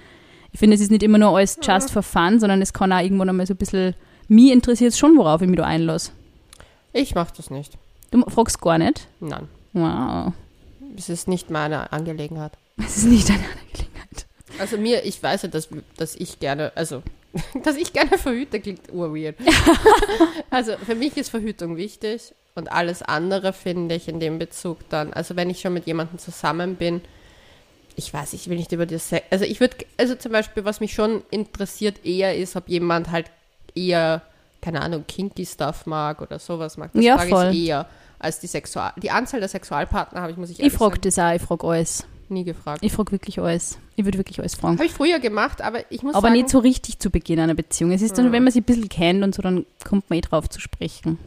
Ich 0.52 0.58
finde, 0.58 0.74
es 0.74 0.82
ist 0.82 0.90
nicht 0.90 1.02
immer 1.04 1.18
nur 1.18 1.36
alles 1.36 1.58
just 1.62 1.90
for 1.90 2.02
fun, 2.02 2.40
sondern 2.40 2.60
es 2.60 2.72
kann 2.72 2.92
auch 2.92 3.00
irgendwann 3.00 3.28
einmal 3.28 3.46
so 3.46 3.54
ein 3.54 3.56
bisschen, 3.56 3.94
mich 4.28 4.50
interessiert 4.50 4.92
es 4.92 4.98
schon, 4.98 5.16
worauf 5.16 5.40
ich 5.42 5.48
mich 5.48 5.56
da 5.58 5.64
einlasse. 5.64 6.10
ich 6.92 7.14
mache 7.14 7.32
das 7.36 7.50
nicht. 7.50 7.78
Du 8.10 8.22
fragst 8.28 8.60
gar 8.60 8.78
nicht. 8.78 9.06
Nein, 9.20 9.48
Wow. 9.72 10.32
es 10.96 11.08
ist 11.08 11.28
nicht 11.28 11.50
meine 11.50 11.92
Angelegenheit. 11.92 12.52
Das 12.76 12.96
ist 12.98 13.04
nicht 13.04 13.28
deine 13.28 13.40
Angelegenheit. 13.44 14.26
Also 14.58 14.76
mir, 14.78 15.04
ich 15.04 15.22
weiß 15.22 15.42
ja, 15.42 15.48
dass, 15.48 15.68
dass 15.96 16.14
ich 16.14 16.38
gerne, 16.40 16.72
also, 16.74 17.02
dass 17.64 17.76
ich 17.76 17.92
gerne 17.92 18.18
verhüte, 18.18 18.60
klingt 18.60 18.92
urweird. 18.92 19.36
also 20.50 20.72
für 20.84 20.94
mich 20.94 21.16
ist 21.16 21.30
Verhütung 21.30 21.76
wichtig 21.76 22.34
und 22.54 22.70
alles 22.70 23.02
andere 23.02 23.52
finde 23.52 23.94
ich 23.94 24.08
in 24.08 24.20
dem 24.20 24.38
Bezug 24.38 24.78
dann, 24.90 25.12
also 25.12 25.36
wenn 25.36 25.50
ich 25.50 25.60
schon 25.60 25.72
mit 25.74 25.86
jemandem 25.86 26.18
zusammen 26.18 26.76
bin, 26.76 27.00
ich 27.96 28.12
weiß, 28.12 28.32
ich 28.32 28.48
will 28.48 28.56
nicht 28.56 28.72
über 28.72 28.86
das, 28.86 29.08
Se- 29.10 29.22
also 29.30 29.44
ich 29.44 29.60
würde, 29.60 29.76
also 29.98 30.14
zum 30.14 30.32
Beispiel, 30.32 30.64
was 30.64 30.80
mich 30.80 30.94
schon 30.94 31.22
interessiert 31.30 32.04
eher 32.06 32.36
ist, 32.36 32.56
ob 32.56 32.68
jemand 32.68 33.10
halt 33.10 33.30
eher 33.74 34.22
keine 34.62 34.80
Ahnung, 34.80 35.04
kinky 35.08 35.44
Stuff 35.44 35.86
mag 35.86 36.22
oder 36.22 36.38
sowas 36.38 36.76
mag. 36.76 36.90
Das 36.94 37.04
Ja, 37.04 37.16
frage 37.18 37.30
voll. 37.30 37.50
ich 37.52 37.66
eher 37.66 37.86
als 38.20 38.38
die 38.38 38.46
Sexual... 38.46 38.92
Die 38.96 39.10
Anzahl 39.10 39.40
der 39.40 39.48
Sexualpartner 39.48 40.20
habe 40.20 40.30
ich, 40.30 40.38
muss 40.38 40.50
ich 40.50 40.60
Ich 40.60 40.72
frage 40.72 41.00
das 41.00 41.18
auch, 41.18 41.32
ich 41.34 41.42
frage 41.42 41.66
alles. 41.66 42.06
Nie 42.32 42.44
gefragt. 42.44 42.84
Ich 42.84 42.92
frage 42.92 43.12
wirklich 43.12 43.38
alles. 43.40 43.78
Ich 43.96 44.04
würde 44.04 44.18
wirklich 44.18 44.38
alles 44.40 44.54
fragen. 44.54 44.76
Habe 44.76 44.86
ich 44.86 44.92
früher 44.92 45.18
gemacht, 45.20 45.60
aber 45.62 45.90
ich 45.90 46.02
muss 46.02 46.14
Aber 46.14 46.28
sagen... 46.28 46.34
nicht 46.34 46.48
so 46.48 46.58
richtig 46.58 46.98
zu 46.98 47.10
Beginn 47.10 47.38
einer 47.40 47.54
Beziehung. 47.54 47.92
Es 47.92 48.02
ist 48.02 48.18
dann, 48.18 48.32
wenn 48.32 48.42
man 48.42 48.52
sich 48.52 48.62
ein 48.62 48.64
bisschen 48.66 48.88
kennt 48.88 49.22
und 49.22 49.34
so, 49.34 49.42
dann 49.42 49.66
kommt 49.84 50.08
man 50.10 50.18
eh 50.18 50.22
drauf 50.22 50.48
zu 50.48 50.60
sprechen. 50.60 51.18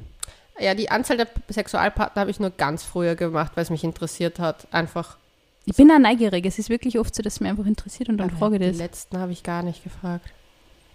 Ja, 0.60 0.74
die 0.74 0.90
Anzahl 0.90 1.18
der 1.18 1.28
Sexualpartner 1.50 2.22
habe 2.22 2.32
ich 2.32 2.40
nur 2.40 2.50
ganz 2.50 2.84
früher 2.84 3.16
gemacht, 3.16 3.52
weil 3.56 3.64
es 3.64 3.70
mich 3.70 3.84
interessiert 3.84 4.40
hat. 4.40 4.68
Einfach. 4.72 5.18
Ich 5.66 5.76
bin 5.76 5.92
auch 5.92 6.00
neugierig. 6.00 6.46
Es 6.46 6.60
ist 6.60 6.70
wirklich 6.70 7.00
oft 7.00 7.14
so, 7.14 7.22
dass 7.24 7.34
es 7.34 7.40
mich 7.40 7.50
einfach 7.50 7.66
interessiert 7.66 8.08
und 8.10 8.18
dann 8.18 8.30
Aber 8.30 8.38
frage 8.38 8.56
ich 8.56 8.62
Die 8.62 8.68
das. 8.70 8.78
letzten 8.78 9.18
habe 9.18 9.32
ich 9.32 9.44
gar 9.44 9.64
nicht 9.64 9.84
gefragt. 9.84 10.26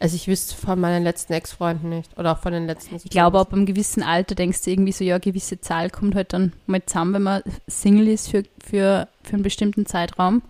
Also 0.01 0.17
ich 0.17 0.27
wüsste 0.29 0.55
von 0.57 0.81
meinen 0.81 1.05
letzten 1.05 1.35
Ex-Freunden 1.35 1.91
nicht. 1.91 2.19
Oder 2.19 2.33
auch 2.33 2.39
von 2.39 2.53
den 2.55 2.67
letzten. 2.67 2.97
Ich 2.97 3.11
glaube, 3.11 3.39
ab 3.39 3.53
einem 3.53 3.67
gewissen 3.67 4.03
Alter 4.03 4.35
denkst 4.35 4.63
du 4.65 4.71
irgendwie 4.71 4.93
so, 4.93 5.05
ja, 5.05 5.17
eine 5.17 5.21
gewisse 5.21 5.61
Zahl 5.61 5.91
kommt 5.91 6.15
halt 6.15 6.33
dann 6.33 6.55
mal 6.67 6.83
zusammen, 6.85 7.15
wenn 7.15 7.23
man 7.23 7.43
Single 7.69 8.09
ist 8.09 8.31
für, 8.31 8.45
für, 8.65 9.09
für 9.23 9.35
einen 9.35 9.43
bestimmten 9.43 9.85
Zeitraum. 9.85 10.41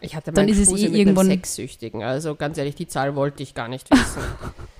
Ich 0.00 0.16
hatte 0.16 0.32
dann 0.32 0.48
ist 0.48 0.58
es 0.58 0.68
eh 0.70 0.88
mit 0.88 0.94
irgendwann- 0.94 1.28
Sexsüchtigen. 1.28 2.02
Also 2.02 2.34
ganz 2.34 2.58
ehrlich, 2.58 2.74
die 2.74 2.88
Zahl 2.88 3.14
wollte 3.14 3.44
ich 3.44 3.54
gar 3.54 3.68
nicht 3.68 3.88
wissen. 3.90 4.22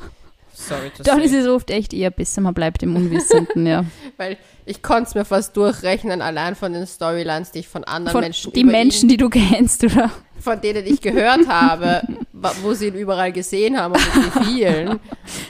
Sorry 0.53 0.91
to 0.91 1.03
Dann 1.05 1.21
ist 1.21 1.35
es 1.35 1.47
oft 1.47 1.71
echt 1.71 1.93
eher 1.93 2.11
besser, 2.11 2.41
man 2.41 2.55
bleibt 2.55 2.83
im 2.83 2.97
Unwissenden, 2.97 3.67
ja. 3.67 3.85
Weil 4.17 4.39
ich 4.65 4.83
konnte 4.83 5.09
es 5.11 5.15
mir 5.15 5.25
fast 5.25 5.57
durchrechnen, 5.57 6.23
allein 6.23 6.55
von 6.55 6.73
den 6.73 6.87
Storylines, 6.87 7.53
die 7.53 7.61
ich 7.61 7.69
von 7.69 7.85
anderen 7.85 8.12
Von 8.12 8.23
Menschen 8.23 8.53
die 8.53 8.65
Menschen, 8.65 9.09
die 9.09 9.19
du 9.19 9.29
kennst, 9.29 9.85
oder? 9.85 10.11
Von 10.40 10.61
denen 10.61 10.87
ich 10.87 11.01
gehört 11.01 11.46
habe, 11.49 12.03
wo 12.62 12.75
sie 12.75 12.88
ihn 12.88 12.94
überall 12.94 13.33
gesehen 13.33 13.79
haben 13.79 13.94
und 13.94 14.14
mit 14.16 14.25
wie 14.37 14.44
vielen. 14.44 14.88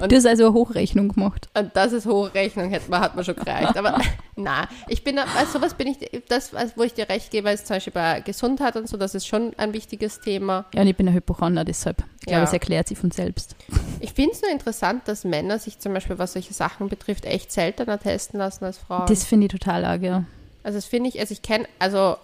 Und 0.01 0.12
Du 0.12 0.16
hast 0.16 0.27
also 0.27 0.46
eine 0.46 0.55
Hochrechnung 0.55 1.09
gemacht. 1.09 1.49
Und 1.55 1.75
das 1.77 1.92
ist 1.92 2.07
Hochrechnung, 2.07 2.70
hätte 2.70 2.90
man, 2.90 3.01
hat 3.01 3.14
man 3.16 3.25
schon 3.25 3.37
gereicht. 3.37 3.77
Aber 3.77 3.99
na, 4.37 4.68
ich 4.88 5.03
bin, 5.05 5.18
also 5.18 5.59
sowas 5.59 5.75
bin 5.75 5.88
ich, 5.88 5.99
das, 6.29 6.55
also 6.55 6.72
wo 6.77 6.83
ich 6.83 6.94
dir 6.94 7.09
recht 7.09 7.31
gebe, 7.31 7.51
ist 7.51 7.66
zum 7.66 7.77
Beispiel 7.77 7.92
bei 7.92 8.20
Gesundheit 8.20 8.77
und 8.77 8.88
so, 8.88 8.96
das 8.96 9.14
ist 9.14 9.27
schon 9.27 9.53
ein 9.57 9.72
wichtiges 9.72 10.20
Thema. 10.20 10.64
Ja, 10.75 10.83
und 10.83 10.88
ich 10.88 10.96
bin 10.96 11.09
ein 11.09 11.14
Hypochonder, 11.14 11.64
deshalb. 11.64 12.03
Ich 12.20 12.27
glaube, 12.27 12.38
Ja. 12.40 12.44
es 12.44 12.53
erklärt 12.53 12.88
sich 12.88 12.99
von 12.99 13.11
selbst. 13.11 13.55
Ich 14.01 14.12
finde 14.12 14.33
es 14.33 14.42
nur 14.42 14.51
interessant, 14.51 15.03
dass 15.07 15.25
Männer 15.25 15.59
sich 15.59 15.79
zum 15.79 15.92
Beispiel, 15.94 16.18
was 16.18 16.33
solche 16.35 16.55
Sachen 16.55 16.88
betrifft, 16.88 17.25
echt 17.25 17.53
seltener 17.53 17.99
testen 17.99 18.38
lassen 18.38 18.64
als 18.64 18.79
Frauen. 18.79 19.07
Das 19.07 19.25
finde 19.25 19.46
ich 19.46 19.53
total 19.53 19.85
arg, 19.85 20.03
ja. 20.03 20.25
also 20.62 20.79
das 20.79 20.85
finde 20.87 21.09
ich, 21.09 21.18
also 21.20 21.33
ich 21.33 21.42
kenne, 21.42 21.66
also 21.79 22.16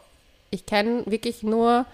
ich 0.51 0.67
kenne 0.67 1.03
wirklich 1.07 1.43
nur 1.43 1.87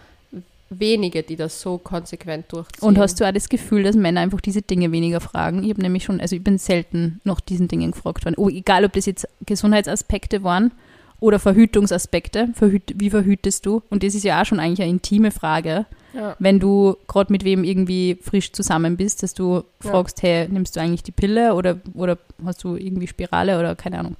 wenige, 0.70 1.22
die 1.22 1.36
das 1.36 1.60
so 1.60 1.78
konsequent 1.78 2.52
durchziehen. 2.52 2.86
Und 2.86 2.98
hast 2.98 3.20
du 3.20 3.24
auch 3.26 3.32
das 3.32 3.48
Gefühl, 3.48 3.82
dass 3.84 3.96
Männer 3.96 4.20
einfach 4.20 4.40
diese 4.40 4.62
Dinge 4.62 4.92
weniger 4.92 5.20
fragen? 5.20 5.62
Ich 5.64 5.70
habe 5.70 5.80
nämlich 5.82 6.04
schon, 6.04 6.20
also 6.20 6.36
ich 6.36 6.44
bin 6.44 6.58
selten 6.58 7.20
nach 7.24 7.40
diesen 7.40 7.68
Dingen 7.68 7.92
gefragt 7.92 8.24
worden. 8.24 8.34
Oh, 8.36 8.48
egal, 8.48 8.84
ob 8.84 8.92
das 8.92 9.06
jetzt 9.06 9.26
Gesundheitsaspekte 9.46 10.42
waren 10.42 10.72
oder 11.20 11.38
Verhütungsaspekte. 11.38 12.48
Verhüt, 12.54 12.94
wie 12.96 13.10
verhütest 13.10 13.66
du? 13.66 13.82
Und 13.90 14.02
das 14.02 14.14
ist 14.14 14.24
ja 14.24 14.40
auch 14.40 14.44
schon 14.44 14.60
eigentlich 14.60 14.82
eine 14.82 14.90
intime 14.90 15.30
Frage, 15.30 15.86
Ja. 16.14 16.36
wenn 16.38 16.60
du 16.60 16.96
gerade 17.08 17.32
mit 17.32 17.44
wem 17.44 17.64
irgendwie 17.64 18.18
frisch 18.20 18.52
zusammen 18.52 18.96
bist, 18.96 19.22
dass 19.22 19.34
du 19.34 19.64
Ja. 19.84 19.90
fragst, 19.90 20.22
hey, 20.22 20.48
nimmst 20.48 20.76
du 20.76 20.80
eigentlich 20.80 21.02
die 21.02 21.12
Pille 21.12 21.54
oder, 21.54 21.78
oder 21.94 22.18
hast 22.44 22.62
du 22.62 22.76
irgendwie 22.76 23.06
Spirale 23.08 23.58
oder 23.58 23.74
keine 23.74 23.98
Ahnung. 23.98 24.16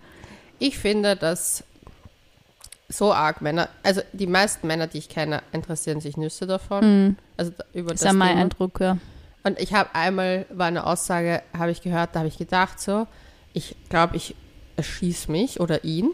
Ich 0.59 0.77
finde, 0.79 1.15
dass 1.15 1.63
so 2.89 3.13
arg 3.13 3.43
Männer, 3.43 3.69
also 3.83 4.01
die 4.13 4.27
meisten 4.27 4.67
Männer, 4.67 4.87
die 4.87 4.99
ich 4.99 5.09
kenne, 5.09 5.43
interessieren 5.53 6.01
sich 6.01 6.17
Nüsse 6.17 6.47
davon. 6.47 7.05
Mhm. 7.07 7.17
Also 7.37 7.53
über 7.75 7.91
Das 7.91 8.01
das 8.01 8.11
ist 8.11 8.15
auch 8.15 8.19
mein 8.19 8.29
Thema. 8.31 8.41
Eindruck, 8.41 8.81
ja. 8.81 8.99
Und 9.45 9.59
ich 9.61 9.73
habe 9.73 9.95
einmal, 9.95 10.47
war 10.51 10.67
eine 10.67 10.87
Aussage, 10.87 11.43
habe 11.57 11.71
ich 11.71 11.83
gehört, 11.83 12.11
da 12.15 12.21
habe 12.21 12.29
ich 12.29 12.39
gedacht 12.39 12.81
so, 12.81 13.07
ich 13.53 13.77
glaube, 13.89 14.17
ich 14.17 14.35
erschieß 14.77 15.29
mich 15.29 15.61
oder 15.61 15.85
ihn. 15.85 16.11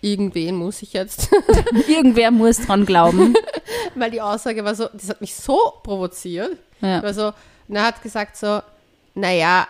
Irgendwen 0.00 0.56
muss 0.56 0.82
ich 0.82 0.92
jetzt. 0.94 1.28
Irgendwer 1.88 2.30
muss 2.30 2.58
dran 2.66 2.84
glauben. 2.86 3.34
Weil 3.94 4.10
die 4.10 4.20
Aussage 4.20 4.64
war 4.64 4.74
so, 4.74 4.88
das 4.92 5.08
hat 5.08 5.20
mich 5.20 5.34
so 5.34 5.58
provoziert. 5.82 6.56
Ja. 6.80 7.02
War 7.02 7.14
so, 7.14 7.32
und 7.68 7.76
er 7.76 7.84
hat 7.84 8.02
gesagt 8.02 8.36
so, 8.36 8.60
naja, 9.14 9.68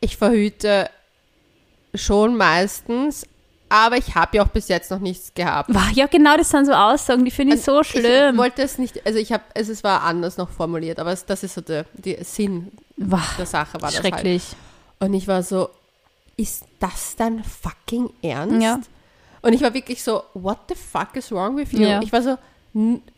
ich 0.00 0.16
verhüte 0.16 0.90
schon 1.94 2.36
meistens, 2.36 3.26
aber 3.72 3.96
ich 3.96 4.14
habe 4.14 4.36
ja 4.36 4.42
auch 4.44 4.48
bis 4.48 4.68
jetzt 4.68 4.90
noch 4.90 4.98
nichts 4.98 5.32
gehabt. 5.34 5.72
Wah, 5.72 5.88
Ja, 5.94 6.06
genau, 6.06 6.36
das 6.36 6.50
sind 6.50 6.66
so 6.66 6.72
Aussagen, 6.72 7.24
die 7.24 7.30
finde 7.30 7.56
ich 7.56 7.62
so 7.62 7.80
Ich 7.80 7.88
schlimm. 7.88 8.36
wollte 8.36 8.60
es 8.62 8.76
nicht, 8.76 9.04
also 9.06 9.18
ich 9.18 9.32
habe, 9.32 9.42
es, 9.54 9.68
es 9.68 9.82
war 9.82 10.02
anders 10.02 10.36
noch 10.36 10.50
formuliert, 10.50 10.98
aber 11.00 11.12
es, 11.12 11.24
das 11.24 11.42
ist 11.42 11.54
so 11.54 11.60
der, 11.62 11.86
der 11.94 12.22
Sinn 12.24 12.70
Wah, 12.98 13.22
der 13.38 13.46
Sache 13.46 13.80
war 13.80 13.90
das 13.90 14.02
halt. 14.02 14.14
schrecklich. 14.14 14.44
Und 15.00 15.14
ich 15.14 15.26
war 15.26 15.42
so, 15.42 15.70
ist 16.36 16.64
das 16.80 17.16
dein 17.16 17.42
fucking 17.44 18.10
Ernst? 18.22 18.62
Ja. 18.62 18.78
Und 19.40 19.54
ich 19.54 19.62
war 19.62 19.72
wirklich 19.74 20.02
so, 20.02 20.22
what 20.34 20.58
the 20.68 20.74
fuck 20.74 21.16
is 21.16 21.32
wrong 21.32 21.56
with 21.56 21.72
you? 21.72 21.80
Ja. 21.80 22.00
Ich 22.02 22.12
war 22.12 22.22
so, 22.22 22.36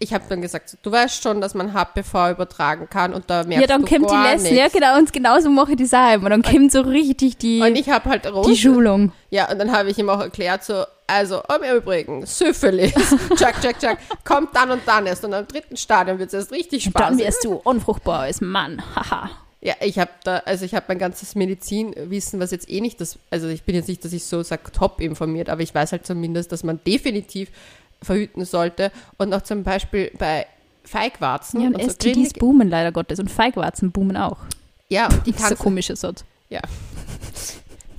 ich 0.01 0.13
habe 0.13 0.25
dann 0.29 0.43
gesagt, 0.43 0.79
du 0.83 0.91
weißt 0.91 1.23
schon, 1.23 1.41
dass 1.41 1.55
man 1.55 1.73
HPV 1.73 2.31
übertragen 2.31 2.89
kann 2.91 3.15
und 3.15 3.31
da 3.31 3.45
merkst 3.45 3.61
Ja, 3.61 3.67
dann 3.69 3.85
kommt 3.85 4.11
die 4.11 4.17
Lesson. 4.17 4.57
Ja, 4.57 4.67
genau, 4.69 4.99
und 4.99 5.13
genauso 5.13 5.49
mache 5.49 5.73
ich 5.73 5.79
das 5.79 5.95
auch 5.95 6.13
immer. 6.13 6.31
Dann 6.31 6.43
kommt 6.43 6.73
so 6.73 6.81
richtig 6.81 7.37
die, 7.39 7.61
Und 7.61 7.77
ich 7.77 7.89
habe 7.89 8.11
halt 8.11 8.25
die 8.25 8.29
rot. 8.29 8.57
Schulung. 8.57 9.13
Ja, 9.31 9.51
und 9.51 9.61
dann 9.61 9.71
habe 9.71 9.91
ich 9.91 9.99
ihm 9.99 10.09
auch 10.09 10.21
erklärt, 10.21 10.65
so, 10.65 10.85
also, 11.07 11.41
im 11.55 11.77
Übrigen, 11.77 12.27
Syphilis, 12.27 12.95
tschak, 13.37 13.61
tschak, 13.61 13.79
tschak, 13.79 13.99
kommt 14.25 14.57
dann 14.57 14.73
und 14.73 14.83
dann 14.87 15.07
erst. 15.07 15.25
Und 15.25 15.35
am 15.35 15.47
dritten 15.47 15.77
Stadium 15.77 16.19
wird 16.19 16.29
es 16.29 16.35
erst 16.35 16.53
richtig 16.53 16.87
Und 16.87 16.99
dann 16.99 17.19
wirst 17.19 17.45
du 17.45 17.53
unfruchtbar 17.55 18.21
als 18.21 18.41
Mann. 18.41 18.83
Haha. 18.97 19.31
Ja, 19.61 19.75
ich 19.81 19.99
habe 19.99 20.11
da, 20.25 20.39
also 20.45 20.67
ich 20.67 20.75
habe 20.75 20.85
mein 20.89 20.99
ganzes 20.99 21.35
Medizinwissen, 21.37 22.39
was 22.39 22.51
jetzt 22.51 22.69
eh 22.69 22.83
nicht 22.83 23.01
das, 23.01 23.19
also 23.31 23.49
ich 23.49 23.63
bin 23.63 23.75
jetzt 23.75 23.89
nicht, 23.89 24.05
dass 24.05 24.13
ich 24.13 24.25
so 24.25 24.43
sage, 24.43 24.71
top 24.73 25.01
informiert, 25.01 25.49
aber 25.49 25.63
ich 25.63 25.75
weiß 25.75 25.93
halt 25.93 26.05
zumindest, 26.07 26.53
dass 26.53 26.65
man 26.65 26.81
definitiv 26.87 27.49
verhüten 28.03 28.45
sollte 28.45 28.91
und 29.19 29.33
auch 29.35 29.43
zum 29.43 29.63
Beispiel 29.65 30.11
bei 30.19 30.47
Feigwarzen 30.85 31.61
Ja, 31.61 31.67
und 31.69 31.75
und 31.77 31.83
so 31.83 31.89
STDs 31.91 32.15
Klinik- 32.15 32.39
boomen 32.39 32.69
leider 32.69 32.93
Gottes. 32.93 33.19
Und 33.19 33.31
Feigwarzen 33.31 33.91
boomen 33.93 34.17
auch. 34.17 34.39
ja, 34.89 35.07
und 35.07 35.27
die 35.27 35.33
Das 35.33 35.53
ist 35.53 35.59
komischer 35.59 35.97
Satz. 35.97 36.25
ja, 36.51 36.61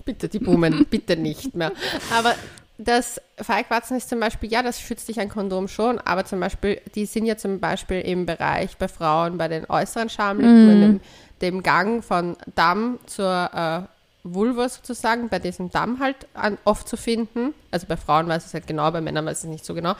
bitte 0.05 0.29
die 0.29 0.39
Boomen, 0.39 0.85
bitte 0.89 1.15
nicht 1.17 1.55
mehr. 1.55 1.71
Aber 2.15 2.35
das 2.77 3.21
Feigwarzen 3.37 3.97
ist 3.97 4.09
zum 4.09 4.19
Beispiel, 4.19 4.51
ja, 4.51 4.61
das 4.61 4.79
schützt 4.79 5.07
dich 5.07 5.19
ein 5.19 5.29
Kondom 5.29 5.67
schon, 5.67 5.97
aber 5.99 6.25
zum 6.25 6.39
Beispiel, 6.39 6.81
die 6.93 7.05
sind 7.05 7.25
ja 7.25 7.37
zum 7.37 7.59
Beispiel 7.59 8.01
im 8.01 8.25
Bereich 8.25 8.77
bei 8.77 8.87
Frauen 8.87 9.37
bei 9.37 9.47
den 9.47 9.65
äußeren 9.69 10.09
Schamlippen, 10.09 10.69
in 10.71 10.81
dem, 10.81 10.99
dem 11.41 11.63
Gang 11.63 12.03
von 12.03 12.35
Damm 12.55 12.99
zur 13.07 13.49
äh, 13.53 13.94
Vulva 14.25 14.67
sozusagen, 14.67 15.29
bei 15.29 15.39
diesem 15.39 15.69
Damm 15.69 15.99
halt 15.99 16.27
an, 16.33 16.57
oft 16.65 16.89
zu 16.89 16.97
finden. 16.97 17.53
Also 17.71 17.85
bei 17.87 17.95
Frauen 17.95 18.27
weiß 18.27 18.43
ich 18.43 18.47
es 18.47 18.53
halt 18.55 18.67
genau, 18.67 18.89
bei 18.91 18.99
Männern 18.99 19.25
weiß 19.25 19.39
ich 19.39 19.43
es 19.45 19.49
nicht 19.49 19.65
so 19.65 19.73
genau. 19.75 19.93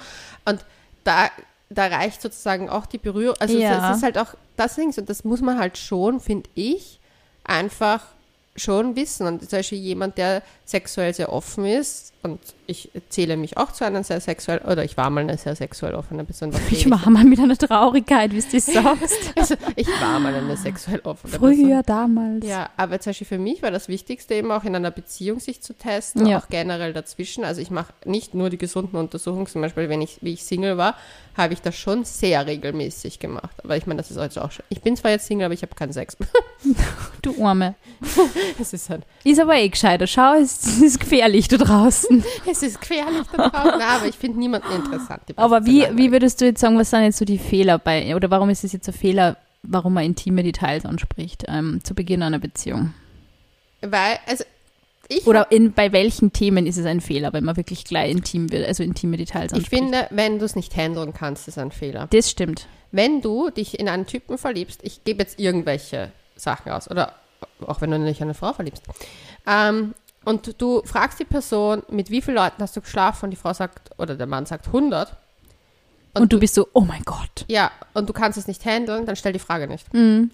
Und 0.46 0.66
da, 1.04 1.30
da 1.70 1.86
reicht 1.88 2.22
sozusagen 2.22 2.68
auch 2.70 2.88
die 2.88 2.98
Berührung. 2.98 3.36
Also 3.40 3.58
Ja. 3.58 3.92
es 3.92 3.98
ist 3.98 4.04
halt 4.04 4.18
auch 4.18 4.34
das 4.58 4.76
Ding, 4.76 4.94
und 4.98 5.10
das 5.10 5.24
muss 5.24 5.42
man 5.42 5.60
halt 5.60 5.78
schon, 5.78 6.20
finde 6.20 6.50
ich, 6.56 7.00
einfach 7.44 8.02
schon 8.56 8.96
wissen. 8.96 9.28
Und 9.28 9.50
zum 9.50 9.60
Beispiel 9.60 9.78
jemand, 9.80 10.18
der 10.18 10.41
sexuell 10.65 11.13
sehr 11.13 11.32
offen 11.32 11.65
ist, 11.65 12.12
und 12.24 12.39
ich 12.65 12.89
zähle 13.10 13.38
mich 13.38 13.56
auch 13.58 13.72
zu 13.72 13.86
einer 13.86 14.04
sehr 14.04 14.20
sexuell, 14.20 14.58
oder 14.60 14.84
ich 14.84 14.98
war 14.98 15.12
mal 15.12 15.22
eine 15.22 15.38
sehr 15.38 15.56
sexuell 15.56 15.94
offene 15.94 16.24
Person. 16.24 16.52
Ich 16.72 16.88
ewig- 16.88 16.89
war 16.89 17.08
mal 17.12 17.24
mit 17.24 17.38
einer 17.39 17.56
Traurigkeit, 17.56 18.32
wie 18.34 18.41
du 18.41 18.48
das 18.52 18.65
sagst. 18.74 19.34
Also, 19.36 19.54
ich 19.76 19.88
war 20.02 20.20
mal 20.20 20.34
eine 20.34 20.58
sexuell 20.58 21.02
offene 21.04 21.34
Früher, 21.34 21.54
Person. 21.54 21.84
damals. 21.86 22.46
Ja, 22.48 22.70
aber 22.78 23.00
zum 23.00 23.12
Beispiel 23.12 23.28
für 23.28 23.38
mich 23.38 23.62
war 23.62 23.70
das 23.70 23.89
Wichtigste 23.89 24.34
eben 24.34 24.52
auch 24.52 24.63
in 24.63 24.76
einer 24.76 24.89
Beziehung 24.89 25.39
sich 25.39 25.62
zu 25.62 25.74
testen, 25.76 26.26
Ja. 26.26 26.39
auch 26.39 26.48
generell 26.50 26.94
dazwischen. 26.94 27.44
Also 27.44 27.62
ich 27.62 27.70
mache 27.70 27.94
nicht 28.06 28.34
nur 28.34 28.50
die 28.50 28.58
gesunden 28.58 28.98
Untersuchungen, 28.98 29.46
zum 29.46 29.62
Beispiel, 29.62 29.88
wenn 29.89 30.02
ich, 30.02 30.18
wie 30.22 30.34
ich 30.34 30.44
Single 30.46 30.78
war, 30.78 30.96
habe 31.38 31.54
ich 31.54 31.62
das 31.62 31.76
schon 31.76 32.06
sehr 32.06 32.48
regelmäßig 32.48 33.20
gemacht. 33.20 33.56
Aber 33.63 33.78
ich 33.78 33.86
meine, 33.86 33.98
das 34.02 34.10
ist 34.10 34.18
also 34.18 34.41
auch 34.41 34.52
schon. 34.52 34.65
Ich 34.70 34.82
bin 34.82 34.96
zwar 34.98 35.12
jetzt 35.12 35.28
Single, 35.28 35.46
aber 35.46 35.54
ich 35.54 35.62
habe 35.62 35.76
keinen 35.76 35.94
Sex. 35.94 36.18
Du 37.22 37.44
Arme. 37.46 37.76
Es 38.60 38.73
ist 38.73 38.89
halt, 38.89 39.03
Ist 39.23 39.39
aber 39.39 39.55
eh 39.55 39.69
gescheiter. 39.69 40.08
Schau, 40.08 40.34
es 40.36 40.81
ist 40.81 40.99
gefährlich 40.99 41.47
da 41.47 41.58
draußen. 41.58 42.23
es 42.49 42.63
ist 42.63 42.79
gefährlich 42.81 43.23
da 43.36 43.49
draußen. 43.49 43.79
Na, 43.79 43.97
aber 43.97 44.08
ich 44.08 44.15
finde 44.15 44.39
niemanden 44.39 44.71
interessant. 44.73 45.21
Aber 45.36 45.65
wie, 45.65 45.84
zu 45.86 45.97
wie 45.97 46.12
würdest 46.12 46.41
du 46.41 46.45
jetzt 46.45 46.62
sagen, 46.62 46.77
was 46.77 46.89
sind 46.89 47.03
jetzt 47.03 47.17
so 47.17 47.25
die 47.25 47.38
Fehler 47.38 47.79
bei, 47.79 48.15
oder 48.15 48.29
warum 48.29 48.49
ist 48.49 48.63
es 48.63 48.73
jetzt 48.73 48.88
ein 48.88 48.93
Fehler, 48.93 49.38
warum 49.63 49.93
man 49.93 50.03
intime 50.03 50.43
Details 50.43 50.86
anspricht 50.86 51.45
ähm, 51.47 51.79
zu 51.84 51.93
Beginn 51.95 52.23
einer 52.23 52.39
Beziehung? 52.39 52.93
Weil, 53.81 54.19
also 54.27 54.43
ich 55.08 55.27
Oder 55.27 55.51
in, 55.51 55.71
bei 55.73 55.91
welchen 55.91 56.34
Themen 56.34 56.65
ist 56.65 56.77
es 56.77 56.86
ein 56.88 56.99
Fehler, 56.99 57.31
wenn 57.31 57.43
man 57.43 57.58
wirklich 57.58 57.84
gleich 57.86 58.10
intim 58.10 58.51
wird, 58.51 58.67
also 58.67 58.81
intime 58.81 59.17
Details 59.17 59.51
Ich 59.51 59.60
anspricht? 59.60 59.84
finde, 59.84 60.08
wenn 60.10 60.39
du 60.39 60.46
es 60.46 60.56
nicht 60.56 60.75
handeln 60.75 61.13
kannst, 61.13 61.48
ist 61.48 61.60
ein 61.60 61.71
Fehler. 61.71 62.08
das 62.12 62.31
stimmt. 62.31 62.67
Wenn 62.91 63.21
du 63.21 63.50
dich 63.52 63.77
in 63.79 63.87
einen 63.89 64.08
Typen 64.08 64.37
verliebst, 64.37 64.79
ich 64.83 65.04
gebe 65.04 65.21
jetzt 65.21 65.39
irgendwelche 65.39 66.12
Sachen 66.35 66.71
aus, 66.71 66.89
oder 66.89 67.13
auch 67.65 67.81
wenn 67.81 67.91
du 67.91 68.00
dich 68.04 68.19
in 68.19 68.25
eine 68.25 68.33
Frau 68.33 68.54
verliebst, 68.54 68.83
ähm, 69.48 69.93
und 70.23 70.60
du 70.60 70.81
fragst 70.85 71.19
die 71.19 71.25
Person, 71.25 71.83
mit 71.89 72.10
wie 72.10 72.21
vielen 72.21 72.37
Leuten 72.37 72.62
hast 72.62 72.75
du 72.75 72.81
geschlafen, 72.81 73.25
und 73.25 73.31
die 73.31 73.37
Frau 73.37 73.54
sagt, 73.54 73.91
oder 74.00 74.15
der 74.15 74.25
Mann 74.25 74.46
sagt 74.48 74.67
100, 74.67 75.15
Und, 76.15 76.33
du 76.33 76.39
bist 76.39 76.56
so, 76.56 76.67
oh 76.73 76.81
mein 76.81 77.04
Gott. 77.04 77.46
ja, 77.48 77.71
und 77.93 78.10
du 78.10 78.13
kannst 78.13 78.37
es 78.37 78.48
nicht 78.48 78.65
handeln, 78.65 79.06
dann 79.06 79.15
stell 79.15 79.33
die 79.33 79.39
Frage 79.39 79.67
nicht. 79.67 79.93
Mhm. 79.93 80.31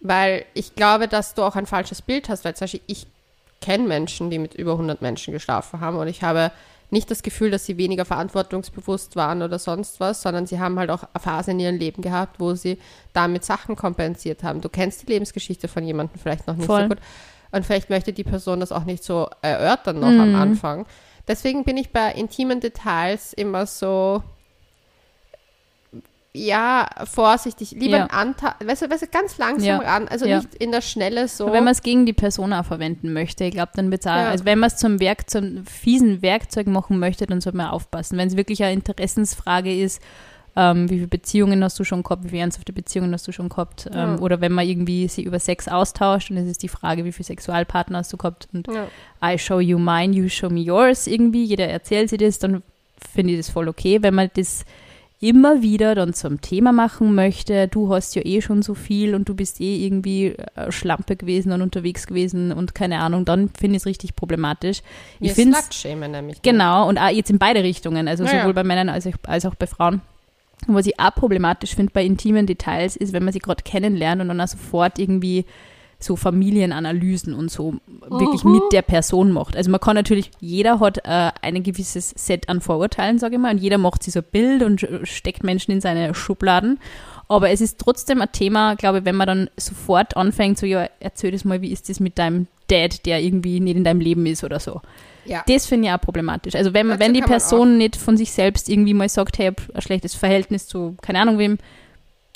Weil 0.00 0.44
ich 0.54 0.74
glaube, 0.74 1.08
dass 1.08 1.34
du 1.34 1.42
auch 1.42 1.56
ein 1.56 1.66
falsches 1.66 2.02
Bild 2.02 2.28
hast, 2.28 2.44
weil 2.44 2.54
zum 2.54 2.64
Beispiel 2.64 2.80
ich 2.86 3.06
kenne 3.60 3.86
Menschen, 3.86 4.30
die 4.30 4.38
mit 4.38 4.54
über 4.54 4.72
100 4.72 5.02
Menschen 5.02 5.32
geschlafen 5.32 5.80
haben 5.80 5.96
und 5.96 6.08
ich 6.08 6.22
habe 6.22 6.50
nicht 6.92 7.10
das 7.10 7.22
Gefühl, 7.22 7.50
dass 7.50 7.66
sie 7.66 7.78
weniger 7.78 8.04
verantwortungsbewusst 8.04 9.16
waren 9.16 9.42
oder 9.42 9.58
sonst 9.58 9.98
was, 9.98 10.22
sondern 10.22 10.46
sie 10.46 10.60
haben 10.60 10.78
halt 10.78 10.90
auch 10.90 11.04
Phasen 11.18 11.54
in 11.54 11.60
ihrem 11.60 11.76
Leben 11.76 12.02
gehabt, 12.02 12.38
wo 12.38 12.54
sie 12.54 12.78
damit 13.12 13.44
Sachen 13.44 13.76
kompensiert 13.76 14.42
haben. 14.42 14.60
Du 14.60 14.68
kennst 14.68 15.02
die 15.02 15.12
Lebensgeschichte 15.12 15.68
von 15.68 15.84
jemandem 15.84 16.20
vielleicht 16.20 16.46
noch 16.46 16.56
nicht 16.56 16.66
Voll. 16.66 16.82
so 16.82 16.88
gut 16.88 16.98
und 17.52 17.66
vielleicht 17.66 17.90
möchte 17.90 18.12
die 18.12 18.24
Person 18.24 18.60
das 18.60 18.72
auch 18.72 18.84
nicht 18.84 19.04
so 19.04 19.28
erörtern 19.42 20.00
noch 20.00 20.08
am 20.08 20.34
Anfang. 20.34 20.86
Deswegen 21.28 21.64
bin 21.64 21.76
ich 21.76 21.92
bei 21.92 22.12
intimen 22.12 22.60
Details 22.60 23.32
immer 23.32 23.66
so, 23.66 24.22
ja, 26.34 26.88
vorsichtig. 27.04 27.72
Lieber 27.72 27.98
Ja. 27.98 28.04
ein 28.04 28.10
Anteil, 28.10 28.54
weißt 28.64 28.82
du, 28.82 28.90
weißt 28.90 29.02
du, 29.02 29.06
ganz 29.08 29.36
langsam 29.38 29.66
Ja. 29.66 29.78
ran, 29.78 30.08
also 30.08 30.24
Ja. 30.26 30.38
nicht 30.38 30.54
in 30.54 30.72
der 30.72 30.80
Schnelle 30.80 31.28
so. 31.28 31.46
Wenn 31.52 31.64
man 31.64 31.72
es 31.72 31.82
gegen 31.82 32.06
die 32.06 32.14
Person 32.14 32.52
auch 32.54 32.64
verwenden 32.64 33.12
möchte, 33.12 33.44
ich 33.44 33.52
glaube, 33.52 33.72
dann 33.74 33.90
wird 33.90 34.00
es 34.00 34.06
auch, 34.06 34.16
Ja. 34.16 34.28
also 34.30 34.44
wenn 34.46 34.58
man 34.58 34.68
es 34.68 34.76
zum 34.76 34.98
Werk, 35.00 35.28
zum 35.28 35.64
fiesen 35.66 36.22
Werkzeug 36.22 36.66
machen 36.68 36.98
möchte, 36.98 37.26
dann 37.26 37.40
sollte 37.42 37.56
man 37.58 37.66
aufpassen. 37.68 38.16
Wenn 38.16 38.28
es 38.28 38.36
wirklich 38.36 38.62
eine 38.62 38.72
Interessensfrage 38.72 39.78
ist, 39.78 40.00
ähm, 40.56 40.88
wie 40.90 40.96
viele 40.96 41.08
Beziehungen 41.08 41.62
hast 41.64 41.78
du 41.78 41.84
schon 41.84 42.02
gehabt, 42.02 42.24
wie 42.24 42.28
viele 42.30 42.42
ernsthafte 42.42 42.72
Beziehungen 42.74 43.12
hast 43.14 43.26
du 43.26 43.32
schon 43.32 43.48
gehabt, 43.48 43.88
ähm, 43.94 44.18
oder 44.20 44.40
wenn 44.42 44.52
man 44.52 44.66
irgendwie 44.66 45.08
sie 45.08 45.22
über 45.22 45.38
Sex 45.38 45.66
austauscht 45.68 46.30
und 46.30 46.36
es 46.38 46.46
ist 46.46 46.62
die 46.62 46.68
Frage, 46.68 47.04
wie 47.06 47.12
viele 47.12 47.24
Sexualpartner 47.26 47.98
hast 47.98 48.12
du 48.12 48.16
gehabt 48.18 48.48
und. 48.52 48.68
I 49.24 49.38
show 49.38 49.60
you 49.60 49.78
mine, 49.78 50.14
you 50.14 50.28
show 50.28 50.50
me 50.50 50.60
yours 50.60 51.06
irgendwie, 51.06 51.44
jeder 51.44 51.68
erzählt 51.68 52.08
sich 52.10 52.18
das, 52.18 52.38
dann 52.38 52.62
finde 53.14 53.32
ich 53.34 53.38
das 53.38 53.50
voll 53.50 53.68
okay. 53.68 54.02
Wenn 54.02 54.14
man 54.14 54.30
das 54.34 54.64
immer 55.22 55.62
wieder 55.62 55.94
dann 55.94 56.14
zum 56.14 56.40
Thema 56.40 56.72
machen 56.72 57.14
möchte, 57.14 57.68
du 57.68 57.94
hast 57.94 58.16
ja 58.16 58.22
eh 58.24 58.42
schon 58.42 58.62
so 58.62 58.74
viel 58.74 59.14
und 59.14 59.28
du 59.28 59.34
bist 59.34 59.60
eh 59.60 59.86
irgendwie 59.86 60.34
äh, 60.56 60.72
Schlampe 60.72 61.14
gewesen 61.14 61.52
und 61.52 61.62
unterwegs 61.62 62.08
gewesen 62.08 62.50
und 62.50 62.74
keine 62.74 62.98
Ahnung, 62.98 63.24
dann 63.24 63.48
finde 63.48 63.76
ich 63.76 63.82
es 63.82 63.86
richtig 63.86 64.16
problematisch. 64.16 64.82
Ich 65.20 65.28
Wir 65.28 65.34
finde 65.34 65.58
nämlich. 66.10 66.42
Genau, 66.42 66.88
und 66.88 66.98
auch 66.98 67.08
jetzt 67.08 67.30
in 67.30 67.38
beide 67.38 67.62
Richtungen, 67.62 68.08
also 68.08 68.24
Ja, 68.24 68.32
ja. 68.32 68.40
sowohl 68.40 68.54
bei 68.54 68.64
Männern 68.64 68.88
als 68.88 69.06
auch, 69.06 69.12
als 69.22 69.46
auch 69.46 69.54
bei 69.54 69.68
Frauen. 69.68 70.00
Und 70.66 70.74
was 70.74 70.86
ich 70.86 70.98
auch 70.98 71.14
problematisch 71.14 71.76
finde 71.76 71.92
bei 71.92 72.04
intimen 72.04 72.46
Details, 72.46 72.96
ist, 72.96 73.12
wenn 73.12 73.22
man 73.22 73.32
sie 73.32 73.38
gerade 73.38 73.62
kennenlernt 73.62 74.20
und 74.20 74.28
dann 74.28 74.40
auch 74.40 74.48
sofort 74.48 74.98
irgendwie 74.98 75.44
so 76.02 76.16
Familienanalysen 76.16 77.34
und 77.34 77.50
so 77.50 77.74
wirklich 78.08 78.44
mit 78.44 78.62
der 78.72 78.82
Person 78.82 79.32
macht. 79.32 79.56
Also 79.56 79.70
man 79.70 79.80
kann 79.80 79.94
natürlich, 79.94 80.30
jeder 80.40 80.80
hat 80.80 80.98
äh, 81.04 81.30
ein 81.40 81.62
gewisses 81.62 82.10
Set 82.10 82.48
an 82.48 82.60
Vorurteilen, 82.60 83.18
sage 83.18 83.36
ich 83.36 83.40
mal, 83.40 83.52
und 83.52 83.58
jeder 83.58 83.78
macht 83.78 84.02
sich 84.02 84.14
so 84.14 84.20
ein 84.20 84.26
Bild 84.30 84.62
und 84.62 84.86
steckt 85.04 85.44
Menschen 85.44 85.72
in 85.72 85.80
seine 85.80 86.14
Schubladen. 86.14 86.78
Aber 87.28 87.50
es 87.50 87.60
ist 87.60 87.78
trotzdem 87.78 88.20
ein 88.20 88.30
Thema, 88.32 88.74
glaube 88.74 88.98
ich, 88.98 89.04
wenn 89.04 89.16
man 89.16 89.26
dann 89.26 89.50
sofort 89.56 90.16
anfängt, 90.16 90.58
so, 90.58 90.66
ja, 90.66 90.88
erzähl 91.00 91.30
das 91.30 91.44
mal, 91.44 91.62
wie 91.62 91.72
ist 91.72 91.88
das 91.88 92.00
mit 92.00 92.18
deinem 92.18 92.46
Dad, 92.68 93.06
der 93.06 93.20
irgendwie 93.20 93.60
nicht 93.60 93.76
in 93.76 93.84
deinem 93.84 94.00
Leben 94.00 94.26
ist 94.26 94.44
oder 94.44 94.60
so. 94.60 94.80
Ja. 95.24 95.44
Das 95.46 95.66
finde 95.66 95.88
ich 95.88 95.94
auch 95.94 96.00
problematisch. 96.00 96.54
Also 96.54 96.74
wenn, 96.74 96.88
Dazu 96.88 97.00
wenn 97.00 97.14
die 97.14 97.22
Person 97.22 97.78
nicht 97.78 97.96
von 97.96 98.16
sich 98.16 98.32
selbst 98.32 98.68
irgendwie 98.68 98.94
mal 98.94 99.08
sagt, 99.08 99.38
hey, 99.38 99.50
ich 99.50 99.64
habe 99.64 99.74
ein 99.76 99.82
schlechtes 99.82 100.14
Verhältnis 100.14 100.66
zu 100.66 100.96
keine 101.00 101.20
Ahnung 101.20 101.38
wem, 101.38 101.58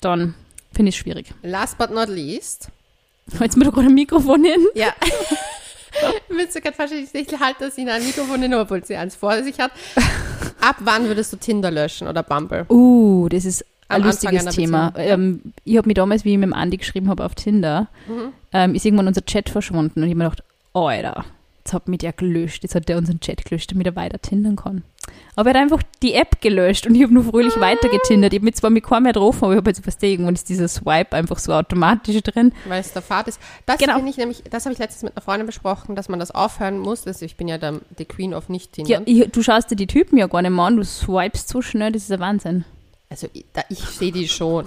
dann 0.00 0.34
finde 0.72 0.90
ich 0.90 0.94
es 0.94 1.00
schwierig. 1.00 1.34
Last 1.42 1.78
but 1.78 1.90
not 1.90 2.08
least. 2.08 2.70
Jetzt 3.40 3.56
mir 3.56 3.64
doch 3.64 3.72
gerade 3.72 3.88
ein 3.88 3.94
Mikrofon 3.94 4.44
hin. 4.44 4.64
Ja. 4.74 4.92
Willst 6.28 6.54
du 6.56 6.60
gerade 6.60 6.94
nicht 6.94 7.40
halt, 7.40 7.56
dass 7.60 7.74
sie 7.74 7.88
ein 7.88 8.04
Mikrofon 8.04 8.42
hin, 8.42 8.54
obwohl 8.54 8.84
sie 8.84 8.96
eins 8.96 9.16
vor 9.16 9.42
sich 9.42 9.58
hat. 9.58 9.72
Ab 10.60 10.76
wann 10.80 11.06
würdest 11.06 11.32
du 11.32 11.36
Tinder 11.36 11.70
löschen 11.70 12.06
oder 12.08 12.22
Bumble? 12.22 12.66
Uh, 12.68 13.28
das 13.28 13.44
ist 13.44 13.64
ein 13.88 14.02
Am 14.02 14.08
lustiges 14.08 14.44
Thema. 14.46 14.92
Ähm, 14.96 15.40
ich 15.64 15.76
habe 15.76 15.88
mir 15.88 15.94
damals, 15.94 16.24
wie 16.24 16.32
ich 16.32 16.38
mit 16.38 16.48
dem 16.48 16.52
Andi 16.54 16.76
geschrieben 16.76 17.08
habe 17.08 17.24
auf 17.24 17.34
Tinder, 17.34 17.88
Mhm. 18.08 18.32
ähm, 18.52 18.74
ist 18.74 18.84
irgendwann 18.84 19.06
unser 19.08 19.24
Chat 19.24 19.48
verschwunden 19.48 20.00
und 20.00 20.06
ich 20.06 20.10
habe 20.10 20.18
mir 20.18 20.24
gedacht, 20.30 20.42
Alter, 20.74 21.24
jetzt 21.58 21.72
hat 21.72 21.88
mich 21.88 21.98
der 21.98 22.12
gelöscht, 22.12 22.62
jetzt 22.62 22.74
hat 22.74 22.88
der 22.88 22.98
unseren 22.98 23.20
Chat 23.20 23.44
gelöscht, 23.44 23.70
damit 23.72 23.86
er 23.86 23.96
weiter 23.96 24.20
tindern 24.20 24.56
kann. 24.56 24.82
Aber 25.34 25.50
er 25.50 25.54
hat 25.56 25.62
einfach 25.62 25.82
die 26.02 26.14
App 26.14 26.40
gelöscht 26.40 26.86
und 26.86 26.94
ich 26.94 27.02
habe 27.02 27.12
nur 27.12 27.24
fröhlich 27.24 27.58
weiter 27.60 27.88
getindert. 27.88 28.32
Ich 28.32 28.38
habe 28.38 28.46
mich 28.46 28.54
zwar 28.54 28.70
mit 28.70 28.84
keinem 28.84 29.02
mehr 29.04 29.12
getroffen, 29.12 29.44
aber 29.44 29.52
ich 29.52 29.58
habe 29.58 29.70
jetzt 29.70 29.84
fast 29.84 30.02
irgendwann 30.02 30.34
ist 30.34 30.48
dieser 30.48 30.66
Swipe 30.68 31.12
einfach 31.14 31.38
so 31.38 31.52
automatisch 31.52 32.20
drin. 32.22 32.52
Weil 32.66 32.80
es 32.80 32.92
der 32.92 33.02
Fahrt 33.02 33.28
ist. 33.28 33.38
Das 33.66 33.78
Genau. 33.78 34.02
ich 34.06 34.16
nämlich, 34.16 34.42
das 34.50 34.64
habe 34.64 34.72
ich 34.72 34.78
letztens 34.78 35.02
mit 35.02 35.14
einer 35.16 35.22
Freundin 35.22 35.46
besprochen, 35.46 35.94
dass 35.94 36.08
man 36.08 36.18
das 36.18 36.30
aufhören 36.30 36.78
muss. 36.78 37.06
Also 37.06 37.24
ich 37.26 37.36
bin 37.36 37.48
ja 37.48 37.58
der, 37.58 37.80
die 37.98 38.06
Queen 38.06 38.32
of 38.32 38.48
nicht 38.48 38.78
Ja, 38.78 38.84
Tinder. 38.98 39.02
ich, 39.04 39.30
du 39.30 39.42
schaust 39.42 39.70
dir 39.70 39.76
die 39.76 39.86
Typen 39.86 40.16
ja 40.18 40.26
gar 40.26 40.40
nicht 40.42 40.50
mehr 40.52 40.64
an, 40.64 40.76
du 40.78 40.84
swipest 40.84 41.48
so 41.48 41.60
schnell, 41.60 41.92
das 41.92 42.04
ist 42.04 42.12
ein 42.12 42.20
Wahnsinn. 42.20 42.64
Also 43.10 43.28
ich, 43.34 43.44
da, 43.52 43.62
ich 43.68 43.78
sehe 43.80 44.12
die 44.12 44.28
schon. 44.28 44.64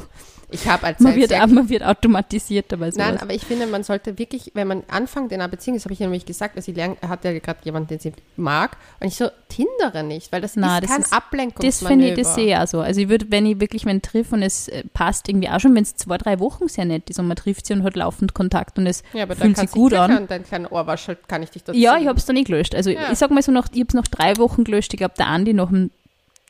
Ich 0.52 0.68
habe 0.68 0.86
als 0.88 1.00
Man 1.00 1.16
wird, 1.16 1.30
sehr 1.30 1.46
man 1.46 1.70
wird 1.70 1.84
automatisiert 1.84 2.72
dabei 2.72 2.90
sowas. 2.92 3.06
Nein, 3.06 3.18
aber 3.20 3.34
ich 3.34 3.46
finde, 3.46 3.68
man 3.68 3.84
sollte 3.84 4.18
wirklich, 4.18 4.52
wenn 4.56 4.68
man 4.68 4.84
anfängt 4.90 5.32
in 5.32 5.40
einer 5.42 5.48
Beziehung, 5.48 5.78
das 5.78 5.86
habe 5.86 5.94
ich 5.94 6.00
ja 6.00 6.08
nämlich 6.08 6.26
gesagt, 6.26 6.58
dass 6.58 6.66
sie 6.66 6.72
lernt, 6.72 6.98
er 7.02 7.10
hat 7.10 7.24
ja 7.24 7.38
gerade 7.38 7.60
jemanden, 7.64 7.90
den 7.90 8.00
sie 8.00 8.14
mag, 8.36 8.78
und 9.00 9.08
ich 9.08 9.16
so, 9.16 9.30
Tindere 9.48 10.04
nicht, 10.04 10.32
weil 10.32 10.42
das 10.42 10.56
Na, 10.56 10.78
ist 10.78 10.84
das 10.84 10.92
kein 10.92 11.02
ist- 11.02 11.14
Ablenkungsmanöver. 11.14 11.70
Das 11.72 11.88
finde 12.36 12.44
ich, 12.48 12.56
das 12.56 12.64
auch 12.64 12.68
so. 12.72 12.82
Also 12.82 13.02
ich 13.02 13.10
würde, 13.10 13.26
wenn 13.30 13.46
ich 13.46 13.60
wirklich, 13.60 13.86
wenn 13.86 14.02
triff 14.02 14.32
und 14.32 14.42
es 14.44 14.68
äh, 14.70 14.84
passt 14.94 15.28
irgendwie 15.30 15.50
auch 15.50 15.60
schon, 15.60 15.76
wenn 15.76 15.84
es 15.84 15.96
zwei, 15.96 16.18
drei 16.18 16.40
Wochen 16.40 16.68
sehr 16.68 16.86
nett 16.86 17.10
ist 17.10 17.20
und 17.20 17.28
man 17.28 17.36
trifft 17.38 17.66
sie 17.66 17.74
und 17.74 17.84
hat 17.84 17.96
laufend 17.96 18.34
Kontakt 18.34 18.78
und 18.78 18.86
es 18.88 19.04
Ja, 19.14 19.24
aber 19.24 19.36
fühlt 19.36 19.58
sich 19.58 19.72
gut 19.72 19.94
an. 19.94 20.28
Dein 20.28 20.44
kleinen 20.44 20.66
Ohrwaschel 20.68 21.18
kann 21.28 21.42
ich 21.44 21.50
dich 21.52 21.64
dazu 21.64 21.78
Ja, 21.78 21.98
ich 21.98 22.08
habe 22.08 22.18
es 22.20 22.26
dann 22.26 22.36
eh 22.38 22.44
gelöscht. 22.44 22.74
Also 22.76 22.90
Ja. 22.92 23.12
ich 23.12 23.18
sag 23.18 23.32
mal 23.32 23.42
so, 23.42 23.52
nach, 23.52 23.68
ich 23.74 23.80
habe 23.80 23.88
es 23.90 23.94
nach 23.96 24.08
drei 24.08 24.38
Wochen 24.38 24.64
gelöscht. 24.64 24.94
Ich 24.94 24.98
glaube, 25.00 25.14
der 25.18 25.28
Andi 25.28 25.54
nach 25.54 25.70
dem 25.70 25.92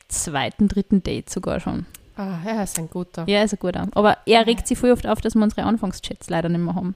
zweiten, 0.08 0.68
dritten 0.68 1.02
Date 1.02 1.30
sogar 1.30 1.60
schon. 1.60 1.86
Ah, 2.20 2.38
ja, 2.44 2.62
ist 2.62 2.78
ein 2.78 2.90
guter. 2.90 3.24
Ja, 3.26 3.42
ist 3.42 3.54
ein 3.54 3.58
guter. 3.58 3.88
Aber 3.92 4.18
er 4.26 4.46
regt 4.46 4.66
sich 4.68 4.76
voll 4.76 4.90
oft 4.90 5.06
auf, 5.06 5.22
dass 5.22 5.34
wir 5.34 5.42
unsere 5.42 5.62
Anfangschats 5.62 6.28
leider 6.28 6.50
nicht 6.50 6.60
mehr 6.60 6.74
haben. 6.74 6.94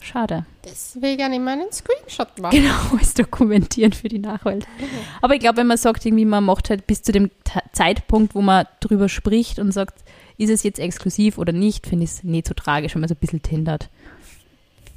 Schade. 0.00 0.46
Deswegen 0.64 1.34
immer 1.34 1.52
einen 1.52 1.70
Screenshot 1.70 2.38
machen. 2.38 2.56
Genau, 2.56 2.74
als 2.98 3.12
dokumentieren 3.12 3.92
für 3.92 4.08
die 4.08 4.18
Nachwelt. 4.18 4.66
Aber 5.20 5.34
ich 5.34 5.40
glaube, 5.40 5.58
wenn 5.58 5.66
man 5.66 5.76
sagt, 5.76 6.06
irgendwie 6.06 6.24
man 6.24 6.44
macht 6.44 6.70
halt 6.70 6.86
bis 6.86 7.02
zu 7.02 7.12
dem 7.12 7.30
Zeitpunkt, 7.72 8.34
wo 8.34 8.40
man 8.40 8.64
drüber 8.80 9.10
spricht 9.10 9.58
und 9.58 9.72
sagt, 9.72 10.02
ist 10.38 10.48
es 10.48 10.62
jetzt 10.62 10.80
exklusiv 10.80 11.36
oder 11.36 11.52
nicht, 11.52 11.86
finde 11.86 12.04
ich 12.04 12.10
es 12.10 12.24
nicht 12.24 12.48
so 12.48 12.54
tragisch, 12.54 12.94
wenn 12.94 13.02
man 13.02 13.08
so 13.08 13.14
ein 13.14 13.20
bisschen 13.20 13.42
tindert. 13.42 13.90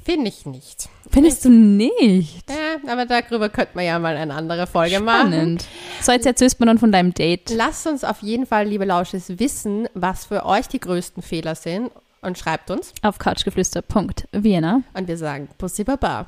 Finde 0.06 0.28
ich 0.28 0.46
nicht. 0.46 0.88
Findest 1.10 1.44
du 1.44 1.50
nicht? 1.50 2.48
Ja, 2.48 2.92
aber 2.92 3.06
darüber 3.06 3.48
könnte 3.48 3.72
man 3.74 3.84
ja 3.84 3.98
mal 3.98 4.16
eine 4.16 4.34
andere 4.34 4.68
Folge 4.68 5.00
machen. 5.00 5.32
Spannend. 5.32 5.64
So, 6.00 6.12
jetzt 6.12 6.26
erzählst 6.26 6.60
mir 6.60 6.66
dann 6.66 6.78
von 6.78 6.92
deinem 6.92 7.12
Date. 7.12 7.50
Lasst 7.50 7.88
uns 7.88 8.04
auf 8.04 8.22
jeden 8.22 8.46
Fall, 8.46 8.68
liebe 8.68 8.84
Lausches, 8.84 9.40
wissen, 9.40 9.88
was 9.94 10.26
für 10.26 10.46
euch 10.46 10.68
die 10.68 10.78
größten 10.78 11.24
Fehler 11.24 11.56
sind 11.56 11.90
und 12.20 12.38
schreibt 12.38 12.70
uns. 12.70 12.92
Auf 13.02 13.18
couchgeflüster.vienna. 13.18 14.82
Und 14.94 15.08
wir 15.08 15.18
sagen 15.18 15.48
Pussy 15.58 15.82
Baba. 15.82 16.26